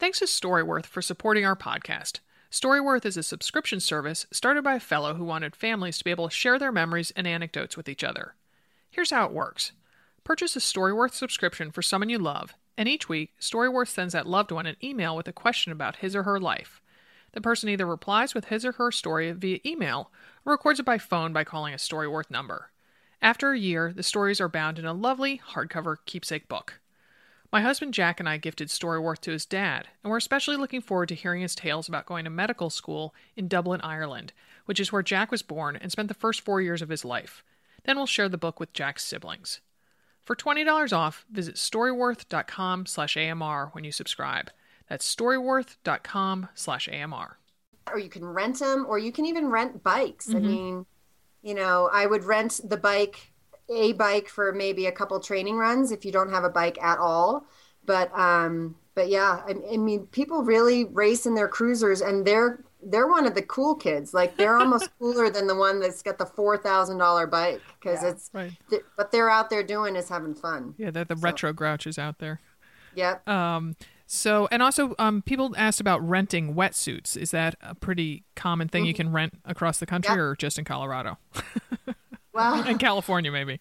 Thanks 0.00 0.18
to 0.18 0.24
Storyworth 0.24 0.86
for 0.86 1.00
supporting 1.00 1.46
our 1.46 1.54
podcast. 1.54 2.18
Storyworth 2.50 3.06
is 3.06 3.16
a 3.16 3.22
subscription 3.22 3.78
service 3.78 4.26
started 4.32 4.64
by 4.64 4.74
a 4.74 4.80
fellow 4.80 5.14
who 5.14 5.24
wanted 5.24 5.54
families 5.54 5.98
to 5.98 6.04
be 6.04 6.10
able 6.10 6.28
to 6.28 6.34
share 6.34 6.58
their 6.58 6.72
memories 6.72 7.12
and 7.14 7.28
anecdotes 7.28 7.76
with 7.76 7.88
each 7.88 8.02
other. 8.02 8.34
Here's 8.90 9.12
how 9.12 9.24
it 9.24 9.32
works 9.32 9.70
purchase 10.24 10.56
a 10.56 10.58
Storyworth 10.58 11.14
subscription 11.14 11.70
for 11.70 11.80
someone 11.80 12.08
you 12.08 12.18
love, 12.18 12.54
and 12.76 12.88
each 12.88 13.08
week, 13.08 13.34
Storyworth 13.40 13.86
sends 13.86 14.14
that 14.14 14.26
loved 14.26 14.50
one 14.50 14.66
an 14.66 14.74
email 14.82 15.14
with 15.14 15.28
a 15.28 15.32
question 15.32 15.70
about 15.70 15.96
his 15.96 16.16
or 16.16 16.24
her 16.24 16.40
life. 16.40 16.80
The 17.36 17.42
person 17.42 17.68
either 17.68 17.84
replies 17.84 18.32
with 18.34 18.46
his 18.46 18.64
or 18.64 18.72
her 18.72 18.90
story 18.90 19.30
via 19.32 19.58
email 19.66 20.10
or 20.46 20.54
records 20.54 20.80
it 20.80 20.86
by 20.86 20.96
phone 20.96 21.34
by 21.34 21.44
calling 21.44 21.74
a 21.74 21.76
Storyworth 21.76 22.30
number. 22.30 22.70
After 23.20 23.52
a 23.52 23.58
year, 23.58 23.92
the 23.92 24.02
stories 24.02 24.40
are 24.40 24.48
bound 24.48 24.78
in 24.78 24.86
a 24.86 24.94
lovely 24.94 25.42
hardcover 25.52 25.96
keepsake 26.06 26.48
book. 26.48 26.80
My 27.52 27.60
husband 27.60 27.92
Jack 27.92 28.20
and 28.20 28.26
I 28.26 28.38
gifted 28.38 28.68
Storyworth 28.68 29.20
to 29.20 29.32
his 29.32 29.44
dad, 29.44 29.88
and 30.02 30.10
we're 30.10 30.16
especially 30.16 30.56
looking 30.56 30.80
forward 30.80 31.10
to 31.10 31.14
hearing 31.14 31.42
his 31.42 31.54
tales 31.54 31.88
about 31.88 32.06
going 32.06 32.24
to 32.24 32.30
medical 32.30 32.70
school 32.70 33.14
in 33.36 33.48
Dublin, 33.48 33.82
Ireland, 33.82 34.32
which 34.64 34.80
is 34.80 34.90
where 34.90 35.02
Jack 35.02 35.30
was 35.30 35.42
born 35.42 35.76
and 35.76 35.92
spent 35.92 36.08
the 36.08 36.14
first 36.14 36.40
four 36.40 36.62
years 36.62 36.80
of 36.80 36.88
his 36.88 37.04
life. 37.04 37.44
Then 37.84 37.98
we'll 37.98 38.06
share 38.06 38.30
the 38.30 38.38
book 38.38 38.58
with 38.58 38.72
Jack's 38.72 39.04
siblings. 39.04 39.60
For 40.22 40.34
$20 40.34 40.96
off, 40.96 41.26
visit 41.30 41.56
storyworth.com 41.56 42.86
slash 42.86 43.14
AMR 43.14 43.68
when 43.72 43.84
you 43.84 43.92
subscribe. 43.92 44.50
That's 44.88 45.14
storyworth.com 45.14 46.48
slash 46.54 46.88
AMR. 46.88 47.38
Or 47.92 47.98
you 47.98 48.08
can 48.08 48.24
rent 48.24 48.58
them, 48.58 48.84
or 48.88 48.98
you 48.98 49.12
can 49.12 49.26
even 49.26 49.46
rent 49.48 49.82
bikes. 49.82 50.28
Mm-hmm. 50.28 50.36
I 50.36 50.40
mean, 50.40 50.86
you 51.42 51.54
know, 51.54 51.88
I 51.92 52.06
would 52.06 52.24
rent 52.24 52.60
the 52.64 52.76
bike 52.76 53.32
a 53.68 53.92
bike 53.94 54.28
for 54.28 54.52
maybe 54.52 54.86
a 54.86 54.92
couple 54.92 55.18
training 55.20 55.56
runs 55.56 55.90
if 55.90 56.04
you 56.04 56.12
don't 56.12 56.30
have 56.30 56.44
a 56.44 56.50
bike 56.50 56.80
at 56.82 56.98
all. 56.98 57.46
But 57.84 58.16
um, 58.18 58.76
but 58.94 59.08
yeah, 59.08 59.42
I, 59.46 59.54
I 59.72 59.76
mean, 59.76 60.06
people 60.06 60.42
really 60.42 60.84
race 60.84 61.26
in 61.26 61.34
their 61.34 61.48
cruisers, 61.48 62.00
and 62.00 62.26
they're 62.26 62.64
they're 62.82 63.08
one 63.08 63.26
of 63.26 63.34
the 63.34 63.42
cool 63.42 63.74
kids. 63.74 64.12
Like 64.12 64.36
they're 64.36 64.56
almost 64.56 64.90
cooler 64.98 65.30
than 65.30 65.46
the 65.46 65.54
one 65.54 65.80
that's 65.80 66.02
got 66.02 66.18
the 66.18 66.26
four 66.26 66.56
thousand 66.56 66.98
dollar 66.98 67.26
bike 67.26 67.60
because 67.80 68.02
yeah, 68.02 68.10
it's 68.10 68.30
right. 68.32 68.52
th- 68.70 68.82
what 68.96 69.12
they're 69.12 69.30
out 69.30 69.50
there 69.50 69.62
doing 69.62 69.96
is 69.96 70.08
having 70.08 70.34
fun. 70.34 70.74
Yeah, 70.78 70.90
they're 70.90 71.04
the 71.04 71.16
so. 71.16 71.22
retro 71.22 71.52
grouches 71.52 71.98
out 71.98 72.18
there. 72.18 72.40
Yep. 72.94 73.28
Um. 73.28 73.76
So, 74.06 74.48
and 74.52 74.62
also, 74.62 74.94
um, 74.98 75.22
people 75.22 75.52
asked 75.56 75.80
about 75.80 76.06
renting 76.06 76.54
wetsuits. 76.54 77.16
Is 77.16 77.32
that 77.32 77.56
a 77.60 77.74
pretty 77.74 78.24
common 78.36 78.68
thing 78.68 78.82
mm-hmm. 78.82 78.88
you 78.88 78.94
can 78.94 79.12
rent 79.12 79.34
across 79.44 79.78
the 79.78 79.86
country, 79.86 80.14
yep. 80.14 80.20
or 80.20 80.36
just 80.36 80.58
in 80.58 80.64
Colorado? 80.64 81.18
Well, 82.36 82.68
in 82.68 82.76
California, 82.76 83.32
maybe. 83.32 83.60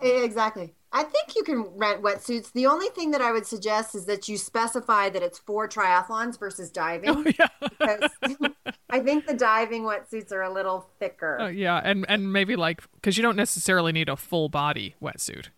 Exactly. 0.00 0.74
I 0.92 1.02
think 1.02 1.36
you 1.36 1.42
can 1.42 1.66
rent 1.76 2.02
wetsuits. 2.02 2.52
The 2.52 2.66
only 2.66 2.88
thing 2.88 3.10
that 3.10 3.20
I 3.20 3.32
would 3.32 3.46
suggest 3.46 3.94
is 3.94 4.06
that 4.06 4.28
you 4.28 4.38
specify 4.38 5.10
that 5.10 5.22
it's 5.22 5.38
for 5.38 5.68
triathlons 5.68 6.38
versus 6.38 6.70
diving. 6.70 7.10
Oh, 7.10 7.24
yeah. 7.38 7.48
because 7.60 8.10
I 8.90 9.00
think 9.00 9.26
the 9.26 9.34
diving 9.34 9.82
wetsuits 9.82 10.32
are 10.32 10.42
a 10.42 10.52
little 10.52 10.88
thicker. 10.98 11.36
Oh, 11.40 11.46
yeah, 11.48 11.80
and 11.84 12.06
and 12.08 12.32
maybe 12.32 12.56
like 12.56 12.82
because 12.94 13.16
you 13.16 13.22
don't 13.22 13.36
necessarily 13.36 13.92
need 13.92 14.08
a 14.08 14.16
full 14.16 14.48
body 14.48 14.94
wetsuit. 15.02 15.48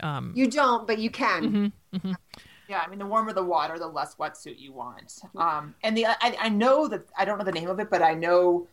Um, 0.00 0.32
you 0.34 0.48
don't, 0.48 0.86
but 0.86 0.98
you 0.98 1.10
can. 1.10 1.42
Mm-hmm, 1.44 1.96
mm-hmm. 1.96 2.12
Yeah, 2.72 2.82
I 2.86 2.88
mean, 2.88 2.98
the 2.98 3.04
warmer 3.04 3.34
the 3.34 3.44
water, 3.44 3.78
the 3.78 3.86
less 3.86 4.14
wetsuit 4.14 4.58
you 4.58 4.72
want. 4.72 5.20
Um, 5.36 5.74
and 5.82 5.94
the 5.94 6.06
I, 6.06 6.16
I 6.40 6.48
know 6.48 6.88
that 6.88 7.06
I 7.18 7.26
don't 7.26 7.36
know 7.36 7.44
the 7.44 7.52
name 7.52 7.68
of 7.68 7.78
it, 7.80 7.90
but 7.90 8.00
I 8.00 8.14
know 8.14 8.66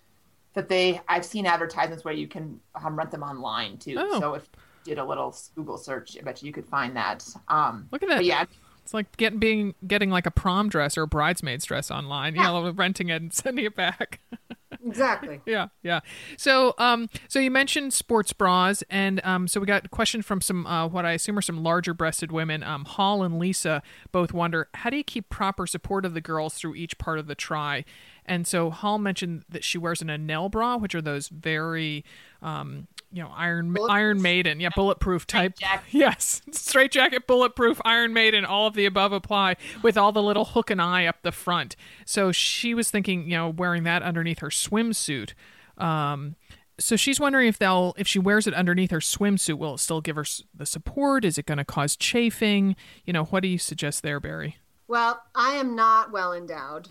that 0.54 0.70
they 0.70 1.02
I've 1.10 1.26
seen 1.26 1.46
advertisements 1.46 2.06
where 2.06 2.14
you 2.14 2.26
can 2.26 2.62
um, 2.82 2.98
rent 2.98 3.12
them 3.12 3.24
online 3.24 3.78
too. 3.78 3.96
Oh. 4.00 4.22
So 4.22 4.34
if 4.36 4.48
you 4.86 4.96
did 4.96 5.00
a 5.00 5.04
little 5.04 5.36
Google 5.54 5.78
search, 5.78 6.18
I 6.18 6.24
bet 6.24 6.42
you 6.42 6.54
could 6.54 6.66
find 6.66 6.96
that. 6.96 7.28
Um, 7.50 7.90
Look 7.92 8.02
at 8.02 8.08
that! 8.08 8.24
Yeah, 8.24 8.46
it's 8.82 8.94
like 8.94 9.18
getting 9.18 9.38
being 9.38 9.76
getting 9.86 10.12
like 10.12 10.26
a 10.26 10.32
prom 10.32 10.70
dress 10.70 10.98
or 10.98 11.02
a 11.02 11.08
bridesmaid's 11.08 11.66
dress 11.66 11.92
online. 11.92 12.36
Yeah. 12.36 12.54
You 12.54 12.64
know, 12.64 12.72
renting 12.72 13.10
it 13.10 13.22
and 13.22 13.34
sending 13.34 13.66
it 13.66 13.76
back. 13.76 14.22
exactly. 14.86 15.42
yeah, 15.46 15.68
yeah. 15.84 16.00
So, 16.38 16.74
um, 16.78 17.10
so 17.28 17.39
you 17.39 17.52
mentioned 17.52 17.94
sports 17.94 18.34
bras, 18.34 18.84
and 18.89 19.22
um, 19.24 19.48
so 19.48 19.60
we 19.60 19.65
got 19.65 19.86
a 19.86 19.89
question 19.89 20.22
from 20.22 20.42
some 20.42 20.65
uh, 20.65 20.88
what 20.88 21.06
I 21.06 21.13
assume 21.13 21.38
are 21.38 21.42
some 21.42 21.63
larger-breasted 21.63 22.32
women. 22.32 22.63
Um, 22.63 22.86
Hall 22.86 23.24
and 23.24 23.39
Lisa 23.39 23.82
both 24.12 24.34
wonder 24.34 24.70
how 24.74 24.89
do 24.89 24.98
you 24.98 25.04
keep 25.04 25.30
proper 25.30 25.68
support 25.68 26.06
of 26.06 26.13
the 26.13 26.22
girls 26.22 26.56
through 26.56 26.76
each 26.76 26.98
part 26.98 27.20
of 27.20 27.28
the 27.28 27.36
tri. 27.36 27.86
And 28.26 28.46
so 28.46 28.70
Hall 28.70 29.00
mentioned 29.00 29.44
that 29.50 29.63
she 29.63 29.78
wears 29.78 30.02
an 30.02 30.08
Enell 30.08 30.52
bra, 30.52 30.78
which 30.78 30.94
are 30.94 31.02
those 31.02 31.30
very, 31.30 32.06
um, 32.42 32.88
you 33.12 33.24
know, 33.24 33.32
Iron 33.36 33.76
Iron 33.89 34.22
Maiden, 34.22 34.60
yeah, 34.60 34.69
bulletproof 34.76 35.26
type. 35.26 35.54
Yes, 35.91 36.41
straight 36.52 36.91
jacket, 36.91 37.26
bulletproof, 37.26 37.82
Iron 37.84 38.13
Maiden, 38.13 38.45
all 38.45 38.67
of 38.67 38.76
the 38.76 38.86
above 38.86 39.12
apply 39.12 39.56
with 39.82 39.98
all 39.98 40.12
the 40.12 40.22
little 40.22 40.45
hook 40.45 40.69
and 40.69 40.82
eye 40.82 41.06
up 41.06 41.22
the 41.24 41.32
front. 41.32 41.76
So 42.06 42.32
she 42.32 42.74
was 42.74 42.91
thinking, 42.91 43.24
you 43.24 43.38
know, 43.38 43.50
wearing 43.50 43.84
that 43.84 44.04
underneath 44.04 44.39
her 44.39 44.50
swimsuit. 44.50 45.34
Um, 45.78 46.36
so 46.80 46.95
she's 46.95 47.19
wondering 47.19 47.48
if 47.48 47.58
they'll 47.58 47.93
if 47.98 48.08
she 48.08 48.19
wears 48.19 48.48
it 48.48 48.54
underneath 48.54 48.91
her 48.91 49.00
swimsuit, 49.00 49.58
will 49.58 49.76
it 49.76 49.80
still 49.80 50.02
give 50.02 50.15
her 50.15 50.26
the 50.54 50.65
support? 50.65 51.26
Is 51.26 51.38
it 51.38 51.45
going 51.45 51.58
to 51.58 51.65
cause 51.65 51.95
chafing? 51.95 52.76
You 53.06 53.13
know, 53.13 53.26
what 53.26 53.41
do 53.41 53.50
you 53.50 53.58
suggest 53.58 54.04
there, 54.04 54.19
Barrie? 54.19 54.58
Well, 54.88 55.22
I 55.36 55.54
am 55.54 55.76
not 55.76 56.12
well 56.12 56.34
endowed 56.34 56.89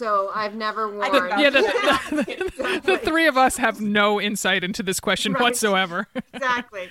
so 0.00 0.30
I've 0.34 0.54
never 0.54 0.88
worn. 0.88 1.28
yeah, 1.38 1.50
the, 1.50 1.60
the, 1.60 2.52
the, 2.56 2.80
the, 2.84 2.98
three 2.98 3.26
of 3.26 3.36
us 3.36 3.58
have 3.58 3.82
no 3.82 4.18
insight 4.18 4.64
into 4.64 4.82
this 4.82 4.98
question 4.98 5.34
right. 5.34 5.42
whatsoever. 5.42 6.08
exactly. 6.32 6.88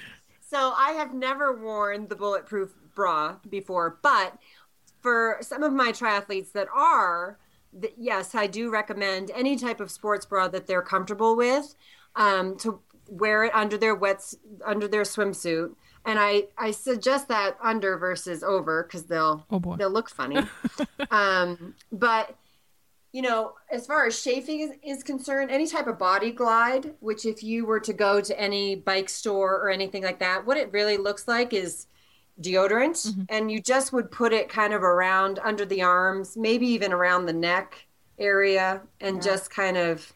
So 0.47 0.73
I 0.77 0.91
have 0.91 1.15
never 1.15 1.51
worn 1.51 2.07
the 2.07 2.15
bulletproof 2.15 2.71
bra 2.93 3.37
before, 3.49 3.97
but 4.03 4.37
for 5.01 5.39
some 5.41 5.63
of 5.63 5.73
my 5.73 5.91
triathletes 5.91 6.51
that 6.51 6.67
are, 6.71 7.39
yes, 7.97 8.35
I 8.35 8.45
do 8.45 8.69
recommend 8.69 9.31
any 9.33 9.55
type 9.55 9.79
of 9.79 9.89
sports 9.89 10.27
bra 10.27 10.47
that 10.49 10.67
they're 10.67 10.83
comfortable 10.83 11.35
with 11.35 11.73
um, 12.15 12.57
to 12.59 12.79
wear 13.09 13.43
it 13.43 13.55
under 13.55 13.75
their 13.75 13.95
wets 13.95 14.35
under 14.63 14.87
their 14.87 15.01
swimsuit 15.01 15.73
and 16.05 16.19
I 16.19 16.43
I 16.59 16.69
suggest 16.69 17.27
that 17.29 17.57
under 17.59 17.97
versus 17.97 18.43
over 18.43 18.83
because 18.83 19.05
they'll 19.05 19.45
oh 19.49 19.75
they'll 19.77 19.89
look 19.89 20.09
funny. 20.09 20.37
um, 21.11 21.73
but 21.91 22.35
you 23.11 23.21
know, 23.21 23.53
as 23.71 23.87
far 23.87 24.05
as 24.05 24.21
chafing 24.21 24.59
is, 24.59 24.71
is, 24.83 25.03
concerned, 25.03 25.49
any 25.49 25.65
type 25.65 25.87
of 25.87 25.97
body 25.97 26.31
glide, 26.31 26.93
which 26.99 27.25
if 27.25 27.41
you 27.41 27.65
were 27.65 27.79
to 27.79 27.93
go 27.93 28.21
to 28.21 28.39
any 28.39 28.75
bike 28.75 29.09
store 29.09 29.55
or 29.55 29.69
anything 29.69 30.03
like 30.03 30.19
that, 30.19 30.45
what 30.45 30.57
it 30.57 30.71
really 30.71 30.97
looks 30.97 31.27
like 31.27 31.51
is 31.53 31.87
deodorant. 32.39 33.07
Mm-hmm. 33.07 33.21
And 33.29 33.51
you 33.51 33.61
just 33.61 33.93
would 33.93 34.11
put 34.11 34.31
it 34.31 34.47
kind 34.47 34.73
of 34.73 34.83
around 34.83 35.39
under 35.39 35.65
the 35.65 35.81
arms, 35.81 36.37
maybe 36.37 36.67
even 36.67 36.93
around 36.93 37.25
the 37.25 37.33
neck 37.33 37.87
area, 38.19 38.81
and 39.01 39.17
yeah. 39.17 39.21
just 39.21 39.49
kind 39.49 39.77
of 39.77 40.13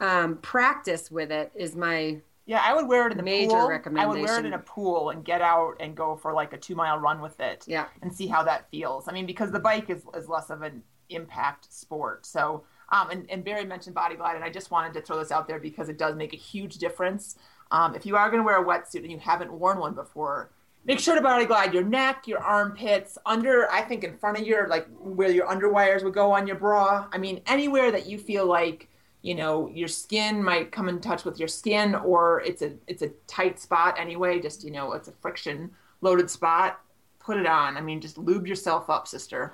um, 0.00 0.38
practice 0.38 1.10
with 1.10 1.30
it 1.30 1.50
is 1.54 1.74
my 1.76 2.20
Yeah, 2.46 2.62
I 2.64 2.74
would 2.74 2.86
wear 2.86 3.06
it 3.06 3.12
in 3.12 3.16
the 3.16 3.22
Major 3.22 3.50
pool. 3.50 3.98
I 3.98 4.06
would 4.06 4.20
wear 4.20 4.38
it 4.38 4.46
in 4.46 4.54
a 4.54 4.58
pool 4.58 5.10
and 5.10 5.24
get 5.24 5.42
out 5.42 5.76
and 5.80 5.94
go 5.94 6.16
for 6.16 6.32
like 6.32 6.52
a 6.52 6.58
two 6.58 6.74
mile 6.74 6.98
run 6.98 7.20
with 7.20 7.38
it. 7.40 7.64
Yeah. 7.66 7.86
And 8.02 8.14
see 8.14 8.26
how 8.26 8.42
that 8.44 8.70
feels. 8.70 9.08
I 9.08 9.12
mean, 9.12 9.26
because 9.26 9.50
the 9.52 9.60
bike 9.60 9.90
is, 9.90 10.02
is 10.14 10.28
less 10.28 10.50
of 10.50 10.62
an 10.62 10.82
impact 11.08 11.72
sport. 11.72 12.26
So, 12.26 12.64
um, 12.90 13.10
and, 13.10 13.30
and 13.30 13.44
Barrie 13.44 13.64
mentioned 13.64 13.94
Body 13.94 14.16
Glide, 14.16 14.36
and 14.36 14.44
I 14.44 14.50
just 14.50 14.70
wanted 14.70 14.94
to 14.94 15.02
throw 15.02 15.18
this 15.18 15.32
out 15.32 15.48
there 15.48 15.58
because 15.58 15.88
it 15.88 15.98
does 15.98 16.14
make 16.14 16.32
a 16.32 16.36
huge 16.36 16.78
difference. 16.78 17.36
Um, 17.70 17.94
if 17.94 18.06
you 18.06 18.16
are 18.16 18.30
going 18.30 18.40
to 18.40 18.46
wear 18.46 18.62
a 18.62 18.64
wetsuit 18.64 19.02
and 19.02 19.10
you 19.10 19.18
haven't 19.18 19.52
worn 19.52 19.78
one 19.78 19.94
before, 19.94 20.50
make 20.84 21.00
sure 21.00 21.16
to 21.16 21.20
body 21.20 21.46
glide 21.46 21.74
your 21.74 21.82
neck, 21.82 22.28
your 22.28 22.38
armpits, 22.38 23.18
under, 23.26 23.68
I 23.72 23.82
think 23.82 24.04
in 24.04 24.16
front 24.16 24.38
of 24.38 24.46
your, 24.46 24.68
like 24.68 24.86
where 25.00 25.30
your 25.30 25.48
underwires 25.48 26.04
would 26.04 26.14
go 26.14 26.30
on 26.30 26.46
your 26.46 26.56
bra. 26.56 27.08
I 27.12 27.18
mean, 27.18 27.42
anywhere 27.46 27.90
that 27.90 28.06
you 28.06 28.18
feel 28.18 28.46
like, 28.46 28.88
you 29.22 29.34
know, 29.34 29.66
your 29.66 29.88
skin 29.88 30.40
might 30.40 30.70
come 30.70 30.88
in 30.88 31.00
touch 31.00 31.24
with 31.24 31.40
your 31.40 31.48
skin 31.48 31.96
or 31.96 32.40
it's 32.42 32.62
a, 32.62 32.74
it's 32.86 33.02
a 33.02 33.08
tight 33.26 33.58
spot 33.58 33.96
anyway, 33.98 34.38
just, 34.38 34.62
you 34.62 34.70
know, 34.70 34.92
it's 34.92 35.08
a 35.08 35.12
friction 35.12 35.72
loaded 36.02 36.30
spot, 36.30 36.80
put 37.26 37.36
it 37.36 37.46
on. 37.46 37.76
I 37.76 37.80
mean, 37.80 38.00
just 38.00 38.16
lube 38.16 38.46
yourself 38.46 38.88
up, 38.88 39.08
sister. 39.08 39.52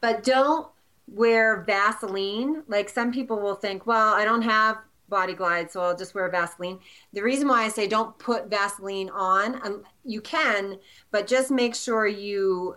But 0.00 0.22
don't 0.22 0.68
wear 1.08 1.62
Vaseline. 1.62 2.62
Like 2.68 2.88
some 2.90 3.10
people 3.12 3.40
will 3.40 3.54
think, 3.54 3.86
well, 3.86 4.12
I 4.14 4.24
don't 4.26 4.42
have 4.42 4.76
body 5.08 5.32
glide, 5.34 5.70
so 5.70 5.80
I'll 5.82 5.96
just 5.96 6.14
wear 6.14 6.28
Vaseline. 6.30 6.78
The 7.12 7.22
reason 7.22 7.48
why 7.48 7.64
I 7.64 7.68
say 7.68 7.86
don't 7.86 8.16
put 8.18 8.48
Vaseline 8.50 9.10
on, 9.10 9.54
um, 9.66 9.82
you 10.04 10.20
can, 10.20 10.78
but 11.10 11.26
just 11.26 11.50
make 11.50 11.74
sure 11.74 12.06
you 12.06 12.76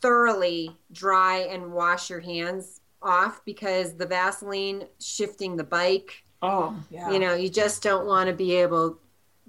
thoroughly 0.00 0.76
dry 0.92 1.38
and 1.50 1.72
wash 1.72 2.08
your 2.10 2.20
hands 2.20 2.80
off 3.02 3.44
because 3.44 3.94
the 3.94 4.06
Vaseline 4.06 4.84
shifting 5.00 5.56
the 5.56 5.64
bike, 5.64 6.22
Oh, 6.42 6.76
yeah. 6.90 7.10
you 7.10 7.18
know, 7.18 7.34
you 7.34 7.48
just 7.48 7.82
don't 7.82 8.06
want 8.06 8.28
to 8.28 8.34
be 8.34 8.54
able 8.54 8.98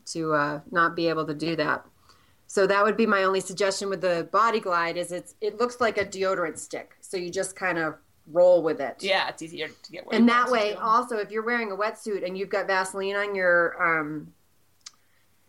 to 0.07 0.34
uh, 0.34 0.61
not 0.72 0.95
be 0.95 1.07
able 1.09 1.26
to 1.28 1.34
do 1.34 1.55
that. 1.57 1.86
So 2.47 2.65
that 2.65 2.83
would 2.83 2.95
be 2.97 3.05
my 3.05 3.23
only 3.23 3.41
suggestion 3.41 3.89
with 3.89 4.01
the 4.01 4.27
body 4.31 4.59
glide 4.59 4.95
is 4.97 5.11
it's 5.11 5.35
it 5.41 5.59
looks 5.59 5.81
like 5.81 5.97
a 5.97 6.05
deodorant 6.05 6.57
stick. 6.57 6.95
So 7.01 7.17
you 7.17 7.29
just 7.29 7.55
kind 7.55 7.77
of 7.77 7.95
roll 8.31 8.61
with 8.63 8.79
it. 8.81 8.97
yeah, 9.01 9.29
it's 9.29 9.41
easier 9.41 9.67
to 9.67 9.91
get. 9.91 10.05
where 10.05 10.17
And 10.17 10.27
that 10.29 10.49
way 10.49 10.71
to. 10.73 10.79
also 10.81 11.17
if 11.17 11.29
you're 11.31 11.45
wearing 11.45 11.71
a 11.71 11.75
wetsuit 11.75 12.25
and 12.25 12.37
you've 12.37 12.49
got 12.49 12.67
Vaseline 12.67 13.15
on 13.15 13.35
your 13.35 13.81
um, 13.81 14.33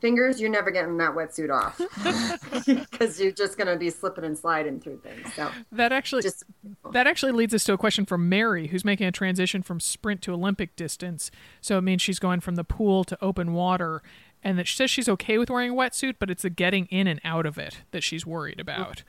fingers, 0.00 0.40
you're 0.40 0.50
never 0.50 0.70
getting 0.70 0.96
that 0.98 1.12
wetsuit 1.12 1.50
off. 1.52 1.80
Because 2.90 3.20
you're 3.20 3.32
just 3.32 3.56
gonna 3.56 3.76
be 3.76 3.90
slipping 3.90 4.24
and 4.24 4.36
sliding 4.36 4.80
through 4.80 5.00
things. 5.00 5.32
So 5.34 5.50
That 5.72 5.92
actually 5.92 6.22
just 6.22 6.44
that 6.92 7.06
actually 7.06 7.32
leads 7.32 7.54
us 7.54 7.64
to 7.64 7.72
a 7.72 7.78
question 7.78 8.04
from 8.06 8.28
Mary, 8.28 8.68
who's 8.68 8.84
making 8.84 9.06
a 9.06 9.12
transition 9.12 9.62
from 9.62 9.80
sprint 9.80 10.20
to 10.22 10.32
Olympic 10.32 10.76
distance. 10.76 11.30
So 11.60 11.78
it 11.78 11.82
means 11.82 12.02
she's 12.02 12.18
going 12.18 12.40
from 12.40 12.56
the 12.56 12.64
pool 12.64 13.04
to 13.04 13.16
open 13.22 13.52
water, 13.54 14.02
and 14.48 14.58
that 14.58 14.66
she 14.66 14.76
says 14.76 14.90
she's 14.90 15.10
okay 15.10 15.36
with 15.36 15.50
wearing 15.50 15.72
a 15.72 15.74
wetsuit, 15.74 16.14
but 16.18 16.30
it's 16.30 16.42
the 16.42 16.48
getting 16.48 16.86
in 16.86 17.06
and 17.06 17.20
out 17.22 17.44
of 17.44 17.58
it 17.58 17.82
that 17.90 18.02
she's 18.02 18.24
worried 18.24 18.58
about. 18.58 19.02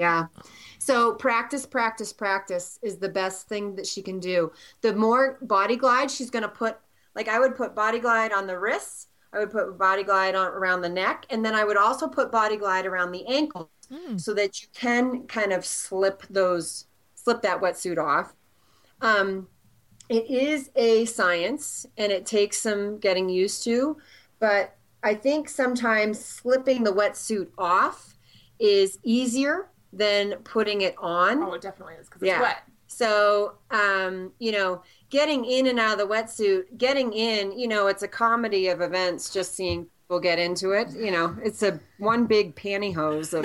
Yeah. 0.00 0.26
So 0.80 1.14
practice, 1.14 1.64
practice, 1.64 2.12
practice 2.12 2.80
is 2.82 2.96
the 2.96 3.08
best 3.08 3.48
thing 3.48 3.76
that 3.76 3.86
she 3.86 4.02
can 4.02 4.18
do. 4.18 4.50
The 4.80 4.92
more 4.92 5.38
body 5.42 5.76
glide 5.76 6.10
she's 6.10 6.28
going 6.28 6.42
to 6.42 6.48
put, 6.48 6.76
like 7.14 7.28
I 7.28 7.38
would 7.38 7.54
put 7.54 7.76
body 7.76 8.00
glide 8.00 8.32
on 8.32 8.48
the 8.48 8.58
wrists, 8.58 9.06
I 9.32 9.38
would 9.38 9.52
put 9.52 9.78
body 9.78 10.02
glide 10.02 10.34
on 10.34 10.48
around 10.48 10.80
the 10.80 10.88
neck, 10.88 11.24
and 11.30 11.44
then 11.44 11.54
I 11.54 11.62
would 11.62 11.76
also 11.76 12.08
put 12.08 12.32
body 12.32 12.56
glide 12.56 12.84
around 12.84 13.12
the 13.12 13.24
ankles 13.28 13.68
so 14.16 14.34
that 14.34 14.60
you 14.60 14.68
can 14.74 15.24
kind 15.28 15.52
of 15.52 15.64
slip 15.64 16.24
those, 16.30 16.86
slip 17.14 17.42
that 17.42 17.60
wetsuit 17.60 17.98
off. 17.98 18.34
Um, 19.00 19.46
it 20.08 20.28
is 20.28 20.70
a 20.74 21.04
science 21.04 21.86
and 21.96 22.10
it 22.10 22.26
takes 22.26 22.58
some 22.58 22.98
getting 22.98 23.28
used 23.28 23.62
to, 23.64 23.96
but 24.40 24.76
I 25.02 25.14
think 25.14 25.48
sometimes 25.48 26.22
slipping 26.24 26.84
the 26.84 26.92
wetsuit 26.92 27.48
off 27.58 28.14
is 28.58 28.98
easier 29.02 29.70
than 29.92 30.34
putting 30.44 30.82
it 30.82 30.94
on. 30.98 31.42
Oh, 31.42 31.54
it 31.54 31.62
definitely 31.62 31.94
is 31.94 32.08
because 32.08 32.22
Yeah. 32.22 32.34
it's 32.36 32.42
wet. 32.42 32.62
So, 32.86 33.54
um, 33.70 34.32
you 34.38 34.52
know, 34.52 34.82
getting 35.10 35.44
in 35.44 35.66
and 35.68 35.78
out 35.78 36.00
of 36.00 36.08
the 36.08 36.12
wetsuit, 36.14 36.76
getting 36.76 37.12
in, 37.12 37.56
you 37.58 37.68
know, 37.68 37.86
it's 37.86 38.02
a 38.02 38.08
comedy 38.08 38.68
of 38.68 38.80
events 38.80 39.32
just 39.32 39.54
seeing 39.54 39.86
people 40.02 40.20
get 40.20 40.38
into 40.40 40.72
it. 40.72 40.90
You 40.90 41.12
know, 41.12 41.36
it's 41.42 41.62
a 41.62 41.80
one 41.98 42.26
big 42.26 42.56
pantyhose 42.56 43.32
of 43.32 43.44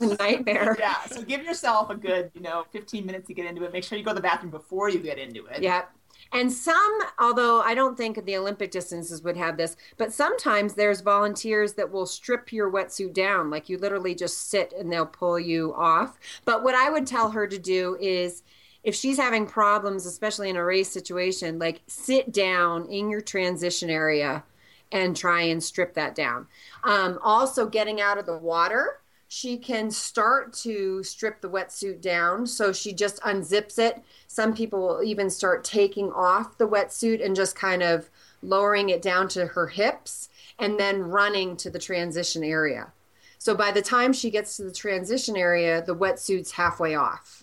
nightmare. 0.18 0.76
Yeah, 0.78 1.00
so 1.06 1.22
give 1.22 1.42
yourself 1.42 1.90
a 1.90 1.94
good, 1.94 2.30
you 2.34 2.42
know, 2.42 2.64
15 2.70 3.04
minutes 3.06 3.26
to 3.28 3.34
get 3.34 3.46
into 3.46 3.64
it. 3.64 3.72
Make 3.72 3.82
sure 3.84 3.96
you 3.98 4.04
go 4.04 4.10
to 4.10 4.14
the 4.16 4.20
bathroom 4.20 4.50
before 4.50 4.88
you 4.90 4.98
get 4.98 5.18
into 5.18 5.46
it. 5.46 5.62
Yeah. 5.62 5.84
And 6.32 6.52
some, 6.52 6.98
although 7.18 7.60
I 7.60 7.74
don't 7.74 7.96
think 7.96 8.24
the 8.24 8.36
Olympic 8.36 8.70
distances 8.70 9.22
would 9.22 9.36
have 9.36 9.56
this, 9.56 9.76
but 9.96 10.12
sometimes 10.12 10.74
there's 10.74 11.00
volunteers 11.00 11.72
that 11.74 11.90
will 11.90 12.06
strip 12.06 12.52
your 12.52 12.70
wetsuit 12.70 13.12
down. 13.12 13.50
Like 13.50 13.68
you 13.68 13.78
literally 13.78 14.14
just 14.14 14.48
sit 14.48 14.72
and 14.72 14.92
they'll 14.92 15.06
pull 15.06 15.40
you 15.40 15.74
off. 15.74 16.18
But 16.44 16.62
what 16.62 16.74
I 16.74 16.90
would 16.90 17.06
tell 17.06 17.30
her 17.30 17.46
to 17.48 17.58
do 17.58 17.96
is 18.00 18.42
if 18.84 18.94
she's 18.94 19.18
having 19.18 19.46
problems, 19.46 20.06
especially 20.06 20.48
in 20.48 20.56
a 20.56 20.64
race 20.64 20.90
situation, 20.90 21.58
like 21.58 21.82
sit 21.86 22.32
down 22.32 22.86
in 22.86 23.10
your 23.10 23.20
transition 23.20 23.90
area 23.90 24.44
and 24.92 25.16
try 25.16 25.42
and 25.42 25.62
strip 25.62 25.94
that 25.94 26.14
down. 26.14 26.46
Um, 26.84 27.18
also, 27.22 27.66
getting 27.66 28.00
out 28.00 28.18
of 28.18 28.26
the 28.26 28.36
water 28.36 28.99
she 29.32 29.56
can 29.56 29.92
start 29.92 30.52
to 30.52 31.04
strip 31.04 31.40
the 31.40 31.48
wetsuit 31.48 32.00
down. 32.00 32.44
So 32.48 32.72
she 32.72 32.92
just 32.92 33.22
unzips 33.22 33.78
it. 33.78 34.02
Some 34.26 34.52
people 34.52 34.80
will 34.80 35.02
even 35.04 35.30
start 35.30 35.62
taking 35.62 36.10
off 36.10 36.58
the 36.58 36.66
wetsuit 36.66 37.24
and 37.24 37.36
just 37.36 37.54
kind 37.54 37.80
of 37.80 38.10
lowering 38.42 38.88
it 38.88 39.00
down 39.00 39.28
to 39.28 39.46
her 39.46 39.68
hips 39.68 40.30
and 40.58 40.80
then 40.80 41.02
running 41.02 41.56
to 41.58 41.70
the 41.70 41.78
transition 41.78 42.42
area. 42.42 42.92
So 43.38 43.54
by 43.54 43.70
the 43.70 43.82
time 43.82 44.12
she 44.12 44.30
gets 44.30 44.56
to 44.56 44.64
the 44.64 44.72
transition 44.72 45.36
area, 45.36 45.80
the 45.80 45.94
wetsuit's 45.94 46.50
halfway 46.50 46.96
off. 46.96 47.39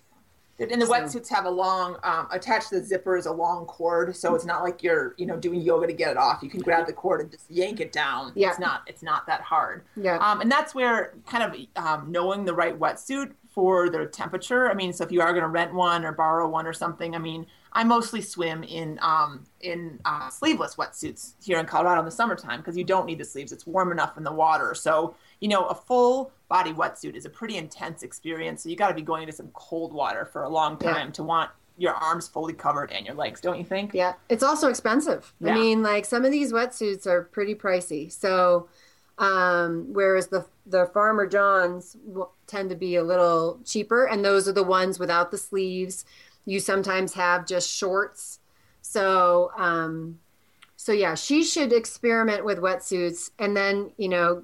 And 0.60 0.82
the 0.82 0.86
wetsuits 0.86 1.30
have 1.30 1.45
a 1.45 1.49
long, 1.49 1.97
um, 2.03 2.28
attached 2.32 2.70
to 2.70 2.80
the 2.80 2.86
zipper 2.86 3.16
is 3.16 3.28
a 3.28 3.32
long 3.32 3.66
cord, 3.66 4.16
so 4.16 4.34
it's 4.34 4.45
not 4.45 4.64
like 4.64 4.82
you're, 4.82 5.14
you 5.18 5.28
know, 5.28 5.38
doing 5.38 5.62
yoga 5.62 5.86
to 5.86 5.93
get 5.93 6.10
it 6.10 6.18
off. 6.18 6.41
You 6.41 6.49
can 6.49 6.62
grab 6.62 6.88
the 6.88 6.93
cord 6.93 7.22
and 7.22 7.30
just 7.30 7.49
yank 7.49 7.80
it 7.80 7.91
down. 7.91 8.32
Yeah. 8.36 8.49
It's 8.49 8.60
not, 8.60 8.82
it's 8.88 9.03
not 9.03 9.28
that 9.28 9.41
hard. 9.41 9.84
Yeah. 9.95 10.18
Um, 10.18 10.41
and 10.41 10.51
that's 10.51 10.74
where 10.74 11.14
kind 11.28 11.43
of 11.43 11.84
um, 11.84 12.12
knowing 12.12 12.45
the 12.45 12.55
right 12.55 12.78
wetsuit 12.78 13.34
for 13.58 13.89
the 13.89 14.05
temperature. 14.05 14.70
I 14.70 14.74
mean, 14.74 14.93
so 14.93 15.03
if 15.03 15.12
you 15.12 15.22
are 15.22 15.32
going 15.32 15.43
to 15.43 15.49
rent 15.49 15.74
one 15.74 16.05
or 16.05 16.12
borrow 16.12 16.47
one 16.47 16.66
or 16.66 16.74
something, 16.74 17.16
I 17.16 17.20
mean, 17.20 17.45
I 17.74 17.84
mostly 17.84 18.22
swim 18.22 18.64
in 18.64 18.97
um, 19.01 19.45
in 19.62 19.99
uh, 20.05 20.30
sleeveless 20.30 20.76
wetsuits 20.76 21.34
here 21.43 21.60
in 21.60 21.66
Colorado 21.66 21.99
in 21.99 22.05
the 22.05 22.12
summertime 22.12 22.60
because 22.60 22.78
you 22.78 22.84
don't 22.84 23.05
need 23.05 23.20
the 23.20 23.26
sleeves. 23.26 23.51
It's 23.51 23.68
warm 23.68 23.91
enough 23.91 24.18
in 24.18 24.24
the 24.24 24.32
water. 24.32 24.74
So 24.74 25.16
you 25.39 25.47
know, 25.47 25.66
a 25.66 25.76
full 25.76 26.32
body 26.50 26.72
wetsuit 26.74 27.16
is 27.16 27.26
a 27.26 27.30
pretty 27.30 27.58
intense 27.58 28.04
experience. 28.04 28.64
So 28.64 28.70
you 28.70 28.76
got 28.76 28.89
to 28.89 28.93
be 28.93 29.02
going 29.02 29.24
into 29.24 29.34
some 29.34 29.50
cold 29.54 29.93
water 29.93 30.26
for 30.26 30.43
a 30.43 30.50
long 30.50 30.78
Yeah. 30.82 30.93
time 30.93 31.12
to 31.14 31.24
want 31.24 31.52
your 31.78 31.93
arms 31.93 32.28
fully 32.28 32.54
covered 32.54 32.91
and 32.91 33.06
your 33.06 33.16
legs, 33.16 33.39
don't 33.41 33.58
you 33.58 33.64
think? 33.66 33.93
Yeah, 33.93 34.14
it's 34.30 34.41
also 34.43 34.68
expensive. 34.68 35.34
I 35.45 35.52
mean, 35.54 35.84
like 35.84 36.06
some 36.06 36.26
of 36.26 36.32
these 36.32 36.52
wetsuits 36.52 37.06
are 37.06 37.24
pretty 37.24 37.54
pricey. 37.54 38.12
So, 38.12 38.68
um, 39.18 39.88
whereas 39.93 40.28
the 40.28 40.45
the 40.66 40.86
Farmer 40.88 41.26
Johns 41.26 41.95
tend 42.45 42.70
to 42.72 42.76
be 42.76 42.95
a 42.98 43.04
little 43.04 43.60
cheaper, 43.64 44.06
and 44.06 44.24
those 44.26 44.48
are 44.50 44.52
the 44.54 44.64
ones 44.64 45.00
without 45.00 45.32
the 45.32 45.38
sleeves. 45.38 46.04
You 46.45 46.60
sometimes 46.60 47.14
have 47.14 47.45
just 47.48 47.70
shorts. 47.70 48.39
So, 48.82 49.52
um, 49.58 50.20
so 50.76 50.91
yeah, 50.91 51.16
she 51.16 51.43
should 51.43 51.72
experiment 51.74 52.43
with 52.43 52.58
wetsuits, 52.60 53.30
and 53.39 53.56
then 53.56 53.91
you 53.98 54.10
know, 54.10 54.43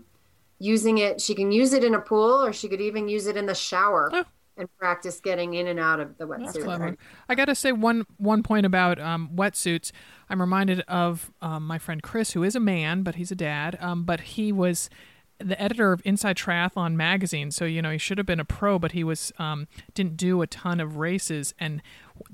using 0.63 0.97
it. 0.99 1.19
She 1.19 1.35
can 1.35 1.51
use 1.51 1.73
it 1.73 1.83
in 1.83 1.93
a 1.93 1.99
pool, 1.99 2.43
or 2.43 2.53
she 2.53 2.67
could 2.67 2.81
even 2.81 3.09
use 3.09 3.27
it 3.27 3.35
in 3.37 3.45
the 3.45 3.55
shower. 3.55 4.09
Oh. 4.13 4.25
And 4.55 4.69
practice 4.77 5.19
getting 5.19 5.55
in 5.55 5.65
and 5.65 5.79
out 5.79 5.99
of 5.99 6.15
the 6.19 6.27
wetsuit. 6.27 6.63
clever. 6.63 6.95
I 7.27 7.33
got 7.33 7.45
to 7.45 7.55
say 7.55 7.71
one 7.71 8.05
one 8.17 8.43
point 8.43 8.67
about 8.67 9.01
um, 9.01 9.31
wetsuits. 9.33 9.91
I'm 10.29 10.39
reminded 10.39 10.81
of 10.81 11.31
um, 11.41 11.65
my 11.65 11.79
friend 11.79 12.03
Chris, 12.03 12.33
who 12.33 12.43
is 12.43 12.55
a 12.55 12.59
man, 12.59 13.01
but 13.01 13.15
he's 13.15 13.31
a 13.31 13.35
dad. 13.35 13.79
Um, 13.81 14.03
but 14.03 14.19
he 14.19 14.51
was 14.51 14.91
the 15.39 15.59
editor 15.59 15.91
of 15.91 16.03
Inside 16.05 16.37
Triathlon 16.37 16.93
magazine, 16.93 17.49
so 17.49 17.65
you 17.65 17.81
know 17.81 17.89
he 17.89 17.97
should 17.97 18.19
have 18.19 18.27
been 18.27 18.39
a 18.39 18.45
pro, 18.45 18.77
but 18.77 18.91
he 18.91 19.03
was 19.03 19.31
um, 19.39 19.67
didn't 19.95 20.17
do 20.17 20.43
a 20.43 20.47
ton 20.47 20.79
of 20.79 20.97
races, 20.97 21.55
and 21.59 21.81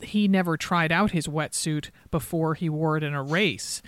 he 0.02 0.28
never 0.28 0.58
tried 0.58 0.92
out 0.92 1.12
his 1.12 1.26
wetsuit 1.26 1.90
before 2.12 2.54
he 2.54 2.70
wore 2.70 2.98
it 2.98 3.04
in 3.04 3.14
a 3.14 3.24
race. 3.24 3.82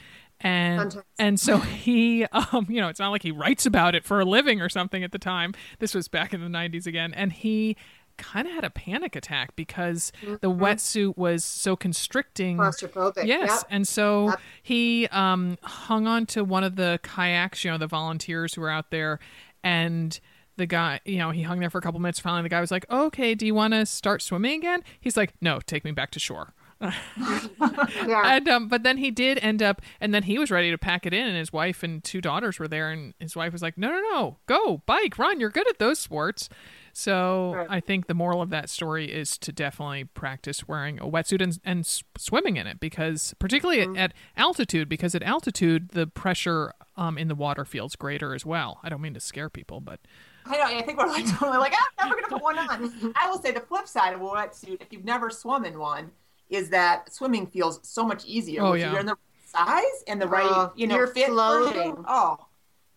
And 0.44 0.80
Fantastic. 0.80 1.06
and 1.20 1.40
so 1.40 1.58
he, 1.58 2.26
um, 2.26 2.66
you 2.70 2.82
know, 2.82 2.88
it's 2.88 3.00
not 3.00 3.10
like 3.10 3.24
he 3.24 3.32
writes 3.32 3.66
about 3.66 3.96
it 3.96 4.04
for 4.04 4.20
a 4.20 4.26
living 4.26 4.60
or 4.62 4.70
something 4.70 5.04
at 5.04 5.12
the 5.12 5.20
time. 5.20 5.54
This 5.80 5.94
was 5.94 6.08
back 6.08 6.34
in 6.34 6.42
the 6.42 6.48
90s 6.48 6.88
again. 6.88 7.14
And 7.14 7.32
he 7.32 7.78
kind 8.18 8.48
of 8.48 8.54
had 8.54 8.64
a 8.64 8.70
panic 8.70 9.16
attack 9.16 9.56
because 9.56 10.12
the 10.42 10.52
wetsuit 10.52 11.18
was 11.18 11.44
so 11.44 11.76
constricting. 11.76 12.58
Claustrophobic. 12.58 13.26
Yes. 13.26 13.50
Yep. 13.50 13.60
And 13.70 13.88
so 13.88 14.30
Yep. 14.30 14.40
he 14.64 15.08
um, 15.08 15.58
hung 15.64 16.08
on 16.08 16.26
to 16.28 16.44
one 16.44 16.64
of 16.64 16.76
the 16.76 17.00
kayaks, 17.04 17.64
you 17.64 17.72
know, 17.72 17.78
the 17.78 17.88
volunteers 17.88 18.54
who 18.54 18.62
were 18.62 18.70
out 18.70 18.92
there. 18.92 19.20
And 19.64 20.20
the 20.58 20.66
guy, 20.66 21.00
you 21.06 21.18
know, 21.18 21.32
he 21.32 21.42
hung 21.44 21.60
there 21.60 21.70
for 21.70 21.78
a 21.78 21.82
couple 21.82 22.00
minutes. 22.00 22.20
Finally, 22.20 22.44
the 22.44 22.50
guy 22.50 22.62
was 22.62 22.72
like, 22.72 22.86
okay, 22.92 23.34
do 23.36 23.46
you 23.46 23.56
want 23.56 23.74
to 23.74 23.86
start 23.86 24.22
swimming 24.22 24.58
again? 24.60 24.84
He's 25.00 25.16
like, 25.18 25.34
no, 25.42 25.60
take 25.60 25.84
me 25.86 25.92
back 25.92 26.12
to 26.12 26.20
shore. 26.20 26.54
yeah. 28.08 28.36
And 28.36 28.48
um, 28.50 28.68
but 28.68 28.84
then 28.84 28.98
he 28.98 29.12
did 29.12 29.40
end 29.40 29.62
up, 29.62 29.82
and 30.00 30.14
then 30.14 30.24
he 30.24 30.38
was 30.40 30.52
ready 30.52 30.72
to 30.72 30.78
pack 30.78 31.06
it 31.06 31.14
in, 31.14 31.26
and 31.28 31.38
his 31.38 31.54
wife 31.54 31.84
and 31.84 32.04
two 32.04 32.22
daughters 32.22 32.60
were 32.60 32.68
there, 32.68 32.92
and 32.92 33.14
his 33.20 33.36
wife 33.36 33.54
was 33.54 33.62
like, 33.62 33.78
"No, 33.78 33.90
no, 33.90 34.00
no, 34.12 34.38
go 34.46 34.82
bike, 34.86 35.18
run. 35.18 35.40
You're 35.40 35.50
good 35.50 35.68
at 35.70 35.80
those 35.80 36.00
sports." 36.00 36.50
So 36.94 37.54
Right. 37.56 37.68
I 37.70 37.80
think 37.80 38.08
the 38.08 38.14
moral 38.14 38.42
of 38.42 38.50
that 38.50 38.70
story 38.70 39.10
is 39.12 39.38
to 39.40 39.54
definitely 39.54 40.04
practice 40.06 40.68
wearing 40.68 41.00
a 41.00 41.06
wetsuit 41.06 41.42
and, 41.42 41.58
and 41.64 41.86
swimming 42.18 42.58
in 42.58 42.68
it, 42.68 42.80
because 42.82 43.34
particularly 43.40 43.82
Mm-hmm. 43.82 43.96
at, 43.98 44.12
at 44.12 44.14
altitude, 44.36 44.90
because 44.90 45.16
at 45.16 45.24
altitude 45.24 45.90
the 45.90 46.06
pressure 46.08 46.74
um, 46.98 47.18
in 47.18 47.30
the 47.30 47.36
water 47.36 47.64
feels 47.64 47.96
greater 47.96 48.34
as 48.36 48.46
well. 48.46 48.80
I 48.84 48.90
don't 48.90 49.00
mean 49.02 49.14
to 49.14 49.22
scare 49.22 49.50
people, 49.50 49.80
but 49.80 50.02
I 50.46 50.58
know. 50.58 50.64
I 50.80 50.82
think 50.82 50.98
we're 50.98 51.08
like 51.08 51.26
totally 51.38 51.60
like, 51.60 51.74
ah, 51.74 51.88
I'm 52.00 52.10
never 52.10 52.20
gonna 52.22 52.34
put 52.34 52.44
one 52.44 52.58
on. 52.60 53.14
I 53.22 53.30
will 53.30 53.40
say 53.42 53.52
the 53.52 53.62
flip 53.62 53.88
side 53.88 54.14
of 54.14 54.20
a 54.22 54.26
wetsuit, 54.26 54.82
if 54.82 54.88
you've 54.92 55.06
never 55.06 55.30
swum 55.30 55.64
in 55.64 55.80
one, 55.80 56.12
is 56.52 56.70
that 56.70 57.12
swimming 57.12 57.48
feels 57.48 57.80
so 57.82 58.06
much 58.06 58.24
easier. 58.26 58.62
Oh, 58.62 58.74
if 58.74 58.82
yeah. 58.82 58.92
You're 58.92 59.00
in 59.00 59.06
the 59.08 59.14
right 59.16 59.68
size 59.68 60.04
and 60.08 60.22
the 60.22 60.28
right, 60.28 60.46
Oh, 60.46 60.72
you 60.76 60.86
know, 60.86 60.96
you're 60.98 61.08
fit 61.08 61.28
floating. 61.30 61.74
version. 61.96 62.06
Oh, 62.08 62.38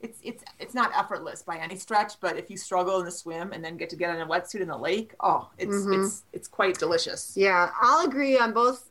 it's 0.00 0.18
it's 0.22 0.44
it's 0.58 0.74
not 0.74 0.90
effortless 0.94 1.42
by 1.42 1.56
any 1.56 1.76
stretch, 1.76 2.20
but 2.20 2.36
if 2.36 2.50
you 2.50 2.58
struggle 2.58 2.98
in 2.98 3.06
the 3.06 3.10
swim 3.10 3.52
and 3.52 3.64
then 3.64 3.76
get 3.78 3.88
to 3.90 3.96
get 3.96 4.14
in 4.14 4.20
a 4.20 4.26
wetsuit 4.26 4.60
in 4.60 4.68
the 4.68 4.76
lake, 4.76 5.14
oh, 5.20 5.48
it's 5.56 5.74
Mhm. 5.76 6.04
it's 6.04 6.24
it's 6.32 6.48
quite 6.48 6.78
delicious. 6.78 7.32
Yeah, 7.36 7.70
I'll 7.80 8.04
agree 8.06 8.36
on 8.36 8.52
both 8.52 8.90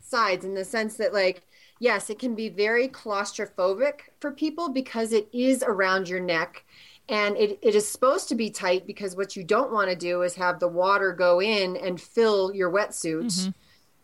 sides 0.00 0.44
in 0.44 0.54
the 0.54 0.64
sense 0.64 0.96
that, 0.98 1.12
like, 1.12 1.42
yes, 1.80 2.10
it 2.10 2.18
can 2.20 2.34
be 2.36 2.48
very 2.48 2.86
claustrophobic 2.86 3.94
for 4.20 4.30
people 4.30 4.68
because 4.68 5.12
it 5.12 5.28
is 5.32 5.64
around 5.66 6.08
your 6.08 6.20
neck 6.20 6.64
and 7.08 7.36
it, 7.36 7.58
it 7.62 7.74
is 7.74 7.88
supposed 7.88 8.28
to 8.28 8.34
be 8.36 8.50
tight 8.50 8.86
because 8.86 9.16
what 9.16 9.34
you 9.36 9.42
don't 9.42 9.72
want 9.72 9.88
to 9.90 9.96
do 9.96 10.22
is 10.22 10.34
have 10.34 10.60
the 10.60 10.68
water 10.68 11.12
go 11.12 11.40
in 11.40 11.76
and 11.76 12.00
fill 12.00 12.52
your 12.54 12.70
wetsuit, 12.70 13.52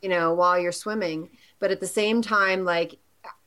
you 0.03 0.09
know, 0.09 0.35
while 0.35 0.59
you're 0.59 0.73
swimming. 0.73 1.31
But 1.59 1.71
at 1.71 1.81
the 1.81 1.87
same 1.87 2.21
time, 2.21 2.65
like, 2.65 2.99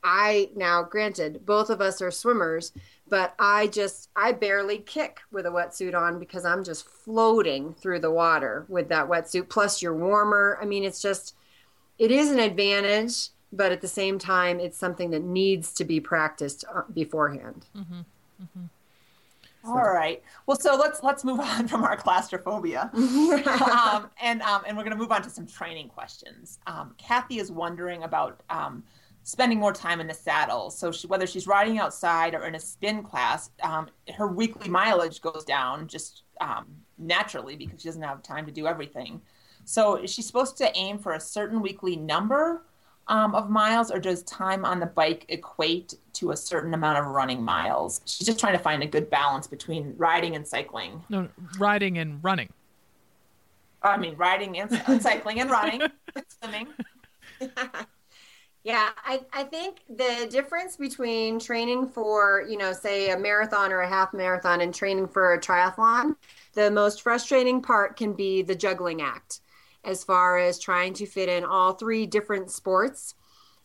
I 0.02 0.50
now, 0.56 0.82
granted, 0.82 1.44
both 1.44 1.68
of 1.68 1.80
us 1.80 2.00
are 2.00 2.10
swimmers, 2.10 2.72
but 3.08 3.34
I 3.38 3.66
just, 3.66 4.08
I 4.16 4.32
barely 4.32 4.78
kick 4.78 5.20
with 5.30 5.46
a 5.46 5.50
wetsuit 5.50 5.94
on 5.94 6.18
because 6.18 6.44
I'm 6.44 6.64
just 6.64 6.88
floating 6.88 7.74
through 7.74 8.00
the 8.00 8.10
water 8.10 8.64
with 8.68 8.88
that 8.88 9.08
wetsuit. 9.08 9.48
Plus, 9.48 9.82
you're 9.82 9.94
warmer. 9.94 10.58
I 10.60 10.64
mean, 10.64 10.82
it's 10.82 11.02
just, 11.02 11.34
it 11.98 12.10
is 12.10 12.30
an 12.30 12.38
advantage, 12.38 13.28
but 13.52 13.72
at 13.72 13.80
the 13.80 13.88
same 13.88 14.18
time, 14.18 14.60
it's 14.60 14.78
something 14.78 15.10
that 15.10 15.22
needs 15.22 15.72
to 15.74 15.84
be 15.84 16.00
practiced 16.00 16.64
uh, 16.74 16.82
beforehand. 16.92 17.66
All 19.66 19.92
right. 19.92 20.22
Well, 20.46 20.58
so 20.58 20.76
let's 20.76 21.02
let's 21.02 21.24
move 21.24 21.40
on 21.54 21.68
from 21.68 21.84
our 21.84 21.96
claustrophobia, 21.96 22.90
um, 22.94 24.10
and 24.20 24.42
um, 24.42 24.62
and 24.66 24.76
we're 24.76 24.84
going 24.84 24.96
to 24.96 24.98
move 24.98 25.12
on 25.12 25.22
to 25.22 25.30
some 25.30 25.46
training 25.46 25.88
questions. 25.88 26.58
Um, 26.66 26.94
Kathy 26.98 27.38
is 27.38 27.50
wondering 27.50 28.02
about 28.04 28.42
um, 28.50 28.84
spending 29.26 29.58
more 29.58 29.72
time 29.72 30.00
in 30.00 30.06
the 30.06 30.14
saddle. 30.14 30.70
So 30.70 30.92
she, 30.92 31.08
whether 31.08 31.26
she's 31.26 31.48
riding 31.48 31.78
outside 31.78 32.32
or 32.34 32.46
in 32.46 32.54
a 32.54 32.60
spin 32.60 33.02
class, 33.02 33.50
um, 33.60 33.88
her 34.14 34.28
weekly 34.28 34.68
mileage 34.68 35.20
goes 35.20 35.44
down 35.44 35.88
just 35.88 36.22
um, 36.40 36.66
naturally 36.96 37.56
because 37.56 37.82
she 37.82 37.88
doesn't 37.88 38.02
have 38.02 38.22
time 38.22 38.46
to 38.46 38.52
do 38.52 38.68
everything. 38.68 39.20
So 39.64 39.96
is 39.96 40.12
she 40.12 40.22
supposed 40.22 40.56
to 40.58 40.70
aim 40.76 40.98
for 40.98 41.14
a 41.14 41.20
certain 41.20 41.60
weekly 41.60 41.96
number 41.96 42.62
um, 43.08 43.34
of 43.34 43.50
miles, 43.50 43.90
or 43.90 43.98
does 43.98 44.22
time 44.24 44.64
on 44.64 44.80
the 44.80 44.86
bike 44.86 45.26
equate 45.28 45.94
to 46.14 46.30
a 46.30 46.36
certain 46.36 46.74
amount 46.74 46.98
of 46.98 47.06
running 47.06 47.42
miles? 47.42 48.00
She's 48.04 48.26
just 48.26 48.40
trying 48.40 48.54
to 48.54 48.58
find 48.58 48.82
a 48.82 48.86
good 48.86 49.10
balance 49.10 49.46
between 49.46 49.94
riding 49.96 50.34
and 50.36 50.46
cycling. 50.46 51.02
no 51.08 51.28
riding 51.58 51.98
and 51.98 52.22
running. 52.22 52.48
I 53.82 53.96
mean, 53.96 54.16
riding 54.16 54.58
and, 54.58 54.82
and 54.88 55.00
cycling 55.02 55.40
and 55.40 55.50
running, 55.50 55.82
and 56.16 56.24
swimming. 56.40 56.68
Yeah, 58.66 58.88
I, 59.04 59.20
I 59.32 59.44
think 59.44 59.82
the 59.88 60.26
difference 60.28 60.76
between 60.76 61.38
training 61.38 61.86
for, 61.86 62.44
you 62.50 62.56
know, 62.58 62.72
say 62.72 63.10
a 63.10 63.16
marathon 63.16 63.72
or 63.72 63.82
a 63.82 63.88
half 63.88 64.12
marathon 64.12 64.60
and 64.60 64.74
training 64.74 65.06
for 65.06 65.34
a 65.34 65.40
triathlon, 65.40 66.16
the 66.54 66.68
most 66.68 67.02
frustrating 67.02 67.62
part 67.62 67.96
can 67.96 68.12
be 68.12 68.42
the 68.42 68.56
juggling 68.56 69.02
act 69.02 69.38
as 69.86 70.04
far 70.04 70.38
as 70.38 70.58
trying 70.58 70.92
to 70.94 71.06
fit 71.06 71.28
in 71.28 71.44
all 71.44 71.72
three 71.72 72.04
different 72.04 72.50
sports 72.50 73.14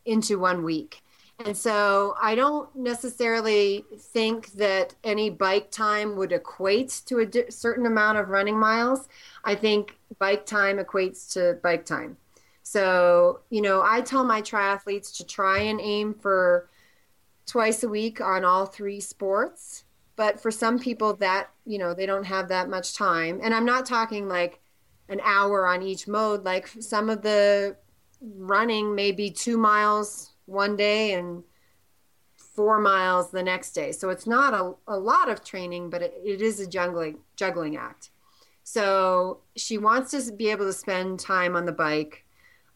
into 0.06 0.40
one 0.40 0.64
week. 0.64 1.02
And 1.46 1.58
so 1.58 2.16
I 2.22 2.36
don't 2.36 2.74
necessarily 2.76 3.84
think 3.98 4.52
that 4.54 4.94
any 5.04 5.30
bike 5.30 5.72
time 5.72 6.16
would 6.16 6.32
equate 6.32 7.02
to 7.08 7.20
a 7.20 7.52
certain 7.52 7.88
amount 7.88 8.20
of 8.20 8.30
running 8.30 8.60
miles. 8.60 9.08
I 9.44 9.56
think 9.56 9.98
bike 10.20 10.46
time 10.46 10.78
equates 10.78 11.34
to 11.34 11.60
bike 11.64 11.86
time. 11.86 12.18
So, 12.64 13.40
you 13.50 13.62
know, 13.62 13.82
I 13.82 14.02
tell 14.02 14.24
my 14.24 14.42
triathletes 14.42 15.18
to 15.18 15.26
try 15.26 15.60
and 15.60 15.82
aim 15.82 16.14
for 16.14 16.70
twice 17.48 17.84
a 17.84 17.90
week 17.90 18.22
on 18.22 18.46
all 18.46 18.66
three 18.66 19.00
sports. 19.00 19.84
But 20.16 20.40
for 20.40 20.52
some 20.52 20.78
people, 20.78 21.16
that, 21.16 21.50
you 21.66 21.80
know, 21.80 21.94
they 21.96 22.06
don't 22.06 22.26
have 22.26 22.50
that 22.50 22.70
much 22.70 22.94
time. 22.94 23.40
And 23.42 23.54
I'm 23.54 23.66
not 23.66 23.86
talking 23.86 24.28
like 24.28 24.61
an 25.12 25.22
hour 25.24 25.68
on 25.68 25.84
each 25.84 26.08
mode. 26.08 26.44
Like 26.44 26.68
some 26.80 27.10
of 27.10 27.22
the 27.22 27.78
running 28.22 28.96
may 28.96 29.12
be 29.12 29.30
two 29.30 29.58
miles 29.58 30.32
one 30.46 30.76
day 30.76 31.14
and 31.14 31.44
four 32.36 32.80
miles 32.80 33.30
the 33.30 33.44
next 33.44 33.74
day. 33.74 33.92
So 33.92 34.10
it's 34.10 34.26
not 34.26 34.54
a, 34.54 34.74
a 34.88 34.98
lot 34.98 35.30
of 35.30 35.44
training, 35.44 35.92
but 35.92 36.02
it, 36.02 36.14
it 36.26 36.42
is 36.42 36.60
a 36.60 36.68
juggling, 36.68 37.20
juggling 37.36 37.78
act. 37.78 38.10
So 38.64 39.42
she 39.56 39.78
wants 39.78 40.12
to 40.12 40.32
be 40.32 40.50
able 40.50 40.66
to 40.66 40.74
spend 40.74 41.20
time 41.20 41.56
on 41.56 41.66
the 41.66 41.72
bike 41.72 42.26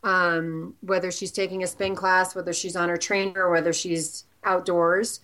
um, 0.06 0.76
whether 0.82 1.12
she's 1.12 1.32
taking 1.32 1.64
a 1.64 1.68
spin 1.68 1.96
class, 1.96 2.36
whether 2.36 2.54
she's 2.54 2.76
on 2.76 2.90
her 2.90 2.98
trainer, 2.98 3.50
whether 3.50 3.74
she's 3.74 4.26
outdoors. 4.44 5.20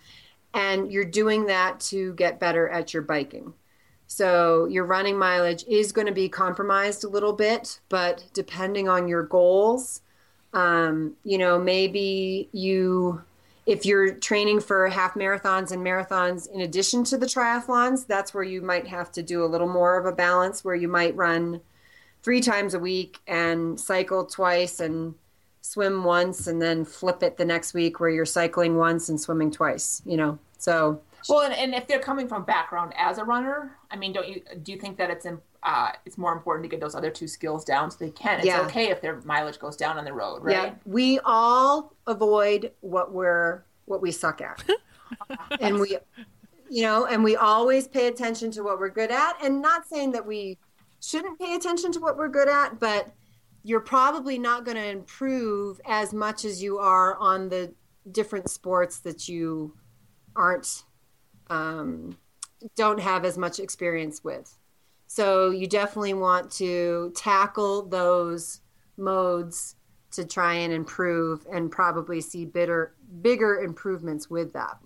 And 0.53 0.91
you're 0.91 1.05
doing 1.05 1.45
that 1.45 1.79
to 1.91 2.13
get 2.15 2.39
better 2.39 2.67
at 2.67 2.93
your 2.93 3.03
biking. 3.03 3.53
So 4.13 4.65
your 4.65 4.83
running 4.83 5.17
mileage 5.17 5.63
is 5.69 5.93
going 5.93 6.07
to 6.07 6.11
be 6.11 6.27
compromised 6.27 7.05
a 7.05 7.07
little 7.07 7.31
bit, 7.31 7.79
but 7.87 8.25
depending 8.33 8.89
on 8.89 9.07
your 9.07 9.23
goals, 9.23 10.01
um, 10.53 11.13
you 11.23 11.37
know, 11.37 11.57
maybe 11.57 12.49
you, 12.51 13.21
if 13.65 13.85
you're 13.85 14.13
training 14.15 14.59
for 14.59 14.89
half 14.89 15.13
marathons 15.13 15.71
and 15.71 15.81
marathons 15.81 16.51
in 16.51 16.59
addition 16.59 17.05
to 17.05 17.17
the 17.17 17.25
triathlons, 17.25 18.05
that's 18.05 18.33
where 18.33 18.43
you 18.43 18.61
might 18.61 18.85
have 18.85 19.13
to 19.13 19.23
do 19.23 19.45
a 19.45 19.47
little 19.47 19.69
more 19.69 19.97
of 19.97 20.05
a 20.05 20.11
balance 20.11 20.61
where 20.61 20.75
you 20.75 20.89
might 20.89 21.15
run 21.15 21.61
three 22.21 22.41
times 22.41 22.73
a 22.73 22.79
week 22.79 23.19
and 23.27 23.79
cycle 23.79 24.25
twice 24.25 24.81
and 24.81 25.15
swim 25.61 26.03
once 26.03 26.47
and 26.47 26.61
then 26.61 26.83
flip 26.83 27.23
it 27.23 27.37
the 27.37 27.45
next 27.45 27.73
week 27.73 28.01
where 28.01 28.09
you're 28.09 28.25
cycling 28.25 28.75
once 28.75 29.07
and 29.07 29.21
swimming 29.21 29.51
twice 29.51 30.01
you 30.05 30.17
know? 30.17 30.37
So 30.57 30.99
Well, 31.29 31.41
and, 31.41 31.53
and 31.53 31.73
if 31.73 31.87
they're 31.87 31.99
coming 31.99 32.27
from 32.27 32.43
background 32.43 32.93
as 32.97 33.17
a 33.17 33.23
runner, 33.23 33.77
I 33.89 33.95
mean, 33.95 34.13
don't 34.13 34.27
you 34.27 34.41
do 34.63 34.71
you 34.71 34.79
think 34.79 34.97
that 34.97 35.09
it's 35.09 35.25
in, 35.25 35.39
uh, 35.63 35.91
it's 36.05 36.17
more 36.17 36.33
important 36.33 36.63
to 36.63 36.69
get 36.69 36.79
those 36.79 36.95
other 36.95 37.11
two 37.11 37.27
skills 37.27 37.63
down 37.63 37.91
so 37.91 37.97
they 37.99 38.11
can? 38.11 38.37
It's 38.39 38.45
Yeah. 38.47 38.61
okay 38.61 38.89
if 38.89 39.01
their 39.01 39.21
mileage 39.21 39.59
goes 39.59 39.75
down 39.75 39.97
on 39.97 40.05
the 40.05 40.13
road, 40.13 40.43
right? 40.43 40.51
yeah 40.51 40.73
we 40.85 41.19
all 41.23 41.93
avoid 42.07 42.71
what 42.81 43.11
we're 43.11 43.63
what 43.85 44.01
we 44.01 44.11
suck 44.11 44.41
at 44.41 44.63
and 45.59 45.79
we 45.79 45.97
you 46.69 46.83
know 46.83 47.05
and 47.05 47.23
we 47.23 47.35
always 47.35 47.87
pay 47.87 48.07
attention 48.07 48.49
to 48.51 48.61
what 48.63 48.79
we're 48.79 48.89
good 48.89 49.11
at 49.11 49.33
and 49.43 49.61
not 49.61 49.87
saying 49.87 50.11
that 50.11 50.25
we 50.25 50.57
shouldn't 51.01 51.37
pay 51.39 51.55
attention 51.55 51.91
to 51.91 51.99
what 51.99 52.17
we're 52.17 52.29
good 52.29 52.47
at 52.47 52.79
but 52.79 53.11
you're 53.63 53.81
probably 53.81 54.39
not 54.39 54.63
going 54.65 54.77
to 54.77 54.87
improve 54.87 55.79
as 55.85 56.13
much 56.13 56.45
as 56.45 56.63
you 56.63 56.79
are 56.79 57.15
on 57.17 57.49
the 57.49 57.71
different 58.11 58.49
sports 58.49 58.99
that 58.99 59.27
you 59.27 59.75
aren't 60.35 60.83
um, 61.51 62.17
don't 62.75 62.99
have 62.99 63.25
as 63.25 63.37
much 63.37 63.59
experience 63.59 64.23
with 64.23 64.57
so 65.13 65.49
you 65.49 65.67
definitely 65.67 66.13
want 66.13 66.49
to 66.51 67.11
tackle 67.17 67.81
those 67.81 68.61
modes 68.95 69.75
to 70.11 70.25
try 70.25 70.53
and 70.53 70.71
improve 70.71 71.45
and 71.51 71.69
probably 71.69 72.21
see 72.21 72.45
bitter, 72.45 72.93
bigger 73.21 73.59
improvements 73.59 74.29
with 74.29 74.53
that. 74.53 74.77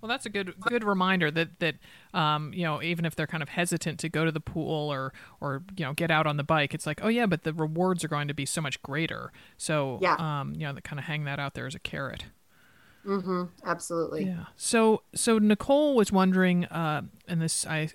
Well, 0.00 0.08
that's 0.08 0.24
a 0.24 0.28
good 0.28 0.54
good 0.60 0.84
reminder 0.84 1.32
that 1.32 1.58
that 1.58 1.74
um, 2.14 2.52
you 2.54 2.62
know 2.62 2.80
even 2.80 3.04
if 3.04 3.16
they're 3.16 3.26
kind 3.26 3.42
of 3.42 3.48
hesitant 3.48 3.98
to 4.00 4.08
go 4.08 4.24
to 4.24 4.30
the 4.30 4.38
pool 4.38 4.92
or 4.92 5.12
or 5.40 5.64
you 5.76 5.84
know 5.84 5.92
get 5.92 6.12
out 6.12 6.28
on 6.28 6.36
the 6.36 6.44
bike, 6.44 6.72
it's 6.72 6.86
like 6.86 7.00
oh 7.02 7.08
yeah, 7.08 7.26
but 7.26 7.42
the 7.42 7.52
rewards 7.52 8.04
are 8.04 8.08
going 8.08 8.28
to 8.28 8.34
be 8.34 8.46
so 8.46 8.60
much 8.60 8.80
greater. 8.82 9.32
So 9.56 9.98
Yeah. 10.00 10.14
um, 10.20 10.52
you 10.54 10.60
know, 10.60 10.74
kind 10.84 11.00
of 11.00 11.06
hang 11.06 11.24
that 11.24 11.40
out 11.40 11.54
there 11.54 11.66
as 11.66 11.74
a 11.74 11.80
carrot. 11.80 12.26
Absolutely. 13.64 14.24
Yeah. 14.24 14.46
So 14.56 15.02
so 15.14 15.38
Nicole 15.38 15.94
was 15.94 16.10
wondering, 16.10 16.64
uh, 16.66 17.02
and 17.28 17.40
this 17.40 17.66
I 17.66 17.88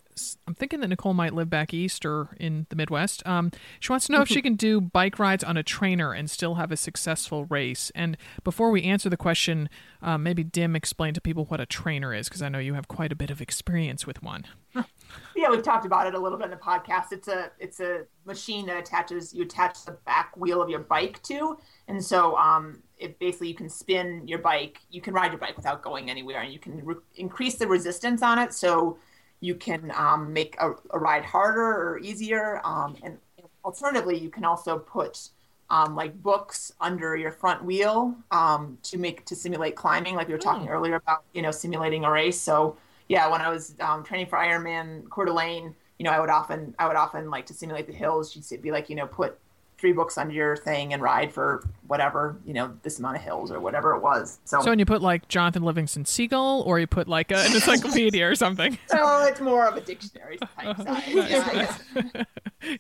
I'm 0.47 0.55
thinking 0.55 0.80
that 0.82 0.88
Nicole 0.88 1.14
might 1.14 1.34
live 1.34 1.49
back 1.49 1.74
east 1.74 2.05
or 2.05 2.30
in 2.39 2.66
the 2.70 2.76
Midwest. 2.76 3.26
Um, 3.28 3.51
she 3.80 3.91
wants 3.91 4.07
to 4.07 4.14
know 4.14 4.22
if 4.22 4.30
she 4.30 4.41
can 4.41 4.55
do 4.55 4.80
bike 4.80 5.20
rides 5.20 5.43
on 5.43 5.57
a 5.57 5.64
trainer 5.64 6.14
and 6.14 6.30
still 6.30 6.55
have 6.55 6.72
a 6.72 6.78
successful 6.78 7.45
race. 7.45 7.91
And 7.93 8.18
before 8.43 8.72
we 8.72 8.84
answer 8.84 9.09
the 9.09 9.18
question, 9.18 9.70
uh, 10.01 10.18
maybe 10.18 10.43
Dim 10.43 10.76
explain 10.76 11.14
to 11.14 11.22
people 11.22 11.45
what 11.45 11.59
a 11.59 11.66
trainer 11.66 12.14
is 12.14 12.30
because 12.30 12.41
I 12.41 12.49
know 12.49 12.59
you 12.59 12.74
have 12.76 12.88
quite 12.88 13.12
a 13.12 13.16
bit 13.16 13.30
of 13.30 13.41
experience 13.41 14.07
with 14.07 14.24
one. 14.24 14.45
yeah, 15.36 15.50
we've 15.50 15.64
talked 15.64 15.86
about 15.86 16.08
it 16.08 16.14
a 16.14 16.20
little 16.20 16.38
bit 16.38 16.46
in 16.46 16.52
the 16.52 16.58
podcast. 16.58 17.12
It's 17.12 17.28
a 17.28 17.52
it's 17.60 17.80
a 17.80 18.06
machine 18.26 18.66
that 18.68 18.78
attaches 18.78 19.34
you 19.34 19.44
attach 19.44 19.86
the 19.86 19.92
back 20.06 20.36
wheel 20.38 20.62
of 20.62 20.70
your 20.70 20.80
bike 20.80 21.22
to, 21.24 21.58
and 21.88 22.04
so 22.04 22.38
um, 22.38 22.82
it 22.98 23.20
basically 23.20 23.50
you 23.50 23.56
can 23.56 23.70
spin 23.70 24.28
your 24.28 24.40
bike. 24.40 24.80
You 24.90 25.02
can 25.02 25.14
ride 25.14 25.32
your 25.32 25.40
bike 25.40 25.58
without 25.58 25.82
going 25.82 26.10
anywhere, 26.10 26.42
and 26.42 26.54
you 26.54 26.60
can 26.60 26.84
re- 26.86 26.96
increase 27.16 27.56
the 27.56 27.68
resistance 27.68 28.22
on 28.22 28.40
it, 28.40 28.54
so 28.54 28.98
you 29.42 29.56
can 29.56 29.92
um, 29.96 30.32
make 30.32 30.56
a, 30.60 30.72
a, 30.92 31.00
ride 31.00 31.26
harder 31.26 31.62
or 31.62 32.00
easier. 32.00 32.62
Um, 32.64 32.96
and 33.04 33.18
alternatively, 33.66 34.18
you 34.18 34.30
can 34.30 34.46
also 34.46 34.78
put 34.78 35.30
um, 35.72 35.96
like 35.96 36.22
books 36.22 36.74
under 36.80 37.16
your 37.16 37.32
front 37.32 37.64
wheel 37.64 38.16
um, 38.30 38.78
to 38.84 38.98
make 38.98 39.26
to 39.26 39.36
simulate 39.36 39.76
climbing, 39.76 40.16
like 40.16 40.28
we 40.28 40.34
were 40.34 40.40
talking 40.40 40.68
mm. 40.68 40.72
earlier 40.72 40.96
about, 40.96 41.24
you 41.34 41.42
know, 41.42 41.52
simulating 41.52 42.06
a 42.06 42.12
race. 42.12 42.40
So 42.40 42.78
yeah, 43.12 43.28
when 43.28 43.41
I 43.41 43.49
was 43.49 43.76
um, 43.82 44.03
training 44.05 44.28
for 44.28 44.38
Ironman 44.38 45.09
Coeur 45.09 45.26
d'Alene, 45.26 45.76
you 45.99 46.05
know, 46.05 46.12
I 46.12 46.20
would 46.22 46.30
often 46.30 46.74
I 46.80 46.88
would 46.88 46.95
often 46.95 47.30
like 47.30 47.45
to 47.47 47.53
simulate 47.53 47.86
the 47.86 47.93
hills. 47.93 48.32
She'd 48.32 48.62
be 48.62 48.72
like, 48.72 48.89
you 48.89 48.95
know, 48.95 49.05
put 49.05 49.38
three 49.78 49.91
books 49.91 50.18
under 50.18 50.34
your 50.34 50.55
thing 50.55 50.93
and 50.93 51.01
ride 51.01 51.34
for 51.34 51.68
whatever 51.88 52.38
you 52.45 52.53
know 52.53 52.72
this 52.84 52.99
amount 52.99 53.18
of 53.18 53.24
hills 53.24 53.51
or 53.51 53.59
whatever 53.59 53.95
it 53.95 53.99
was. 53.99 54.39
So, 54.45 54.62
so 54.62 54.70
when 54.70 54.80
you 54.80 54.86
put 54.86 55.01
like 55.01 55.28
Jonathan 55.28 55.64
Livingston 55.64 56.05
Seagull, 56.05 56.62
or 56.66 56.80
you 56.80 56.88
put 56.88 57.09
like 57.09 57.32
an 57.32 57.39
encyclopedia 57.53 58.26
or 58.28 58.36
something. 58.36 58.78
So 58.88 59.24
it's 59.24 59.41
more 59.41 59.68
of 59.68 59.76
a 59.76 59.82
dictionary 59.82 60.38
type 60.38 60.78
size. 60.86 61.03
yeah, 61.07 62.24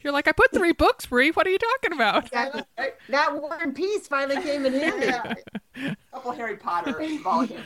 You're 0.01 0.13
like, 0.13 0.27
I 0.27 0.31
put 0.33 0.51
three 0.51 0.73
books, 0.73 1.05
Brie. 1.05 1.31
What 1.31 1.47
are 1.47 1.49
you 1.49 1.57
talking 1.57 1.93
about? 1.93 2.29
That, 2.31 2.67
that 3.09 3.41
War 3.41 3.57
and 3.61 3.73
Peace 3.73 4.07
finally 4.07 4.41
came 4.41 4.65
in 4.65 4.73
handy. 4.73 5.07
Yeah. 5.07 5.33
A 5.75 5.95
couple 6.13 6.31
Harry 6.33 6.57
Potter 6.57 6.93
volumes. 7.23 7.63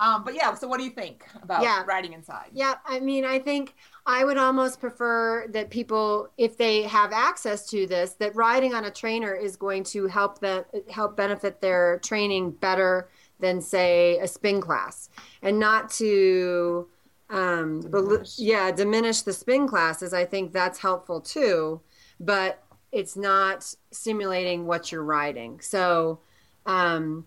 Um, 0.00 0.22
but 0.22 0.34
yeah, 0.34 0.54
so 0.54 0.68
what 0.68 0.78
do 0.78 0.84
you 0.84 0.90
think 0.90 1.26
about 1.42 1.62
yeah. 1.62 1.82
riding 1.84 2.12
inside? 2.12 2.50
Yeah, 2.52 2.74
I 2.86 3.00
mean, 3.00 3.24
I 3.24 3.40
think 3.40 3.74
I 4.06 4.24
would 4.24 4.38
almost 4.38 4.78
prefer 4.80 5.48
that 5.48 5.70
people, 5.70 6.28
if 6.38 6.56
they 6.56 6.82
have 6.82 7.12
access 7.12 7.68
to 7.70 7.86
this, 7.86 8.12
that 8.14 8.34
riding 8.36 8.74
on 8.74 8.84
a 8.84 8.90
trainer 8.92 9.34
is 9.34 9.56
going 9.56 9.82
to 9.84 10.06
help 10.06 10.38
them 10.38 10.64
help 10.88 11.16
benefit 11.16 11.60
their 11.60 11.98
training 11.98 12.52
better 12.52 13.08
than 13.40 13.60
say 13.60 14.18
a 14.18 14.28
spin 14.28 14.60
class, 14.60 15.10
and 15.42 15.58
not 15.58 15.90
to 15.90 16.88
um, 17.30 17.80
diminish. 17.80 18.38
yeah 18.38 18.70
diminish 18.70 19.22
the 19.22 19.32
spin 19.32 19.66
classes. 19.66 20.14
I 20.14 20.24
think 20.24 20.52
that's 20.52 20.78
helpful 20.78 21.20
too, 21.20 21.80
but 22.20 22.62
it's 22.92 23.16
not 23.16 23.74
simulating 23.90 24.64
what 24.64 24.92
you're 24.92 25.02
riding. 25.02 25.60
So. 25.60 26.20
Um, 26.66 27.24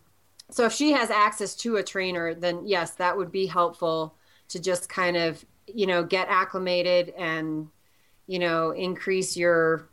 so 0.51 0.65
if 0.65 0.73
she 0.73 0.91
has 0.91 1.09
access 1.09 1.55
to 1.55 1.77
a 1.77 1.83
trainer, 1.83 2.33
then 2.33 2.67
yes, 2.67 2.91
that 2.95 3.17
would 3.17 3.31
be 3.31 3.45
helpful 3.45 4.15
to 4.49 4.59
just 4.59 4.89
kind 4.89 5.15
of, 5.15 5.43
you 5.65 5.87
know, 5.87 6.03
get 6.03 6.27
acclimated 6.29 7.13
and, 7.17 7.69
you 8.27 8.37
know, 8.37 8.71
increase 8.71 9.37
your 9.37 9.87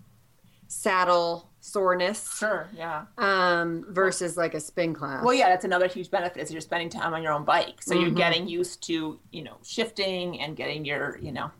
saddle 0.66 1.50
soreness. 1.60 2.38
Sure, 2.38 2.68
yeah. 2.74 3.04
Um, 3.16 3.86
versus 3.88 4.36
like 4.36 4.54
a 4.54 4.60
spin 4.60 4.94
class. 4.94 5.24
Well, 5.24 5.34
yeah, 5.34 5.48
that's 5.48 5.64
another 5.64 5.86
huge 5.86 6.10
benefit 6.10 6.42
is 6.42 6.50
you're 6.50 6.60
spending 6.60 6.90
time 6.90 7.14
on 7.14 7.22
your 7.22 7.32
own 7.32 7.44
bike. 7.44 7.80
So 7.80 7.94
mm-hmm. 7.94 8.02
you're 8.02 8.14
getting 8.14 8.48
used 8.48 8.82
to, 8.86 9.20
you 9.30 9.42
know, 9.42 9.58
shifting 9.64 10.40
and 10.40 10.56
getting 10.56 10.84
your, 10.84 11.18
you 11.18 11.32
know, 11.32 11.50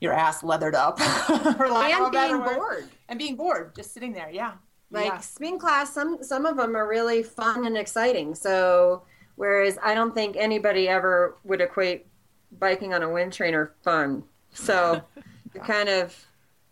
your 0.00 0.12
ass 0.12 0.42
leathered 0.42 0.74
up. 0.74 1.00
and 1.28 2.12
being 2.12 2.38
bored. 2.38 2.88
And 3.08 3.18
being 3.18 3.36
bored, 3.36 3.74
just 3.74 3.92
sitting 3.92 4.12
there, 4.12 4.30
yeah. 4.30 4.52
Like 4.90 5.06
yeah. 5.06 5.18
spin 5.18 5.58
class, 5.58 5.92
some 5.92 6.22
some 6.22 6.46
of 6.46 6.56
them 6.56 6.74
are 6.76 6.88
really 6.88 7.22
fun 7.22 7.66
and 7.66 7.76
exciting. 7.76 8.34
So 8.34 9.02
whereas 9.36 9.78
I 9.82 9.94
don't 9.94 10.14
think 10.14 10.36
anybody 10.36 10.88
ever 10.88 11.36
would 11.44 11.60
equate 11.60 12.06
biking 12.58 12.94
on 12.94 13.02
a 13.02 13.10
wind 13.10 13.32
trainer 13.32 13.74
fun. 13.82 14.24
So 14.52 15.02
you're 15.54 15.64
kind 15.64 15.88
of 15.88 16.16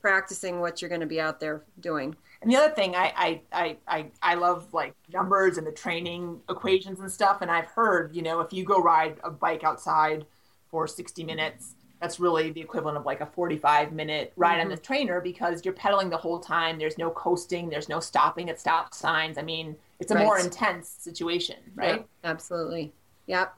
practicing 0.01 0.61
what 0.61 0.81
you're 0.81 0.89
going 0.89 1.01
to 1.01 1.07
be 1.07 1.21
out 1.21 1.41
there 1.41 1.63
doing. 1.81 2.17
And 2.43 2.51
the 2.51 2.57
other 2.57 2.75
thing, 2.75 2.95
I, 2.95 3.13
I, 3.17 3.41
I, 3.53 3.77
I, 3.89 4.07
I 4.23 4.35
love 4.35 4.73
like 4.73 4.95
numbers 5.13 5.59
and 5.59 5.67
the 5.67 5.73
training 5.73 6.41
equations 6.49 7.01
and 7.01 7.11
stuff. 7.11 7.39
And 7.41 7.51
I've 7.51 7.67
heard, 7.67 8.15
you 8.15 8.23
know, 8.23 8.41
if 8.41 8.53
you 8.53 8.65
go 8.65 8.81
ride 8.81 9.17
a 9.25 9.31
bike 9.31 9.65
outside 9.65 10.27
for 10.69 10.87
60 10.87 11.25
minutes, 11.25 11.75
that's 12.01 12.21
really 12.21 12.51
the 12.51 12.61
equivalent 12.61 12.99
of 12.99 13.07
like 13.07 13.21
a 13.21 13.27
45 13.27 13.93
minute 13.93 14.33
ride 14.37 14.55
mm-hmm. 14.55 14.63
on 14.63 14.69
the 14.69 14.77
trainer 14.77 15.21
because 15.21 15.65
you're 15.65 15.75
pedaling 15.75 16.11
the 16.11 16.17
whole 16.17 16.39
time. 16.39 16.79
There's 16.79 16.99
no 16.99 17.11
coasting, 17.11 17.71
there's 17.71 17.89
no 17.89 18.01
stopping 18.01 18.51
at 18.51 18.61
stop 18.61 18.95
signs. 18.95 19.39
I 19.39 19.43
mean, 19.43 19.77
it's 19.99 20.11
a 20.11 20.15
right. 20.15 20.25
more 20.25 20.39
intense 20.39 20.89
situation, 20.89 21.57
right? 21.75 21.97
Yep, 21.97 22.09
absolutely. 22.25 22.93
Yep. 23.27 23.55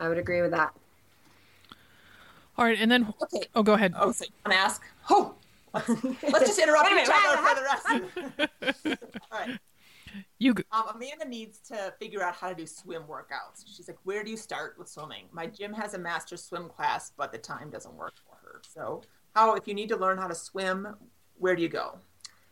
I 0.00 0.08
would 0.08 0.18
agree 0.18 0.42
with 0.42 0.50
that. 0.52 0.74
All 2.56 2.64
right, 2.64 2.78
and 2.78 2.90
then 2.90 3.12
okay. 3.22 3.46
Oh, 3.54 3.62
go 3.62 3.72
ahead. 3.74 3.94
Oh, 3.98 4.12
so 4.12 4.24
you 4.24 4.30
want 4.46 4.56
to 4.56 4.58
ask? 4.58 4.82
Oh, 5.10 5.34
let's, 5.72 5.88
let's 6.22 6.46
just 6.46 6.58
interrupt 6.58 6.90
each 6.90 7.08
other 7.12 7.36
for 7.36 7.54
the 7.54 8.52
rest. 8.86 8.98
All 9.32 9.38
right. 9.40 9.58
You 10.44 10.54
um, 10.72 10.84
Amanda 10.94 11.26
needs 11.26 11.58
to 11.68 11.94
figure 11.98 12.22
out 12.22 12.34
how 12.34 12.50
to 12.50 12.54
do 12.54 12.66
swim 12.66 13.04
workouts. 13.04 13.64
She's 13.64 13.88
like, 13.88 13.96
"Where 14.04 14.22
do 14.22 14.30
you 14.30 14.36
start 14.36 14.74
with 14.78 14.90
swimming?" 14.90 15.24
My 15.32 15.46
gym 15.46 15.72
has 15.72 15.94
a 15.94 15.98
master 15.98 16.36
swim 16.36 16.68
class, 16.68 17.12
but 17.16 17.32
the 17.32 17.38
time 17.38 17.70
doesn't 17.70 17.94
work 17.94 18.12
for 18.26 18.36
her. 18.46 18.60
So, 18.68 19.00
how 19.34 19.54
if 19.54 19.66
you 19.66 19.72
need 19.72 19.88
to 19.88 19.96
learn 19.96 20.18
how 20.18 20.26
to 20.26 20.34
swim, 20.34 20.96
where 21.38 21.56
do 21.56 21.62
you 21.62 21.70
go? 21.70 21.98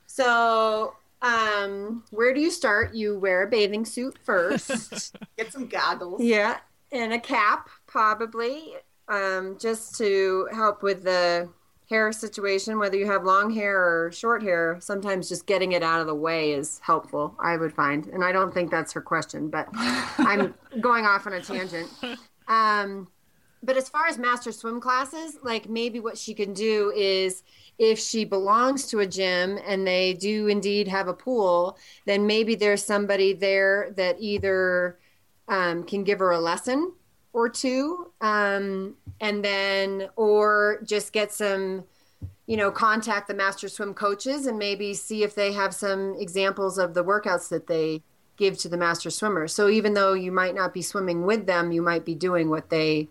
So, 0.07 0.95
um, 1.21 2.03
where 2.09 2.33
do 2.33 2.41
you 2.41 2.51
start? 2.51 2.95
You 2.95 3.19
wear 3.19 3.43
a 3.43 3.47
bathing 3.47 3.85
suit 3.85 4.17
first. 4.25 5.15
Get 5.37 5.53
some 5.53 5.67
goggles. 5.67 6.23
Yeah, 6.23 6.61
and 6.93 7.13
a 7.13 7.21
cap, 7.21 7.69
probably, 7.87 8.73
um, 9.09 9.59
just 9.61 9.99
to 9.99 10.49
help 10.51 10.83
with 10.83 11.03
the 11.03 11.47
hair 11.93 12.11
situation, 12.11 12.79
whether 12.79 12.97
you 12.97 13.05
have 13.07 13.23
long 13.23 13.53
hair 13.53 13.79
or 13.79 14.11
short 14.13 14.43
hair, 14.43 14.79
sometimes 14.81 15.29
just 15.29 15.47
getting 15.47 15.73
it 15.73 15.83
out 15.83 16.01
of 16.01 16.07
the 16.07 16.15
way 16.15 16.53
is 16.53 16.81
helpful, 16.83 17.37
I 17.39 17.59
would 17.59 17.75
find. 17.75 18.07
And 18.07 18.25
I 18.25 18.33
don't 18.33 18.53
think 18.53 18.71
that's 18.71 18.95
her 18.95 19.03
question, 19.03 19.51
but 19.51 19.69
I'm 19.75 20.55
going 20.81 21.05
off 21.05 21.27
on 21.27 21.35
a 21.35 21.43
tangent. 21.43 21.91
Um, 22.49 23.09
but 23.63 23.77
as 23.77 23.91
far 23.91 24.07
as 24.07 24.17
master 24.17 24.53
swim 24.53 24.81
classes, 24.81 25.37
like 25.43 25.69
maybe 25.69 26.01
what 26.01 26.17
she 26.17 26.33
can 26.33 26.55
do 26.55 26.93
is 26.97 27.43
if 27.79 27.99
she 27.99 28.25
belongs 28.25 28.87
to 28.87 29.01
a 29.01 29.07
gym 29.07 29.59
and 29.67 29.87
they 29.87 30.15
do 30.15 30.47
indeed 30.47 30.89
have 30.89 31.09
a 31.09 31.15
pool, 31.15 31.77
then 32.07 32.27
maybe 32.27 32.55
there's 32.55 32.83
somebody 32.83 33.35
there 33.35 33.93
that 33.97 34.17
either 34.19 34.99
um, 35.47 35.85
can 35.85 36.05
give 36.05 36.21
her 36.21 36.31
a 36.31 36.41
lesson 36.41 36.93
or 37.33 37.49
two 37.49 38.11
um, 38.21 38.95
and 39.21 39.45
then 39.45 40.09
or 40.17 40.81
just 40.85 41.13
get 41.13 41.33
some 41.33 41.85
you 42.47 42.57
know 42.57 42.71
contact 42.71 43.29
the 43.29 43.35
master 43.35 43.69
swim 43.69 43.95
coaches 43.95 44.47
and 44.47 44.59
maybe 44.59 44.93
see 44.95 45.23
if 45.23 45.35
they 45.35 45.53
have 45.53 45.75
some 45.75 46.15
examples 46.19 46.79
of 46.79 46.95
the 46.95 47.05
workouts 47.05 47.49
that 47.49 47.67
they 47.67 48.03
give 48.37 48.59
to 48.59 48.69
the 48.69 48.77
master 48.77 49.11
swimmers 49.11 49.53
so 49.53 49.69
even 49.69 49.95
though 49.95 50.15
you 50.15 50.33
might 50.33 50.55
not 50.55 50.75
be 50.75 50.83
swimming 50.83 51.25
with 51.25 51.47
them 51.47 51.73
you 51.73 51.81
might 51.83 52.05
be 52.05 52.15
doing 52.15 52.51
what 52.51 52.71
they 52.71 53.09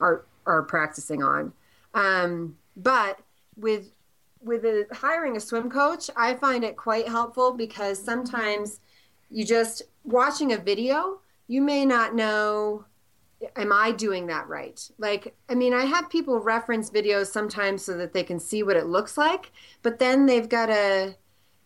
are 0.00 0.24
are 0.46 0.62
practicing 0.62 1.22
on. 1.22 1.52
Um, 1.94 2.56
but 2.76 3.20
with 3.56 3.90
with 4.42 4.64
a, 4.64 4.86
hiring 4.92 5.36
a 5.36 5.40
swim 5.40 5.70
coach 5.70 6.10
i 6.14 6.34
find 6.34 6.62
it 6.62 6.76
quite 6.76 7.08
helpful 7.08 7.52
because 7.52 8.00
sometimes 8.00 8.80
you 9.30 9.46
just 9.46 9.82
watching 10.04 10.52
a 10.52 10.58
video 10.58 11.18
you 11.48 11.62
may 11.62 11.86
not 11.86 12.14
know 12.14 12.84
am 13.56 13.72
I 13.72 13.92
doing 13.92 14.26
that 14.26 14.48
right? 14.48 14.80
Like, 14.98 15.36
I 15.48 15.54
mean, 15.54 15.74
I 15.74 15.84
have 15.84 16.10
people 16.10 16.40
reference 16.40 16.90
videos 16.90 17.26
sometimes 17.26 17.84
so 17.84 17.96
that 17.96 18.12
they 18.12 18.22
can 18.22 18.40
see 18.40 18.62
what 18.62 18.76
it 18.76 18.86
looks 18.86 19.16
like, 19.16 19.52
but 19.82 19.98
then 19.98 20.26
they've 20.26 20.48
got 20.48 20.66
to, 20.66 21.16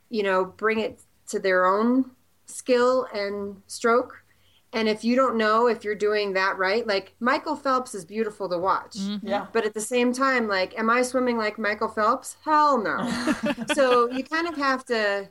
you 0.09 0.23
know, 0.23 0.45
bring 0.45 0.81
it 0.81 1.03
to 1.29 1.39
their 1.39 1.67
own 1.67 2.11
skill 2.47 3.07
and 3.15 3.63
stroke. 3.67 4.25
And 4.73 4.89
if 4.89 5.03
you 5.03 5.17
don't 5.17 5.37
know 5.37 5.67
if 5.67 5.83
you're 5.83 5.97
doing 5.97 6.33
that 6.35 6.57
right, 6.57 6.87
like 6.87 7.15
Michael 7.19 7.57
Phelps 7.57 7.95
is 7.95 8.05
beautiful 8.05 8.49
to 8.49 8.59
watch. 8.59 8.97
Mm-hmm. 8.97 9.27
Yeah. 9.27 9.47
But 9.53 9.65
at 9.65 9.75
the 9.75 9.81
same 9.81 10.13
time, 10.13 10.47
like, 10.47 10.79
am 10.79 10.89
I 10.89 11.03
swimming 11.03 11.37
like 11.37 11.59
Michael 11.59 11.89
Phelps? 11.89 12.37
Hell 12.45 12.81
no. 12.81 13.35
so 13.75 14.11
you 14.11 14.23
kind 14.23 14.47
of 14.47 14.57
have 14.57 14.85
to 14.87 15.29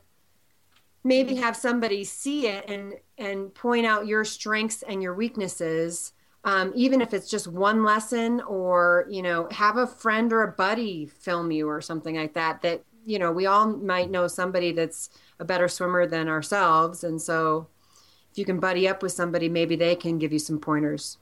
maybe 1.03 1.35
have 1.35 1.55
somebody 1.55 2.03
see 2.03 2.47
it 2.47 2.69
and 2.69 2.93
and 3.17 3.53
point 3.53 3.85
out 3.85 4.07
your 4.07 4.25
strengths 4.25 4.83
and 4.83 5.01
your 5.01 5.13
weaknesses 5.13 6.13
um, 6.43 6.71
even 6.75 7.01
if 7.01 7.13
it's 7.13 7.29
just 7.29 7.47
one 7.47 7.83
lesson 7.83 8.41
or 8.41 9.05
you 9.09 9.21
know 9.21 9.47
have 9.51 9.77
a 9.77 9.87
friend 9.87 10.31
or 10.31 10.43
a 10.43 10.51
buddy 10.51 11.05
film 11.05 11.51
you 11.51 11.67
or 11.67 11.81
something 11.81 12.15
like 12.15 12.33
that 12.33 12.61
that 12.61 12.83
you 13.05 13.19
know 13.19 13.31
we 13.31 13.45
all 13.45 13.67
might 13.67 14.09
know 14.09 14.27
somebody 14.27 14.71
that's 14.71 15.09
a 15.39 15.45
better 15.45 15.67
swimmer 15.67 16.05
than 16.05 16.27
ourselves. 16.27 17.03
And 17.03 17.21
so 17.21 17.67
if 18.31 18.37
you 18.37 18.45
can 18.45 18.59
buddy 18.59 18.87
up 18.87 19.01
with 19.01 19.11
somebody 19.11 19.49
maybe 19.49 19.75
they 19.75 19.95
can 19.95 20.19
give 20.19 20.31
you 20.31 20.39
some 20.39 20.59
pointers. 20.59 21.17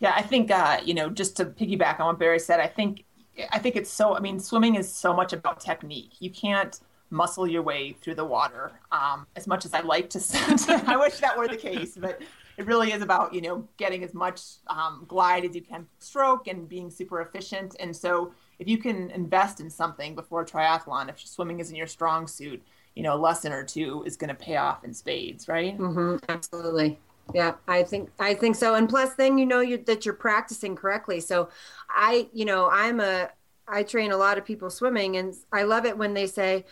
Yeah 0.00 0.12
i 0.16 0.22
think 0.22 0.50
uh, 0.50 0.80
you 0.84 0.94
know 0.94 1.08
just 1.08 1.36
to 1.36 1.44
piggyback 1.44 2.00
on 2.00 2.06
what 2.06 2.18
barrie 2.18 2.40
said 2.40 2.58
i 2.60 2.66
think 2.66 3.04
i 3.50 3.58
think 3.58 3.76
it's 3.76 3.90
so 3.90 4.16
i 4.16 4.20
mean 4.20 4.40
swimming 4.40 4.74
is 4.74 4.92
so 4.92 5.14
much 5.14 5.32
about 5.32 5.60
technique. 5.60 6.12
You 6.18 6.30
can't 6.30 6.78
muscle 7.10 7.46
your 7.46 7.62
way 7.62 7.92
through 7.92 8.14
the 8.14 8.24
water 8.24 8.72
um, 8.90 9.26
as 9.36 9.46
much 9.46 9.64
as 9.64 9.74
i 9.74 9.80
like 9.80 10.10
to 10.10 10.18
i 10.86 10.96
wish 10.96 11.18
that 11.18 11.36
were 11.38 11.46
the 11.46 11.56
case 11.56 11.96
but 11.96 12.20
it 12.56 12.66
really 12.66 12.92
is 12.92 13.02
about 13.02 13.32
you 13.32 13.40
know 13.40 13.68
getting 13.76 14.04
as 14.04 14.14
much 14.14 14.40
um, 14.68 15.04
glide 15.08 15.44
as 15.44 15.54
you 15.54 15.62
can 15.62 15.86
stroke 15.98 16.46
and 16.46 16.68
being 16.68 16.90
super 16.90 17.20
efficient. 17.20 17.76
And 17.80 17.94
so 17.94 18.32
if 18.58 18.68
you 18.68 18.78
can 18.78 19.10
invest 19.10 19.60
in 19.60 19.70
something 19.70 20.14
before 20.14 20.44
triathlon, 20.44 21.08
if 21.08 21.20
swimming 21.20 21.60
isn't 21.60 21.74
your 21.74 21.86
strong 21.86 22.26
suit, 22.26 22.62
you 22.94 23.02
know, 23.02 23.14
a 23.14 23.16
lesson 23.16 23.52
or 23.52 23.64
two 23.64 24.02
is 24.06 24.16
going 24.16 24.28
to 24.28 24.34
pay 24.34 24.56
off 24.56 24.84
in 24.84 24.92
spades, 24.92 25.48
right? 25.48 25.78
Mm-hmm, 25.78 26.16
absolutely. 26.28 26.98
Yeah, 27.34 27.54
I 27.68 27.82
think 27.82 28.10
I 28.18 28.34
think 28.34 28.56
so. 28.56 28.74
And 28.74 28.88
plus, 28.88 29.14
then 29.14 29.38
you 29.38 29.46
know 29.46 29.60
you, 29.60 29.78
that 29.86 30.04
you're 30.04 30.14
practicing 30.14 30.76
correctly. 30.76 31.20
So, 31.20 31.48
I, 31.88 32.28
you 32.32 32.44
know, 32.44 32.68
I'm 32.70 33.00
a 33.00 33.30
I 33.66 33.84
train 33.84 34.12
a 34.12 34.16
lot 34.16 34.38
of 34.38 34.44
people 34.44 34.70
swimming, 34.70 35.16
and 35.16 35.34
I 35.52 35.62
love 35.62 35.86
it 35.86 35.96
when 35.96 36.14
they 36.14 36.26
say 36.26 36.64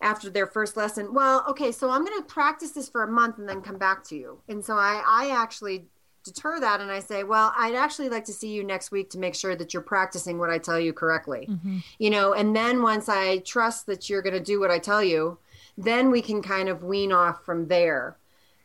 after 0.00 0.30
their 0.30 0.46
first 0.46 0.76
lesson, 0.76 1.12
"Well, 1.12 1.44
okay, 1.48 1.72
so 1.72 1.90
I'm 1.90 2.04
going 2.04 2.20
to 2.20 2.26
practice 2.26 2.70
this 2.70 2.88
for 2.88 3.02
a 3.02 3.10
month 3.10 3.38
and 3.38 3.48
then 3.48 3.62
come 3.62 3.78
back 3.78 4.04
to 4.04 4.16
you." 4.16 4.40
And 4.48 4.64
so 4.64 4.76
I 4.76 5.02
I 5.06 5.30
actually 5.30 5.86
deter 6.24 6.60
that 6.60 6.80
and 6.80 6.90
I 6.90 7.00
say, 7.00 7.24
"Well, 7.24 7.52
I'd 7.56 7.74
actually 7.74 8.08
like 8.08 8.24
to 8.26 8.32
see 8.32 8.52
you 8.52 8.62
next 8.64 8.90
week 8.90 9.10
to 9.10 9.18
make 9.18 9.34
sure 9.34 9.56
that 9.56 9.72
you're 9.72 9.82
practicing 9.82 10.38
what 10.38 10.50
I 10.50 10.58
tell 10.58 10.78
you 10.78 10.92
correctly." 10.92 11.48
Mm-hmm. 11.50 11.78
You 11.98 12.10
know, 12.10 12.32
and 12.32 12.54
then 12.54 12.82
once 12.82 13.08
I 13.08 13.38
trust 13.38 13.86
that 13.86 14.08
you're 14.08 14.22
going 14.22 14.34
to 14.34 14.40
do 14.40 14.60
what 14.60 14.70
I 14.70 14.78
tell 14.78 15.02
you, 15.02 15.38
then 15.76 16.10
we 16.10 16.22
can 16.22 16.42
kind 16.42 16.68
of 16.68 16.84
wean 16.84 17.12
off 17.12 17.44
from 17.44 17.68
there 17.68 18.16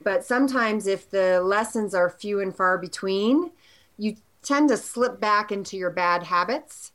but 0.06 0.24
sometimes, 0.24 0.88
if 0.88 1.10
the 1.10 1.42
lessons 1.42 1.94
are 1.96 2.10
few 2.10 2.40
and 2.40 2.56
far 2.56 2.78
between, 2.78 3.52
you 3.98 4.18
tend 4.44 4.70
to 4.70 4.78
slip 4.78 5.20
back 5.20 5.52
into 5.52 5.78
your 5.78 5.90
bad 5.90 6.24
habits. 6.24 6.92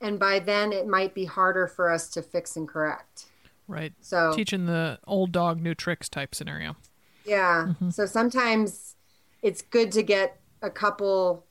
And 0.00 0.18
by 0.18 0.38
then, 0.38 0.72
it 0.72 0.86
might 0.86 1.14
be 1.14 1.24
harder 1.24 1.66
for 1.66 1.90
us 1.90 2.08
to 2.10 2.22
fix 2.22 2.56
and 2.56 2.68
correct. 2.68 3.26
Right. 3.66 3.92
So, 4.00 4.32
teaching 4.34 4.66
the 4.66 4.98
old 5.06 5.32
dog, 5.32 5.60
new 5.60 5.74
tricks 5.74 6.08
type 6.08 6.34
scenario. 6.34 6.76
Yeah. 7.24 7.66
Mm-hmm. 7.68 7.90
So 7.90 8.06
sometimes 8.06 8.96
it's 9.42 9.62
good 9.62 9.92
to 9.92 10.02
get 10.02 10.40
a 10.62 10.70
couple 10.70 11.46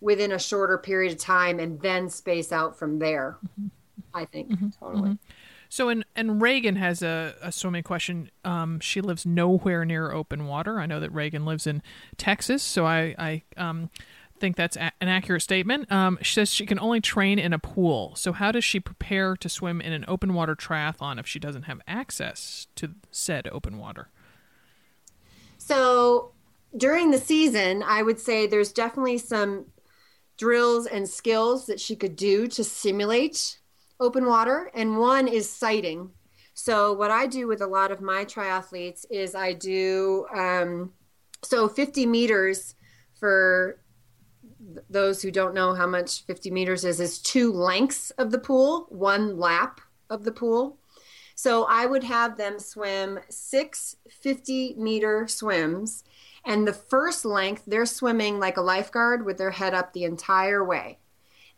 within 0.00 0.32
a 0.32 0.38
shorter 0.38 0.78
period 0.78 1.12
of 1.12 1.18
time 1.18 1.58
and 1.58 1.80
then 1.80 2.10
space 2.10 2.52
out 2.52 2.78
from 2.78 2.98
there. 2.98 3.38
Mm-hmm. 3.44 3.68
I 4.14 4.24
think. 4.24 4.50
Mm-hmm. 4.50 4.68
Totally. 4.80 5.10
Mm-hmm. 5.10 5.32
So, 5.68 5.88
and 5.88 6.04
and 6.14 6.40
Reagan 6.40 6.76
has 6.76 7.02
a, 7.02 7.34
a 7.42 7.50
swimming 7.50 7.82
question. 7.82 8.30
Um, 8.44 8.80
she 8.80 9.00
lives 9.00 9.26
nowhere 9.26 9.84
near 9.84 10.12
open 10.12 10.46
water. 10.46 10.78
I 10.78 10.86
know 10.86 11.00
that 11.00 11.10
Reagan 11.10 11.44
lives 11.44 11.66
in 11.66 11.82
Texas, 12.16 12.62
so 12.62 12.86
I 12.86 13.14
I 13.18 13.42
um, 13.56 13.90
think 14.38 14.56
that's 14.56 14.76
a- 14.76 14.92
an 15.00 15.08
accurate 15.08 15.42
statement. 15.42 15.90
Um, 15.90 16.18
she 16.22 16.34
says 16.34 16.52
she 16.52 16.66
can 16.66 16.78
only 16.78 17.00
train 17.00 17.38
in 17.38 17.52
a 17.52 17.58
pool. 17.58 18.14
So, 18.16 18.32
how 18.32 18.52
does 18.52 18.64
she 18.64 18.80
prepare 18.80 19.36
to 19.36 19.48
swim 19.48 19.80
in 19.80 19.92
an 19.92 20.04
open 20.08 20.34
water 20.34 20.54
triathlon 20.54 21.18
if 21.18 21.26
she 21.26 21.38
doesn't 21.38 21.62
have 21.62 21.80
access 21.86 22.66
to 22.76 22.94
said 23.10 23.48
open 23.52 23.78
water? 23.78 24.08
So, 25.58 26.32
during 26.76 27.10
the 27.10 27.18
season, 27.18 27.82
I 27.82 28.02
would 28.02 28.20
say 28.20 28.46
there's 28.46 28.72
definitely 28.72 29.18
some 29.18 29.66
drills 30.36 30.86
and 30.86 31.08
skills 31.08 31.66
that 31.66 31.80
she 31.80 31.96
could 31.96 32.16
do 32.16 32.46
to 32.48 32.62
simulate 32.62 33.58
open 33.98 34.26
water, 34.26 34.70
and 34.74 34.98
one 34.98 35.26
is 35.26 35.48
sighting. 35.48 36.10
So, 36.54 36.92
what 36.92 37.10
I 37.10 37.26
do 37.26 37.46
with 37.46 37.60
a 37.60 37.66
lot 37.66 37.90
of 37.90 38.00
my 38.00 38.24
triathletes 38.24 39.04
is 39.10 39.34
I 39.34 39.52
do 39.52 40.26
um, 40.34 40.92
so 41.42 41.68
50 41.68 42.06
meters 42.06 42.74
for 43.18 43.78
those 44.90 45.22
who 45.22 45.30
don't 45.30 45.54
know 45.54 45.74
how 45.74 45.86
much 45.86 46.24
50 46.24 46.50
meters 46.50 46.84
is, 46.84 47.00
is 47.00 47.18
two 47.18 47.52
lengths 47.52 48.10
of 48.12 48.30
the 48.30 48.38
pool, 48.38 48.86
one 48.88 49.38
lap 49.38 49.80
of 50.10 50.24
the 50.24 50.32
pool. 50.32 50.78
So, 51.34 51.64
I 51.64 51.84
would 51.84 52.04
have 52.04 52.36
them 52.36 52.58
swim 52.58 53.20
six 53.28 53.96
50 54.08 54.74
meter 54.78 55.28
swims. 55.28 56.02
And 56.44 56.66
the 56.66 56.72
first 56.72 57.24
length, 57.24 57.64
they're 57.66 57.86
swimming 57.86 58.38
like 58.38 58.56
a 58.56 58.62
lifeguard 58.62 59.24
with 59.24 59.36
their 59.36 59.50
head 59.50 59.74
up 59.74 59.92
the 59.92 60.04
entire 60.04 60.64
way. 60.64 60.98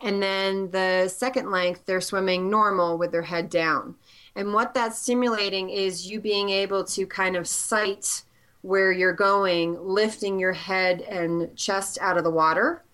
And 0.00 0.22
then 0.22 0.70
the 0.70 1.08
second 1.08 1.50
length, 1.50 1.84
they're 1.84 2.00
swimming 2.00 2.48
normal 2.48 2.98
with 2.98 3.12
their 3.12 3.22
head 3.22 3.50
down. 3.50 3.96
And 4.36 4.54
what 4.54 4.72
that's 4.72 4.98
simulating 4.98 5.70
is 5.70 6.08
you 6.08 6.20
being 6.20 6.50
able 6.50 6.84
to 6.84 7.06
kind 7.06 7.36
of 7.36 7.48
sight 7.48 8.22
where 8.62 8.92
you're 8.92 9.12
going, 9.12 9.76
lifting 9.80 10.38
your 10.38 10.52
head 10.52 11.00
and 11.02 11.54
chest 11.56 11.98
out 12.00 12.16
of 12.16 12.24
the 12.24 12.30
water. 12.30 12.84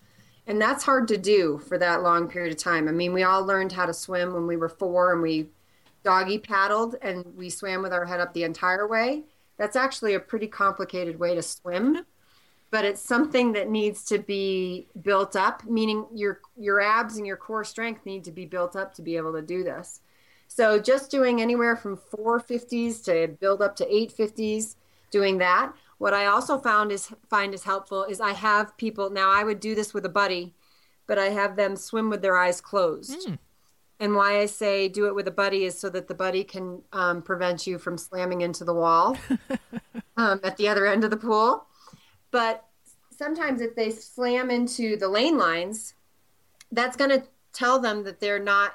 And 0.47 0.61
that's 0.61 0.83
hard 0.83 1.07
to 1.07 1.17
do 1.17 1.59
for 1.67 1.77
that 1.77 2.03
long 2.03 2.27
period 2.27 2.53
of 2.53 2.59
time. 2.59 2.87
I 2.87 2.91
mean, 2.91 3.13
we 3.13 3.23
all 3.23 3.43
learned 3.43 3.71
how 3.71 3.85
to 3.85 3.93
swim 3.93 4.33
when 4.33 4.45
we 4.45 4.57
were 4.57 4.69
four 4.69 5.13
and 5.13 5.21
we 5.21 5.47
doggy 6.03 6.37
paddled 6.37 6.95
and 7.01 7.25
we 7.35 7.49
swam 7.49 7.81
with 7.81 7.93
our 7.93 8.05
head 8.05 8.19
up 8.19 8.33
the 8.33 8.43
entire 8.43 8.87
way. 8.87 9.23
That's 9.57 9.75
actually 9.75 10.13
a 10.13 10.19
pretty 10.19 10.47
complicated 10.47 11.19
way 11.19 11.33
to 11.33 11.41
swim 11.41 12.05
but 12.75 12.83
it's 12.83 13.01
something 13.01 13.53
that 13.53 13.69
needs 13.69 14.03
to 14.03 14.19
be 14.19 14.85
built 15.01 15.35
up 15.35 15.63
meaning 15.65 16.05
your 16.13 16.41
your 16.57 16.81
abs 16.81 17.15
and 17.17 17.25
your 17.25 17.37
core 17.37 17.63
strength 17.63 18.05
need 18.05 18.23
to 18.23 18.31
be 18.31 18.45
built 18.45 18.75
up 18.75 18.93
to 18.93 19.01
be 19.01 19.15
able 19.15 19.31
to 19.31 19.41
do 19.41 19.63
this 19.63 20.01
so 20.49 20.77
just 20.77 21.09
doing 21.09 21.41
anywhere 21.41 21.77
from 21.77 21.95
450s 21.95 23.03
to 23.05 23.29
build 23.39 23.61
up 23.61 23.77
to 23.77 23.85
850s 23.85 24.75
doing 25.09 25.37
that 25.37 25.73
what 25.97 26.13
i 26.13 26.25
also 26.25 26.57
found 26.57 26.91
is 26.91 27.09
find 27.29 27.53
is 27.53 27.63
helpful 27.63 28.03
is 28.03 28.19
i 28.19 28.33
have 28.33 28.75
people 28.77 29.09
now 29.09 29.29
i 29.31 29.43
would 29.43 29.59
do 29.59 29.75
this 29.75 29.93
with 29.93 30.05
a 30.05 30.09
buddy 30.09 30.53
but 31.07 31.17
i 31.17 31.25
have 31.25 31.55
them 31.55 31.75
swim 31.75 32.09
with 32.09 32.21
their 32.21 32.37
eyes 32.37 32.61
closed. 32.61 33.27
Mm. 33.27 33.39
and 33.99 34.15
why 34.15 34.39
i 34.39 34.45
say 34.45 34.87
do 34.87 35.07
it 35.07 35.15
with 35.15 35.27
a 35.27 35.31
buddy 35.31 35.65
is 35.65 35.77
so 35.77 35.89
that 35.89 36.07
the 36.07 36.13
buddy 36.13 36.43
can 36.43 36.81
um, 36.93 37.21
prevent 37.21 37.65
you 37.65 37.77
from 37.77 37.97
slamming 37.97 38.41
into 38.41 38.63
the 38.63 38.73
wall 38.73 39.17
um, 40.17 40.39
at 40.43 40.57
the 40.57 40.67
other 40.67 40.85
end 40.85 41.03
of 41.03 41.11
the 41.11 41.17
pool. 41.17 41.65
But 42.31 42.65
sometimes 43.17 43.61
if 43.61 43.75
they 43.75 43.91
slam 43.91 44.49
into 44.49 44.97
the 44.97 45.07
lane 45.07 45.37
lines, 45.37 45.93
that's 46.71 46.97
going 46.97 47.11
to 47.11 47.23
tell 47.53 47.79
them 47.79 48.03
that 48.03 48.19
they're 48.19 48.39
not 48.39 48.73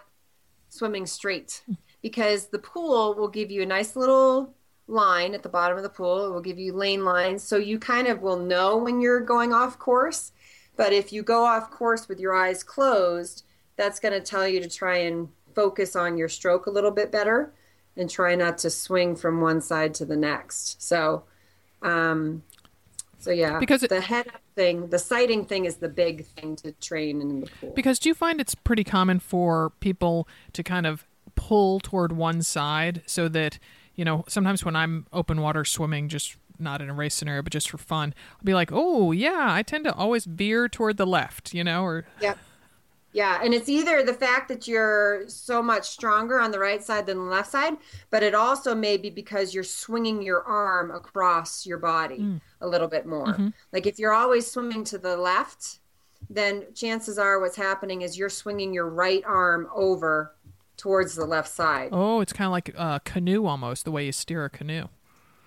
swimming 0.69 1.07
straight 1.07 1.63
because 2.03 2.47
the 2.47 2.59
pool 2.59 3.15
will 3.15 3.29
give 3.29 3.51
you 3.51 3.63
a 3.63 3.67
nice 3.67 3.97
little 3.97 4.55
line 4.91 5.35
at 5.35 5.43
the 5.43 5.49
bottom 5.49 5.77
of 5.77 5.83
the 5.83 5.89
pool. 5.89 6.27
It 6.27 6.31
will 6.31 6.41
give 6.41 6.59
you 6.59 6.73
lane 6.73 7.05
lines. 7.05 7.43
So 7.43 7.57
you 7.57 7.79
kind 7.79 8.09
of 8.09 8.23
will 8.23 8.39
know 8.39 8.77
when 8.77 9.01
you're 9.01 9.21
going 9.21 9.53
off 9.53 9.79
course. 9.79 10.33
But 10.77 10.93
if 10.93 11.13
you 11.13 11.23
go 11.23 11.45
off 11.45 11.71
course 11.71 12.09
with 12.09 12.21
your 12.21 12.35
eyes 12.35 12.63
closed, 12.63 13.45
that's 13.77 14.01
going 14.01 14.15
to 14.15 14.21
tell 14.21 14.47
you 14.47 14.61
to 14.61 14.69
try 14.69 14.99
and 14.99 15.29
focus 15.55 15.97
on 15.97 16.17
your 16.17 16.29
stroke 16.29 16.67
a 16.67 16.71
little 16.71 16.91
bit 16.91 17.11
better 17.13 17.53
and 17.97 18.09
try 18.09 18.35
not 18.35 18.59
to 18.59 18.71
swing 18.71 19.17
from 19.17 19.41
one 19.41 19.61
side 19.61 19.95
to 19.95 20.05
the 20.05 20.17
next. 20.17 20.83
So, 20.83 21.25
um, 21.83 22.43
so 23.19 23.31
yeah, 23.31 23.59
because 23.59 23.83
it, 23.83 23.91
the 23.91 24.01
head 24.01 24.29
up 24.29 24.41
thing, 24.55 24.89
the 24.89 24.99
sighting 24.99 25.45
thing 25.45 25.67
is 25.67 25.77
the 25.77 25.89
big 25.89 26.25
thing 26.27 26.57
to 26.57 26.73
train 26.73 27.21
in 27.21 27.41
the 27.41 27.47
pool. 27.61 27.73
Because 27.75 27.99
do 27.99 28.09
you 28.09 28.15
find 28.15 28.41
it's 28.41 28.55
pretty 28.55 28.85
common 28.85 29.21
for 29.21 29.73
people 29.81 30.27
to 30.55 30.63
kind 30.63 30.87
of 30.87 31.07
pull 31.35 31.81
toward 31.81 32.13
one 32.13 32.43
side 32.43 33.03
so 33.07 33.29
that 33.29 33.59
you 34.01 34.05
know 34.07 34.25
sometimes 34.29 34.65
when 34.65 34.75
I'm 34.75 35.07
open 35.13 35.43
water 35.43 35.63
swimming, 35.63 36.09
just 36.09 36.37
not 36.59 36.81
in 36.81 36.89
a 36.89 36.95
race 36.95 37.15
scenario, 37.15 37.43
but 37.43 37.53
just 37.53 37.69
for 37.69 37.77
fun, 37.77 38.15
I'll 38.33 38.45
be 38.45 38.55
like, 38.55 38.71
oh 38.73 39.13
yeah, 39.13 39.49
I 39.51 39.63
tend 39.63 39.85
to 39.85 39.95
always 39.95 40.25
veer 40.25 40.71
toward 40.71 40.97
the 40.97 41.07
left, 41.07 41.53
you 41.53 41.63
know, 41.63 41.85
or 41.85 42.07
yeah. 42.19 42.35
Yeah, 43.13 43.41
and 43.45 43.53
it's 43.53 43.69
either 43.69 44.03
the 44.03 44.15
fact 44.15 44.49
that 44.49 44.67
you're 44.67 45.25
so 45.29 45.61
much 45.61 45.91
stronger 45.91 46.41
on 46.41 46.51
the 46.51 46.59
right 46.61 46.83
side 46.83 47.05
than 47.07 47.19
the 47.19 47.25
left 47.25 47.51
side, 47.51 47.77
but 48.09 48.23
it 48.23 48.35
also 48.35 48.75
may 48.75 48.97
be 48.97 49.11
because 49.11 49.53
you're 49.53 49.65
swinging 49.65 50.23
your 50.23 50.45
arm 50.45 50.93
across 50.93 51.67
your 51.67 51.79
body 51.79 52.21
mm. 52.21 52.41
a 52.63 52.67
little 52.67 52.89
bit 52.89 53.05
more. 53.05 53.27
Mm-hmm. 53.27 53.49
Like 53.73 53.87
if 53.87 53.99
you're 53.99 54.15
always 54.15 54.51
swimming 54.51 54.85
to 54.85 54.97
the 54.97 55.17
left, 55.17 55.81
then 56.31 56.73
chances 56.73 57.19
are 57.19 57.41
what's 57.41 57.57
happening 57.57 58.03
is 58.03 58.17
you're 58.17 58.31
swinging 58.31 58.73
your 58.73 58.89
right 58.89 59.25
arm 59.27 59.69
over 59.75 60.37
towards 60.81 61.15
the 61.15 61.27
left 61.27 61.49
side. 61.49 61.91
Oh, 61.93 62.21
it's 62.21 62.33
kind 62.33 62.47
of 62.47 62.53
like 62.53 62.71
a 62.77 63.01
canoe 63.05 63.45
almost, 63.45 63.85
the 63.85 63.91
way 63.91 64.07
you 64.07 64.13
steer 64.13 64.45
a 64.47 64.51
canoe. 64.51 64.89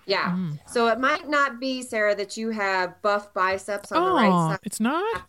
Yeah. 0.06 0.32
Mm. 0.32 0.58
So 0.66 0.86
it 0.88 1.00
might 1.00 1.28
not 1.28 1.58
be, 1.58 1.82
Sarah, 1.82 2.14
that 2.14 2.36
you 2.36 2.50
have 2.50 3.00
buff 3.02 3.34
biceps 3.34 3.90
on 3.90 4.02
oh, 4.02 4.06
the 4.06 4.12
right 4.12 4.28
oh, 4.28 4.50
side. 4.50 4.58
It's 4.62 4.80
not? 4.80 5.22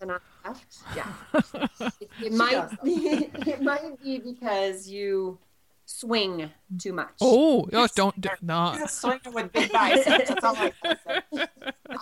left. 0.46 0.78
Yeah. 0.96 1.08
it, 2.02 2.10
it 2.24 2.34
might 2.34 2.84
be, 2.84 3.30
it 3.48 3.62
might 3.62 4.02
be 4.04 4.20
because 4.20 4.88
you 4.88 5.40
swing 5.86 6.52
too 6.78 6.94
much. 6.94 7.14
Oh, 7.22 7.68
oh 7.74 7.88
don't 7.96 8.20
do, 8.20 8.30
no. 8.42 8.78
Swinging 8.88 9.34
with 9.34 9.52
big 9.52 9.72
biceps. 9.72 10.30
That's 10.30 10.44
all 10.44 10.56
I 10.58 10.74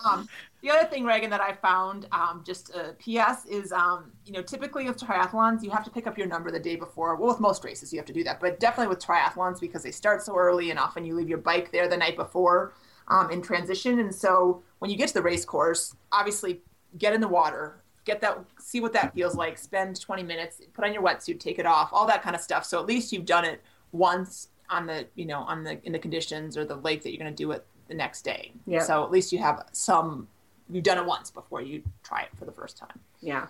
um, 0.04 0.28
the 0.64 0.70
other 0.70 0.88
thing, 0.88 1.04
Reagan, 1.04 1.28
that 1.28 1.42
I 1.42 1.52
found, 1.52 2.08
um, 2.10 2.42
just 2.44 2.70
a 2.74 2.94
PS, 2.94 3.44
is 3.44 3.70
um, 3.70 4.12
you 4.24 4.32
know 4.32 4.40
typically 4.40 4.86
with 4.86 4.98
triathlons 4.98 5.62
you 5.62 5.70
have 5.70 5.84
to 5.84 5.90
pick 5.90 6.06
up 6.06 6.16
your 6.16 6.26
number 6.26 6.50
the 6.50 6.58
day 6.58 6.74
before. 6.74 7.16
Well, 7.16 7.28
with 7.28 7.38
most 7.40 7.62
races 7.64 7.92
you 7.92 7.98
have 7.98 8.06
to 8.06 8.14
do 8.14 8.24
that, 8.24 8.40
but 8.40 8.58
definitely 8.60 8.88
with 8.88 9.04
triathlons 9.04 9.60
because 9.60 9.82
they 9.82 9.90
start 9.90 10.22
so 10.22 10.34
early 10.34 10.70
and 10.70 10.78
often 10.78 11.04
you 11.04 11.14
leave 11.14 11.28
your 11.28 11.38
bike 11.38 11.70
there 11.70 11.86
the 11.86 11.98
night 11.98 12.16
before 12.16 12.72
um, 13.08 13.30
in 13.30 13.42
transition. 13.42 13.98
And 13.98 14.14
so 14.14 14.62
when 14.78 14.90
you 14.90 14.96
get 14.96 15.08
to 15.08 15.14
the 15.14 15.22
race 15.22 15.44
course, 15.44 15.94
obviously 16.10 16.62
get 16.96 17.12
in 17.12 17.20
the 17.20 17.28
water, 17.28 17.82
get 18.06 18.22
that 18.22 18.42
see 18.58 18.80
what 18.80 18.94
that 18.94 19.14
feels 19.14 19.34
like 19.34 19.58
spend 19.58 20.00
20 20.00 20.22
minutes 20.22 20.62
put 20.72 20.84
on 20.84 20.94
your 20.94 21.02
wetsuit 21.02 21.40
take 21.40 21.58
it 21.58 21.66
off 21.66 21.90
all 21.92 22.06
that 22.06 22.22
kind 22.22 22.36
of 22.36 22.42
stuff 22.42 22.64
so 22.64 22.78
at 22.78 22.86
least 22.86 23.12
you've 23.12 23.24
done 23.24 23.44
it 23.44 23.62
once 23.92 24.48
on 24.68 24.86
the 24.86 25.06
you 25.14 25.24
know 25.24 25.40
on 25.40 25.64
the 25.64 25.80
in 25.86 25.92
the 25.92 25.98
conditions 25.98 26.56
or 26.56 26.64
the 26.64 26.76
lake 26.76 27.02
that 27.02 27.10
you're 27.10 27.18
going 27.18 27.34
to 27.34 27.42
do 27.42 27.50
it 27.50 27.64
the 27.88 27.94
next 27.94 28.22
day 28.22 28.52
yeah 28.66 28.80
so 28.80 29.02
at 29.02 29.10
least 29.10 29.32
you 29.32 29.38
have 29.38 29.66
some 29.72 30.28
you've 30.70 30.84
done 30.84 30.98
it 30.98 31.06
once 31.06 31.30
before 31.30 31.62
you 31.62 31.82
try 32.02 32.22
it 32.22 32.28
for 32.38 32.44
the 32.44 32.52
first 32.52 32.76
time. 32.76 33.00
Yeah. 33.20 33.46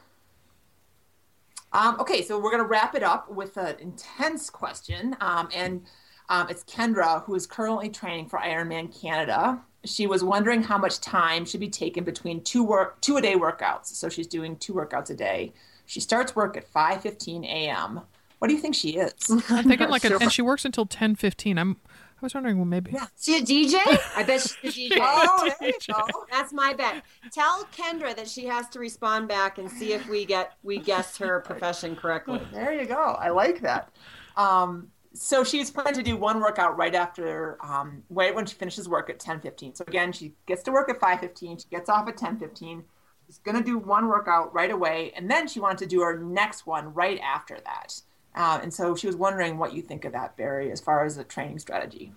Um, 1.73 1.99
okay, 2.01 2.23
so 2.23 2.39
we're 2.39 2.51
going 2.51 2.62
to 2.62 2.69
wrap 2.69 2.95
it 2.95 3.03
up 3.03 3.29
with 3.31 3.57
an 3.57 3.77
intense 3.81 4.49
question. 4.49 5.17
Um, 5.21 5.49
and 5.53 5.85
um, 6.29 6.49
it's 6.49 6.62
Kendra, 6.65 7.25
who 7.25 7.35
is 7.35 7.47
currently 7.47 7.89
training 7.89 8.29
for 8.29 8.39
Ironman 8.39 8.99
Canada. 9.01 9.61
She 9.85 10.07
was 10.07 10.25
wondering 10.25 10.62
how 10.62 10.79
much 10.79 11.01
time 11.01 11.45
should 11.45 11.61
be 11.61 11.69
taken 11.69 12.05
between 12.05 12.43
two 12.43 12.65
work 12.65 13.01
two 13.01 13.17
a 13.19 13.23
day 13.23 13.35
workouts. 13.35 13.87
So 13.87 14.09
she's 14.09 14.27
doing 14.27 14.57
two 14.57 14.73
workouts 14.73 15.11
a 15.11 15.15
day. 15.15 15.53
She 15.85 16.01
starts 16.01 16.35
work 16.35 16.57
at 16.57 16.73
5:15 16.73 17.45
a.m. 17.45 18.01
What 18.39 18.49
do 18.49 18.55
you 18.55 18.61
think 18.61 18.75
she 18.75 18.97
is? 18.97 19.12
I'm 19.51 19.65
thinking 19.69 19.89
like, 19.89 20.05
a, 20.05 20.17
and 20.19 20.33
she 20.33 20.43
works 20.43 20.65
until 20.65 20.87
10:15. 20.87 21.59
I'm. 21.59 21.77
I 22.25 22.27
was 22.27 22.35
wondering, 22.35 22.57
well, 22.57 22.64
maybe. 22.64 22.93
Yeah. 22.93 23.07
She 23.20 23.37
a 23.37 23.43
DJ? 23.43 23.77
I 24.16 24.22
bet 24.22 24.41
she's 24.41 24.57
a 24.91 24.95
DJ. 24.95 24.97
Oh, 25.03 25.51
there 25.61 25.68
you 25.68 25.93
go. 25.93 26.25
That's 26.31 26.55
my 26.55 26.72
bet. 26.72 27.03
Tell 27.31 27.64
Kendra 27.66 28.16
that 28.16 28.27
she 28.27 28.47
has 28.47 28.66
to 28.70 28.79
respond 28.79 29.29
back 29.29 29.59
and 29.59 29.70
see 29.70 29.93
if 29.93 30.09
we 30.09 30.25
get 30.25 30.55
we 30.62 30.79
guessed 30.79 31.18
her 31.18 31.41
profession 31.41 31.95
correctly. 31.95 32.41
There 32.51 32.72
you 32.72 32.87
go. 32.87 33.18
I 33.20 33.29
like 33.29 33.61
that. 33.61 33.91
Um, 34.39 34.89
so 35.12 35.45
she's 35.45 35.70
planning 35.70 35.93
to 35.95 36.03
do 36.03 36.16
one 36.16 36.41
workout 36.41 36.79
right 36.79 36.95
after, 36.95 37.59
um, 37.62 38.03
right 38.09 38.35
when 38.35 38.47
she 38.47 38.55
finishes 38.55 38.89
work 38.89 39.11
at 39.11 39.18
10:15. 39.18 39.75
So 39.77 39.85
again, 39.87 40.11
she 40.11 40.33
gets 40.47 40.62
to 40.62 40.72
work 40.72 40.89
at 40.89 40.99
5:15. 40.99 41.59
She 41.59 41.68
gets 41.68 41.91
off 41.91 42.09
at 42.09 42.16
10:15. 42.16 42.85
She's 43.27 43.39
gonna 43.39 43.62
do 43.62 43.77
one 43.77 44.09
workout 44.09 44.55
right 44.55 44.70
away, 44.70 45.12
and 45.14 45.31
then 45.31 45.47
she 45.47 45.61
wanted 45.61 45.79
to 45.79 45.87
do 45.87 46.01
her 46.01 46.18
next 46.18 46.66
one 46.66 46.95
right 46.95 47.20
after 47.20 47.61
that. 47.66 48.01
Uh, 48.35 48.61
and 48.62 48.72
so 48.72 48.97
she 48.97 49.07
was 49.07 49.16
wondering 49.16 49.59
what 49.59 49.72
you 49.72 49.82
think 49.82 50.05
of 50.05 50.12
that, 50.12 50.37
Barrie, 50.37 50.72
as 50.72 50.80
far 50.80 51.05
as 51.05 51.16
the 51.16 51.24
training 51.24 51.59
strategy. 51.59 52.12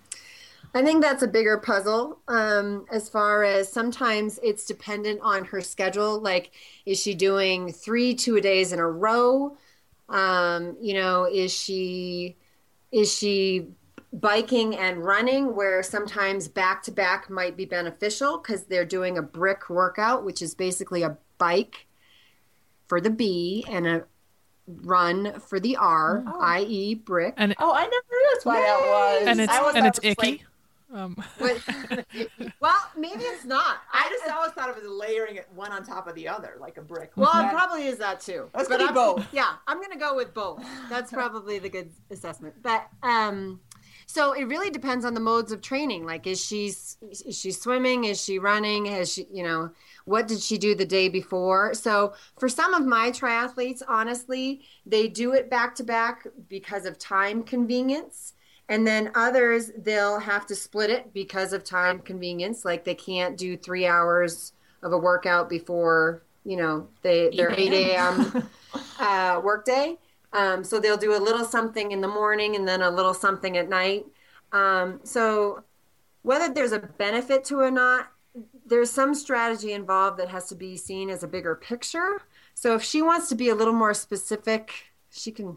I 0.74 0.82
think 0.82 1.02
that's 1.02 1.22
a 1.22 1.28
bigger 1.28 1.58
puzzle 1.58 2.18
um, 2.28 2.84
as 2.92 3.08
far 3.08 3.42
as 3.42 3.72
sometimes 3.72 4.38
it's 4.42 4.66
dependent 4.66 5.20
on 5.22 5.44
her 5.46 5.60
schedule. 5.60 6.20
Like, 6.20 6.50
is 6.84 7.00
she 7.00 7.14
doing 7.14 7.72
three 7.72 8.14
two 8.14 8.36
a 8.36 8.40
days 8.40 8.72
in 8.72 8.78
a 8.78 8.86
row? 8.86 9.56
Um, 10.08 10.76
you 10.80 10.94
know, 10.94 11.24
is 11.24 11.52
she 11.52 12.36
is 12.92 13.14
she 13.14 13.68
biking 14.12 14.74
and 14.76 15.04
running 15.04 15.54
where 15.54 15.82
sometimes 15.82 16.48
back 16.48 16.82
to 16.82 16.90
back 16.90 17.28
might 17.28 17.56
be 17.56 17.64
beneficial 17.64 18.38
because 18.38 18.64
they're 18.64 18.84
doing 18.84 19.18
a 19.18 19.22
brick 19.22 19.68
workout, 19.68 20.24
which 20.24 20.42
is 20.42 20.54
basically 20.54 21.02
a 21.02 21.16
bike 21.38 21.86
for 22.88 23.00
the 23.00 23.10
B 23.10 23.64
and 23.68 23.86
a 23.86 24.04
run 24.82 25.40
for 25.40 25.58
the 25.58 25.76
R, 25.76 26.22
Oh. 26.26 26.40
i.e., 26.40 26.94
brick. 26.94 27.34
And 27.36 27.54
Oh, 27.58 27.72
I 27.72 27.82
never 27.82 27.92
realized 28.10 28.44
why 28.44 28.60
that 28.60 28.80
was. 28.80 29.26
and 29.28 29.40
it's 29.40 29.52
and 29.76 29.86
it's 29.86 29.98
it 30.00 30.08
was 30.10 30.18
like- 30.18 30.28
icky. 30.34 30.44
um, 30.94 31.16
But- 31.38 32.06
well, 32.60 32.76
maybe 32.96 33.22
it's 33.22 33.44
not. 33.44 33.78
I 33.92 34.08
just 34.10 34.30
always 34.32 34.52
thought 34.52 34.68
it 34.70 34.76
was 34.76 34.84
layering 34.90 35.36
it 35.36 35.46
one 35.54 35.72
on 35.72 35.84
top 35.84 36.06
of 36.08 36.14
the 36.14 36.28
other, 36.28 36.56
like 36.60 36.76
a 36.76 36.82
brick. 36.82 37.12
Well, 37.16 37.32
That- 37.32 37.52
it 37.52 37.56
probably 37.56 37.86
is 37.86 37.98
that 37.98 38.20
too. 38.20 38.48
That's 38.54 38.68
But 38.68 38.78
be 38.78 38.84
I'm- 38.84 38.94
both. 38.94 39.26
Yeah, 39.32 39.54
I'm 39.66 39.80
gonna 39.80 39.98
go 39.98 40.14
with 40.14 40.32
both. 40.34 40.62
That's 40.90 41.12
probably 41.12 41.58
the 41.58 41.68
good 41.68 41.90
assessment. 42.10 42.54
But 42.62 42.86
um, 43.02 43.60
so 44.06 44.32
it 44.32 44.44
really 44.44 44.70
depends 44.70 45.04
on 45.04 45.12
the 45.14 45.20
modes 45.20 45.52
of 45.52 45.60
training. 45.60 46.06
Like, 46.06 46.26
is 46.26 46.42
she 46.44 46.66
is 46.68 46.96
she 47.32 47.50
swimming? 47.52 48.04
Is 48.04 48.22
she 48.22 48.38
running? 48.38 48.86
Has 48.86 49.12
she 49.12 49.26
you 49.32 49.42
know 49.42 49.70
what 50.08 50.26
did 50.26 50.40
she 50.40 50.56
do 50.56 50.74
the 50.74 50.86
day 50.86 51.08
before? 51.08 51.74
So 51.74 52.14
for 52.38 52.48
some 52.48 52.72
of 52.72 52.86
my 52.86 53.10
triathletes, 53.10 53.82
honestly, 53.86 54.62
they 54.86 55.06
do 55.06 55.34
it 55.34 55.50
back 55.50 55.74
to 55.76 55.84
back 55.84 56.26
because 56.48 56.86
of 56.86 56.98
time 56.98 57.42
convenience. 57.42 58.32
And 58.70 58.86
then 58.86 59.10
others, 59.14 59.70
they'll 59.76 60.18
have 60.18 60.46
to 60.46 60.54
split 60.54 60.90
it 60.90 61.12
because 61.12 61.52
of 61.52 61.62
time 61.62 62.00
convenience. 62.00 62.64
Like 62.64 62.84
they 62.84 62.94
can't 62.94 63.36
do 63.36 63.56
three 63.56 63.86
hours 63.86 64.52
of 64.82 64.92
a 64.92 64.98
workout 64.98 65.48
before, 65.48 66.22
you 66.44 66.56
know, 66.56 66.88
they, 67.02 67.28
their 67.30 67.52
8 67.52 67.72
a.m. 67.72 68.48
uh, 68.98 69.40
workday. 69.44 69.98
Um, 70.32 70.64
so 70.64 70.80
they'll 70.80 70.96
do 70.96 71.16
a 71.16 71.20
little 71.20 71.44
something 71.44 71.92
in 71.92 72.00
the 72.00 72.08
morning 72.08 72.56
and 72.56 72.66
then 72.66 72.80
a 72.80 72.90
little 72.90 73.14
something 73.14 73.58
at 73.58 73.68
night. 73.68 74.06
Um, 74.52 75.00
so 75.04 75.64
whether 76.22 76.52
there's 76.52 76.72
a 76.72 76.78
benefit 76.78 77.44
to 77.44 77.60
it 77.60 77.66
or 77.66 77.70
not, 77.70 78.08
there's 78.68 78.90
some 78.90 79.14
strategy 79.14 79.72
involved 79.72 80.18
that 80.18 80.28
has 80.28 80.48
to 80.48 80.54
be 80.54 80.76
seen 80.76 81.10
as 81.10 81.22
a 81.22 81.28
bigger 81.28 81.54
picture. 81.54 82.22
So 82.54 82.74
if 82.74 82.82
she 82.82 83.02
wants 83.02 83.28
to 83.28 83.34
be 83.34 83.48
a 83.48 83.54
little 83.54 83.74
more 83.74 83.94
specific, 83.94 84.72
she 85.10 85.30
can, 85.30 85.56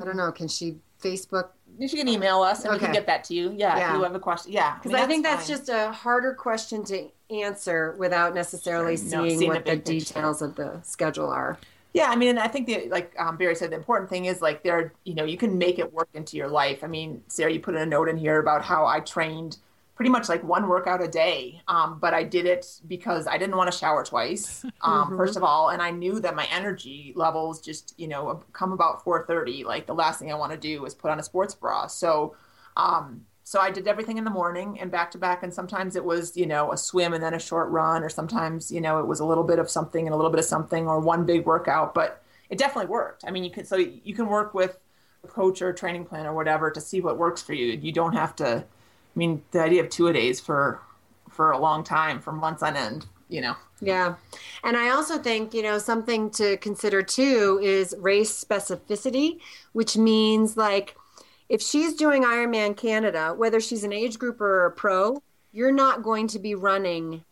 I 0.00 0.04
don't 0.04 0.16
know, 0.16 0.32
can 0.32 0.48
she 0.48 0.76
Facebook 1.02 1.50
She 1.80 1.96
can 1.96 2.08
email 2.08 2.40
us 2.42 2.64
and 2.64 2.72
we 2.72 2.78
can 2.80 2.92
get 2.92 3.06
that 3.06 3.24
to 3.24 3.34
you. 3.34 3.54
Yeah, 3.56 3.76
Yeah. 3.76 3.90
if 3.90 3.96
you 3.98 4.02
have 4.02 4.14
a 4.14 4.20
question. 4.20 4.52
Yeah, 4.52 4.76
Because 4.76 4.94
I, 4.94 5.00
mean, 5.00 5.08
think 5.08 5.24
that's 5.24 5.46
fine. 5.48 5.56
just 5.56 5.68
a 5.68 5.92
harder 5.92 6.34
question 6.34 6.84
to 6.86 7.08
answer 7.30 7.94
without 7.98 8.34
necessarily 8.34 8.96
Sure. 8.96 9.06
No, 9.10 9.28
seeing 9.28 9.38
seeing 9.38 9.50
what 9.50 9.64
the 9.64 9.72
the 9.72 9.76
details 9.78 10.42
of 10.42 10.56
the 10.56 10.80
schedule 10.82 11.28
are. 11.28 11.58
Yeah, 11.94 12.10
I 12.10 12.16
mean, 12.16 12.30
and 12.30 12.38
I 12.38 12.48
think 12.48 12.66
the 12.66 12.88
like 12.90 13.14
um, 13.18 13.36
Barrie 13.36 13.54
said, 13.54 13.70
the 13.70 13.76
important 13.76 14.10
thing 14.10 14.26
is 14.26 14.42
like 14.42 14.62
there, 14.62 14.92
you 15.04 15.14
know, 15.14 15.24
you 15.24 15.36
can 15.38 15.56
make 15.56 15.78
it 15.78 15.92
work 15.92 16.08
into 16.14 16.36
your 16.36 16.48
life. 16.48 16.82
I 16.84 16.86
mean, 16.86 17.22
Sarah, 17.28 17.52
you 17.52 17.60
put 17.60 17.74
in 17.74 17.80
a 17.80 17.86
note 17.86 18.08
in 18.08 18.16
here 18.16 18.38
about 18.40 18.64
how 18.64 18.86
I 18.86 19.00
trained 19.00 19.58
pretty 19.98 20.10
much 20.10 20.28
like 20.28 20.44
one 20.44 20.68
workout 20.68 21.02
a 21.02 21.08
day, 21.08 21.60
um, 21.66 21.98
but 21.98 22.14
I 22.14 22.22
did 22.22 22.46
it 22.46 22.80
because 22.86 23.26
I 23.26 23.36
didn't 23.36 23.56
want 23.56 23.70
to 23.70 23.76
shower 23.76 24.04
twice. 24.04 24.64
Um, 24.80 25.16
First 25.16 25.36
of 25.36 25.42
all, 25.42 25.70
and 25.70 25.82
I 25.82 25.90
knew 25.90 26.20
that 26.20 26.36
my 26.36 26.46
energy 26.52 27.12
levels 27.16 27.60
just, 27.60 27.94
you 27.98 28.06
know, 28.06 28.44
come 28.52 28.70
about 28.72 29.04
4:30. 29.04 29.64
Like 29.64 29.86
the 29.86 29.94
last 29.94 30.20
thing 30.20 30.30
I 30.30 30.36
want 30.36 30.52
to 30.52 30.58
do 30.58 30.86
is 30.86 30.94
put 30.94 31.10
on 31.10 31.18
a 31.18 31.22
sports 31.22 31.52
bra. 31.52 31.88
So, 31.88 32.36
um, 32.76 33.26
so 33.42 33.58
I 33.58 33.72
did 33.72 33.88
everything 33.88 34.16
in 34.16 34.24
the 34.24 34.30
morning 34.30 34.78
and 34.78 34.88
back 34.88 35.10
to 35.10 35.18
back. 35.18 35.42
And 35.42 35.52
sometimes 35.52 35.96
it 35.96 36.04
was, 36.04 36.36
you 36.36 36.46
know, 36.46 36.70
a 36.70 36.76
swim 36.76 37.12
and 37.12 37.22
then 37.22 37.34
a 37.34 37.40
short 37.40 37.68
run, 37.70 38.04
or 38.04 38.08
sometimes, 38.08 38.70
you 38.70 38.80
know, 38.80 39.00
it 39.00 39.06
was 39.08 39.18
a 39.18 39.24
little 39.24 39.44
bit 39.44 39.58
of 39.58 39.68
something 39.68 40.06
and 40.06 40.14
a 40.14 40.16
little 40.16 40.30
bit 40.30 40.38
of 40.38 40.46
something, 40.46 40.86
or 40.86 41.00
one 41.00 41.26
big 41.26 41.44
workout. 41.44 41.92
But 41.92 42.22
it 42.50 42.56
definitely 42.56 42.88
worked. 42.88 43.24
I 43.26 43.32
mean, 43.32 43.42
you 43.42 43.50
can 43.50 43.64
so 43.64 43.76
you 43.76 44.14
can 44.14 44.28
work 44.28 44.54
with 44.54 44.78
a 45.24 45.26
coach 45.26 45.60
or 45.60 45.70
a 45.70 45.74
training 45.74 46.04
plan 46.04 46.24
or 46.24 46.34
whatever 46.34 46.70
to 46.70 46.80
see 46.80 47.00
what 47.00 47.18
works 47.18 47.42
for 47.42 47.52
you. 47.52 47.66
You 47.66 47.90
don't 47.90 48.14
have 48.14 48.36
to. 48.36 48.64
I 49.18 49.26
mean, 49.26 49.42
the 49.50 49.60
idea 49.60 49.82
of 49.82 49.90
two 49.90 50.06
a 50.06 50.12
days 50.12 50.38
for 50.38 50.80
for 51.28 51.50
a 51.50 51.58
long 51.58 51.82
time, 51.82 52.20
for 52.20 52.30
months 52.30 52.62
on 52.62 52.76
end, 52.76 53.06
you 53.28 53.40
know. 53.40 53.56
Yeah. 53.80 54.14
And 54.62 54.76
I 54.76 54.90
also 54.90 55.18
think, 55.18 55.52
you 55.52 55.62
know, 55.62 55.78
something 55.78 56.30
to 56.30 56.56
consider 56.58 57.02
too 57.02 57.58
is 57.60 57.96
race 57.98 58.44
specificity, 58.44 59.40
which 59.72 59.96
means 59.96 60.56
like 60.56 60.96
if 61.48 61.60
she's 61.60 61.94
doing 61.94 62.22
Ironman 62.22 62.76
Canada, 62.76 63.34
whether 63.36 63.58
she's 63.58 63.82
an 63.82 63.92
age 63.92 64.20
group 64.20 64.40
or 64.40 64.66
a 64.66 64.70
pro, 64.70 65.20
you're 65.50 65.72
not 65.72 66.04
going 66.04 66.28
to 66.28 66.38
be 66.38 66.54
running 66.54 67.24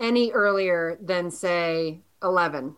any 0.00 0.32
earlier 0.32 0.98
than, 1.02 1.30
say, 1.30 2.00
11. 2.22 2.74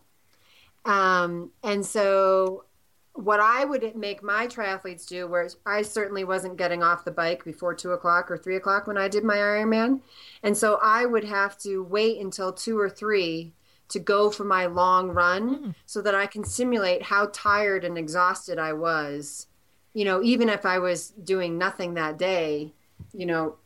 Um, 0.83 1.51
and 1.63 1.85
so 1.85 2.65
what 3.13 3.39
I 3.39 3.65
would 3.65 3.95
make 3.95 4.23
my 4.23 4.47
triathletes 4.47 5.05
do, 5.05 5.27
where 5.27 5.49
I 5.65 5.81
certainly 5.81 6.23
wasn't 6.23 6.57
getting 6.57 6.81
off 6.81 7.05
the 7.05 7.11
bike 7.11 7.43
before 7.43 7.73
two 7.73 7.91
o'clock 7.91 8.31
or 8.31 8.37
three 8.37 8.55
o'clock 8.55 8.87
when 8.87 8.97
I 8.97 9.07
did 9.07 9.23
my 9.23 9.35
Ironman. 9.35 10.01
And 10.43 10.57
so 10.57 10.79
I 10.81 11.05
would 11.05 11.25
have 11.25 11.57
to 11.59 11.83
wait 11.83 12.19
until 12.19 12.53
two 12.53 12.79
or 12.79 12.89
three 12.89 13.53
to 13.89 13.99
go 13.99 14.31
for 14.31 14.45
my 14.45 14.65
long 14.65 15.09
run 15.09 15.53
hmm. 15.53 15.69
so 15.85 16.01
that 16.01 16.15
I 16.15 16.25
can 16.25 16.45
simulate 16.45 17.03
how 17.03 17.29
tired 17.33 17.83
and 17.83 17.97
exhausted 17.97 18.57
I 18.57 18.71
was, 18.73 19.47
you 19.93 20.05
know, 20.05 20.23
even 20.23 20.47
if 20.47 20.65
I 20.65 20.79
was 20.79 21.09
doing 21.09 21.57
nothing 21.57 21.95
that 21.95 22.17
day, 22.17 22.73
you 23.13 23.25
know, 23.25 23.57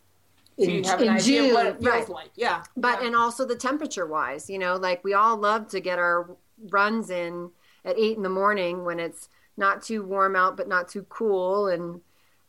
So 0.58 0.66
you 0.66 0.84
have 0.86 1.02
an 1.02 1.10
idea 1.10 1.44
of 1.44 1.52
what 1.52 1.66
it 1.68 1.74
feels 1.80 1.86
right 1.86 2.10
like. 2.10 2.32
Yeah. 2.36 2.64
but 2.76 3.02
yeah. 3.02 3.08
and 3.08 3.16
also 3.16 3.46
the 3.46 3.58
temperature 3.58 4.06
wise 4.08 4.50
you 4.50 4.58
know 4.58 4.78
like 4.78 5.04
we 5.04 5.14
all 5.14 5.36
love 5.36 5.68
to 5.68 5.82
get 5.82 6.00
our 6.00 6.30
runs 6.70 7.10
in 7.10 7.52
at 7.84 8.00
eight 8.00 8.16
in 8.16 8.24
the 8.24 8.30
morning 8.30 8.86
when 8.86 9.00
it's 9.00 9.28
not 9.58 9.82
too 9.82 10.04
warm 10.04 10.36
out 10.36 10.58
but 10.58 10.68
not 10.68 10.88
too 10.88 11.06
cool. 11.10 11.68
And 11.68 12.02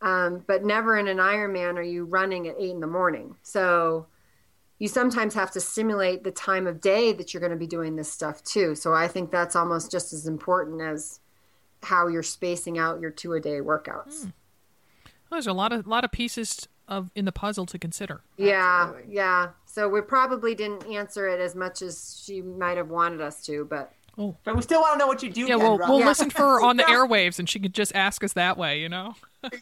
um, 0.03 0.45
but 0.47 0.65
never 0.65 0.97
in 0.99 1.09
an 1.09 1.17
ironman 1.19 1.77
are 1.77 1.83
you 1.83 2.05
running 2.05 2.49
at 2.49 2.57
eight 2.59 2.71
in 2.71 2.81
the 2.81 2.87
morning. 2.87 3.35
So 3.43 4.07
you 4.79 4.89
sometimes 4.89 5.35
have 5.35 5.51
to 5.53 5.61
simulate 5.61 6.23
the 6.23 6.31
time 6.31 6.67
of 6.67 6.81
day 6.81 7.13
that 7.15 7.33
you're 7.33 7.41
going 7.41 7.51
to 7.53 7.57
be 7.57 7.67
doing 7.67 7.97
this 7.97 8.13
stuff 8.13 8.43
too. 8.45 8.75
So 8.75 8.93
i 8.93 9.09
think 9.09 9.31
that's 9.31 9.57
almost 9.57 9.91
just 9.91 10.13
as 10.13 10.27
important 10.27 10.83
as 10.83 11.21
how 11.83 12.09
you're 12.09 12.23
spacing 12.23 12.79
out 12.79 13.01
your 13.01 13.11
two 13.11 13.33
a 13.35 13.41
day 13.41 13.61
workouts. 13.61 14.33
There's 15.31 15.47
a 15.47 15.53
lot 15.53 15.73
of 15.73 15.87
lot 15.87 16.05
of 16.05 16.13
pieces 16.13 16.69
of 16.89 17.11
in 17.15 17.25
the 17.25 17.33
puzzle 17.33 17.67
to 17.67 17.79
consider. 17.79 18.23
yeah 18.37 18.85
Absolutely. 18.89 19.15
yeah. 19.15 19.49
So 19.65 19.89
we 19.89 20.01
probably 20.01 20.55
didn't 20.55 20.87
answer 20.87 21.29
it 21.29 21.41
as 21.41 21.55
much 21.55 21.83
as 21.83 22.21
she 22.25 22.43
might 22.43 22.77
have 22.77 22.89
wanted 22.91 23.21
us 23.21 23.45
to 23.47 23.65
but 23.65 23.93
Oh. 24.19 24.37
But 24.45 24.57
we 24.57 24.63
still 24.63 24.81
want 24.81 24.95
to 24.95 24.99
know 24.99 25.07
what 25.07 25.23
you 25.23 25.31
do. 25.31 25.43
Yeah, 25.43 25.57
we'll 25.57 25.79
we'll 25.79 26.01
Yeah. 26.01 26.07
listen 26.07 26.31
for 26.31 26.43
her 26.43 26.61
on 26.63 26.77
the 26.79 26.83
airwaves, 26.89 27.39
and 27.39 27.49
she 27.49 27.59
could 27.59 27.75
just 27.75 27.95
ask 27.95 28.25
us 28.25 28.33
that 28.33 28.57
way, 28.57 28.81
you 28.81 28.89
know. 28.89 29.15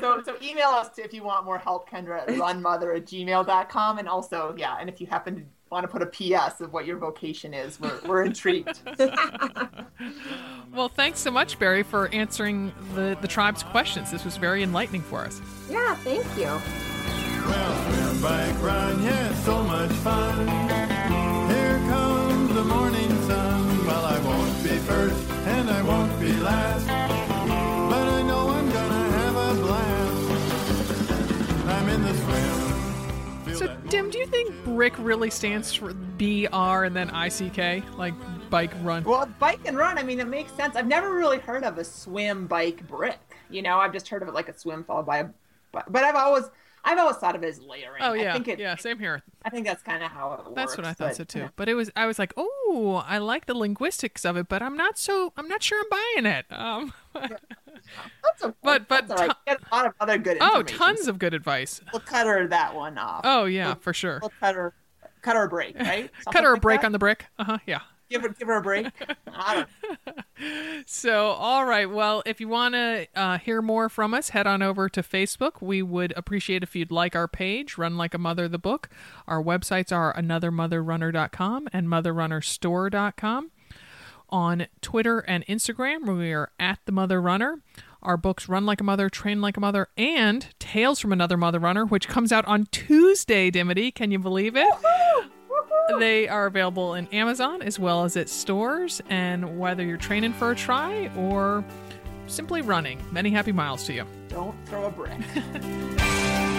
so, 0.00 0.22
so 0.24 0.36
email 0.42 0.68
us 0.68 0.90
if 0.98 1.14
you 1.14 1.22
want 1.22 1.44
more 1.44 1.58
help, 1.58 1.88
Kendra 1.88 2.22
at 2.22 2.28
runmother 2.28 2.96
at 2.96 3.06
gmail.com. 3.06 3.98
And 3.98 4.08
also, 4.08 4.54
yeah, 4.58 4.76
and 4.80 4.88
if 4.88 5.00
you 5.00 5.06
happen 5.06 5.36
to 5.36 5.42
want 5.70 5.84
to 5.84 5.88
put 5.88 6.02
a 6.02 6.06
PS 6.06 6.60
of 6.60 6.72
what 6.72 6.84
your 6.84 6.98
vocation 6.98 7.54
is, 7.54 7.80
we're, 7.80 8.00
we're 8.06 8.24
intrigued. 8.24 8.80
Well, 10.74 10.88
thanks 10.88 11.20
so 11.20 11.30
much, 11.30 11.58
Barrie, 11.58 11.84
for 11.84 12.08
answering 12.08 12.72
the 12.94 13.16
the 13.20 13.28
tribe's 13.28 13.62
questions. 13.62 14.10
This 14.10 14.24
was 14.24 14.36
very 14.36 14.62
enlightening 14.64 15.02
for 15.02 15.20
us. 15.20 15.40
Yeah, 15.70 15.94
thank 15.96 16.24
you. 16.36 16.46
Well, 17.46 18.10
swim, 18.10 18.22
bike, 18.22 18.62
run, 18.62 19.02
yeah, 19.02 19.34
so 19.36 19.62
much 19.62 19.90
fun. 19.92 20.79
first, 24.90 25.30
and 25.46 25.70
I 25.70 25.82
won't 25.82 26.18
be 26.20 26.32
last. 26.40 26.86
But 26.86 28.08
I 28.08 28.22
know 28.22 28.48
I'm 28.48 28.68
gonna 28.70 29.04
have 29.18 29.36
a 29.36 29.54
blast. 29.62 30.30
I'm 31.68 31.88
in 31.88 32.02
the 32.02 32.14
swim. 32.14 33.56
So, 33.56 33.76
Dim, 33.88 34.10
do 34.10 34.18
you 34.18 34.26
think 34.26 34.52
Brick 34.64 34.94
really 34.98 35.30
stands 35.30 35.72
for 35.72 35.94
B 35.94 36.48
R 36.52 36.84
and 36.84 36.96
then 36.96 37.10
I 37.10 37.28
C 37.28 37.50
K? 37.50 37.82
Like 37.96 38.14
bike 38.50 38.72
run? 38.82 39.04
Well, 39.04 39.26
bike 39.38 39.60
and 39.64 39.76
run, 39.76 39.96
I 39.96 40.02
mean, 40.02 40.18
it 40.18 40.26
makes 40.26 40.52
sense. 40.52 40.74
I've 40.74 40.88
never 40.88 41.14
really 41.14 41.38
heard 41.38 41.62
of 41.62 41.78
a 41.78 41.84
swim, 41.84 42.48
bike, 42.48 42.86
brick. 42.88 43.20
You 43.48 43.62
know, 43.62 43.78
I've 43.78 43.92
just 43.92 44.08
heard 44.08 44.22
of 44.22 44.28
it 44.28 44.34
like 44.34 44.48
a 44.48 44.58
swim 44.58 44.82
followed 44.84 45.06
by 45.06 45.18
a. 45.18 45.28
But 45.72 46.02
I've 46.02 46.16
always 46.16 46.46
I've 46.84 46.98
always 46.98 47.16
thought 47.16 47.36
of 47.36 47.42
it 47.42 47.46
as 47.48 47.60
layering. 47.60 48.02
Oh 48.02 48.12
yeah, 48.14 48.30
I 48.30 48.32
think 48.34 48.48
it, 48.48 48.58
yeah, 48.58 48.74
same 48.76 48.98
here. 48.98 49.22
I 49.44 49.50
think 49.50 49.66
that's 49.66 49.82
kind 49.82 50.02
of 50.02 50.10
how 50.10 50.32
it 50.32 50.38
works. 50.44 50.52
That's 50.54 50.76
what 50.76 50.86
I 50.86 50.92
thought 50.92 51.08
but, 51.08 51.16
so 51.16 51.24
too. 51.24 51.38
you 51.40 51.44
know, 51.46 51.50
But 51.56 51.68
it 51.68 51.74
was 51.74 51.90
I 51.94 52.06
was 52.06 52.18
like, 52.18 52.32
oh, 52.36 53.04
I 53.06 53.18
like 53.18 53.46
the 53.46 53.54
linguistics 53.54 54.24
of 54.24 54.36
it, 54.36 54.48
but 54.48 54.62
I'm 54.62 54.76
not 54.76 54.98
so 54.98 55.32
I'm 55.36 55.48
not 55.48 55.62
sure 55.62 55.80
I'm 55.80 56.24
buying 56.24 56.32
it. 56.34 56.46
Um, 56.50 56.92
okay. 57.16 57.36
But- 58.62 58.88
but 58.88 59.08
right. 59.08 59.18
ton- 59.18 59.34
get 59.46 59.60
a 59.70 59.74
lot 59.74 59.86
of 59.86 59.92
other 60.00 60.18
good. 60.18 60.38
oh, 60.40 60.62
tons 60.62 61.06
of 61.08 61.18
good 61.18 61.34
advice. 61.34 61.80
We'll 61.92 62.00
cut 62.00 62.26
her 62.26 62.46
that 62.48 62.74
one 62.74 62.98
off. 62.98 63.22
Oh 63.24 63.44
yeah, 63.44 63.74
for 63.74 63.92
sure. 63.92 64.18
We'll 64.22 64.32
cut 64.40 64.54
her, 64.54 64.74
cut 65.22 65.36
her 65.36 65.44
a 65.44 65.48
break, 65.48 65.78
right? 65.78 66.10
Cut 66.32 66.44
her 66.44 66.54
a 66.54 66.58
break 66.58 66.80
on. 66.80 66.86
on 66.86 66.92
the 66.92 66.98
brick. 66.98 67.26
Uh 67.38 67.44
huh. 67.44 67.58
Yeah. 67.66 67.80
Give 68.10 68.22
her, 68.22 68.28
give 68.30 68.48
her 68.48 68.56
a 68.56 68.62
break. 68.62 68.86
I 69.26 69.54
don't. 69.54 69.68
So, 70.86 71.32
all 71.32 71.66
right. 71.66 71.88
Well, 71.90 72.22
if 72.24 72.40
you 72.40 72.48
want 72.48 72.74
to 72.74 73.06
uh, 73.14 73.36
hear 73.36 73.60
more 73.60 73.90
from 73.90 74.14
us, 74.14 74.30
head 74.30 74.46
on 74.46 74.62
over 74.62 74.88
to 74.88 75.02
Facebook. 75.02 75.60
We 75.60 75.82
would 75.82 76.14
appreciate 76.16 76.62
if 76.62 76.74
you'd 76.74 76.90
like 76.90 77.14
our 77.14 77.28
page, 77.28 77.76
Run 77.76 77.98
Like 77.98 78.14
a 78.14 78.18
Mother 78.18 78.48
the 78.48 78.58
book. 78.58 78.88
Our 79.28 79.42
websites 79.42 79.92
are 79.92 80.14
anothermotherrunner.com 80.14 81.68
and 81.74 81.88
motherrunnerstore.com. 81.88 83.50
On 84.30 84.66
Twitter 84.80 85.18
and 85.18 85.44
Instagram, 85.46 86.16
we 86.18 86.32
are 86.32 86.50
at 86.58 86.78
the 86.86 86.92
Mother 86.92 87.20
Runner. 87.20 87.60
Our 88.02 88.16
books 88.16 88.48
Run 88.48 88.64
Like 88.64 88.80
a 88.80 88.84
Mother, 88.84 89.10
Train 89.10 89.42
Like 89.42 89.58
a 89.58 89.60
Mother, 89.60 89.88
and 89.98 90.46
Tales 90.58 91.00
from 91.00 91.12
Another 91.12 91.36
Mother 91.36 91.58
Runner, 91.58 91.84
which 91.84 92.08
comes 92.08 92.32
out 92.32 92.46
on 92.46 92.66
Tuesday, 92.70 93.50
Dimity. 93.50 93.90
Can 93.90 94.10
you 94.10 94.18
believe 94.18 94.56
it? 94.56 94.72
They 95.98 96.28
are 96.28 96.46
available 96.46 96.94
in 96.94 97.06
Amazon 97.08 97.62
as 97.62 97.78
well 97.78 98.04
as 98.04 98.16
at 98.16 98.28
stores. 98.28 99.02
And 99.10 99.58
whether 99.58 99.84
you're 99.84 99.96
training 99.96 100.32
for 100.34 100.50
a 100.50 100.56
tri 100.56 101.10
or 101.16 101.64
simply 102.26 102.62
running, 102.62 103.02
many 103.10 103.30
happy 103.30 103.52
miles 103.52 103.84
to 103.86 103.92
you. 103.92 104.04
Don't 104.28 104.56
throw 104.66 104.86
a 104.86 104.90
brick. 104.90 105.20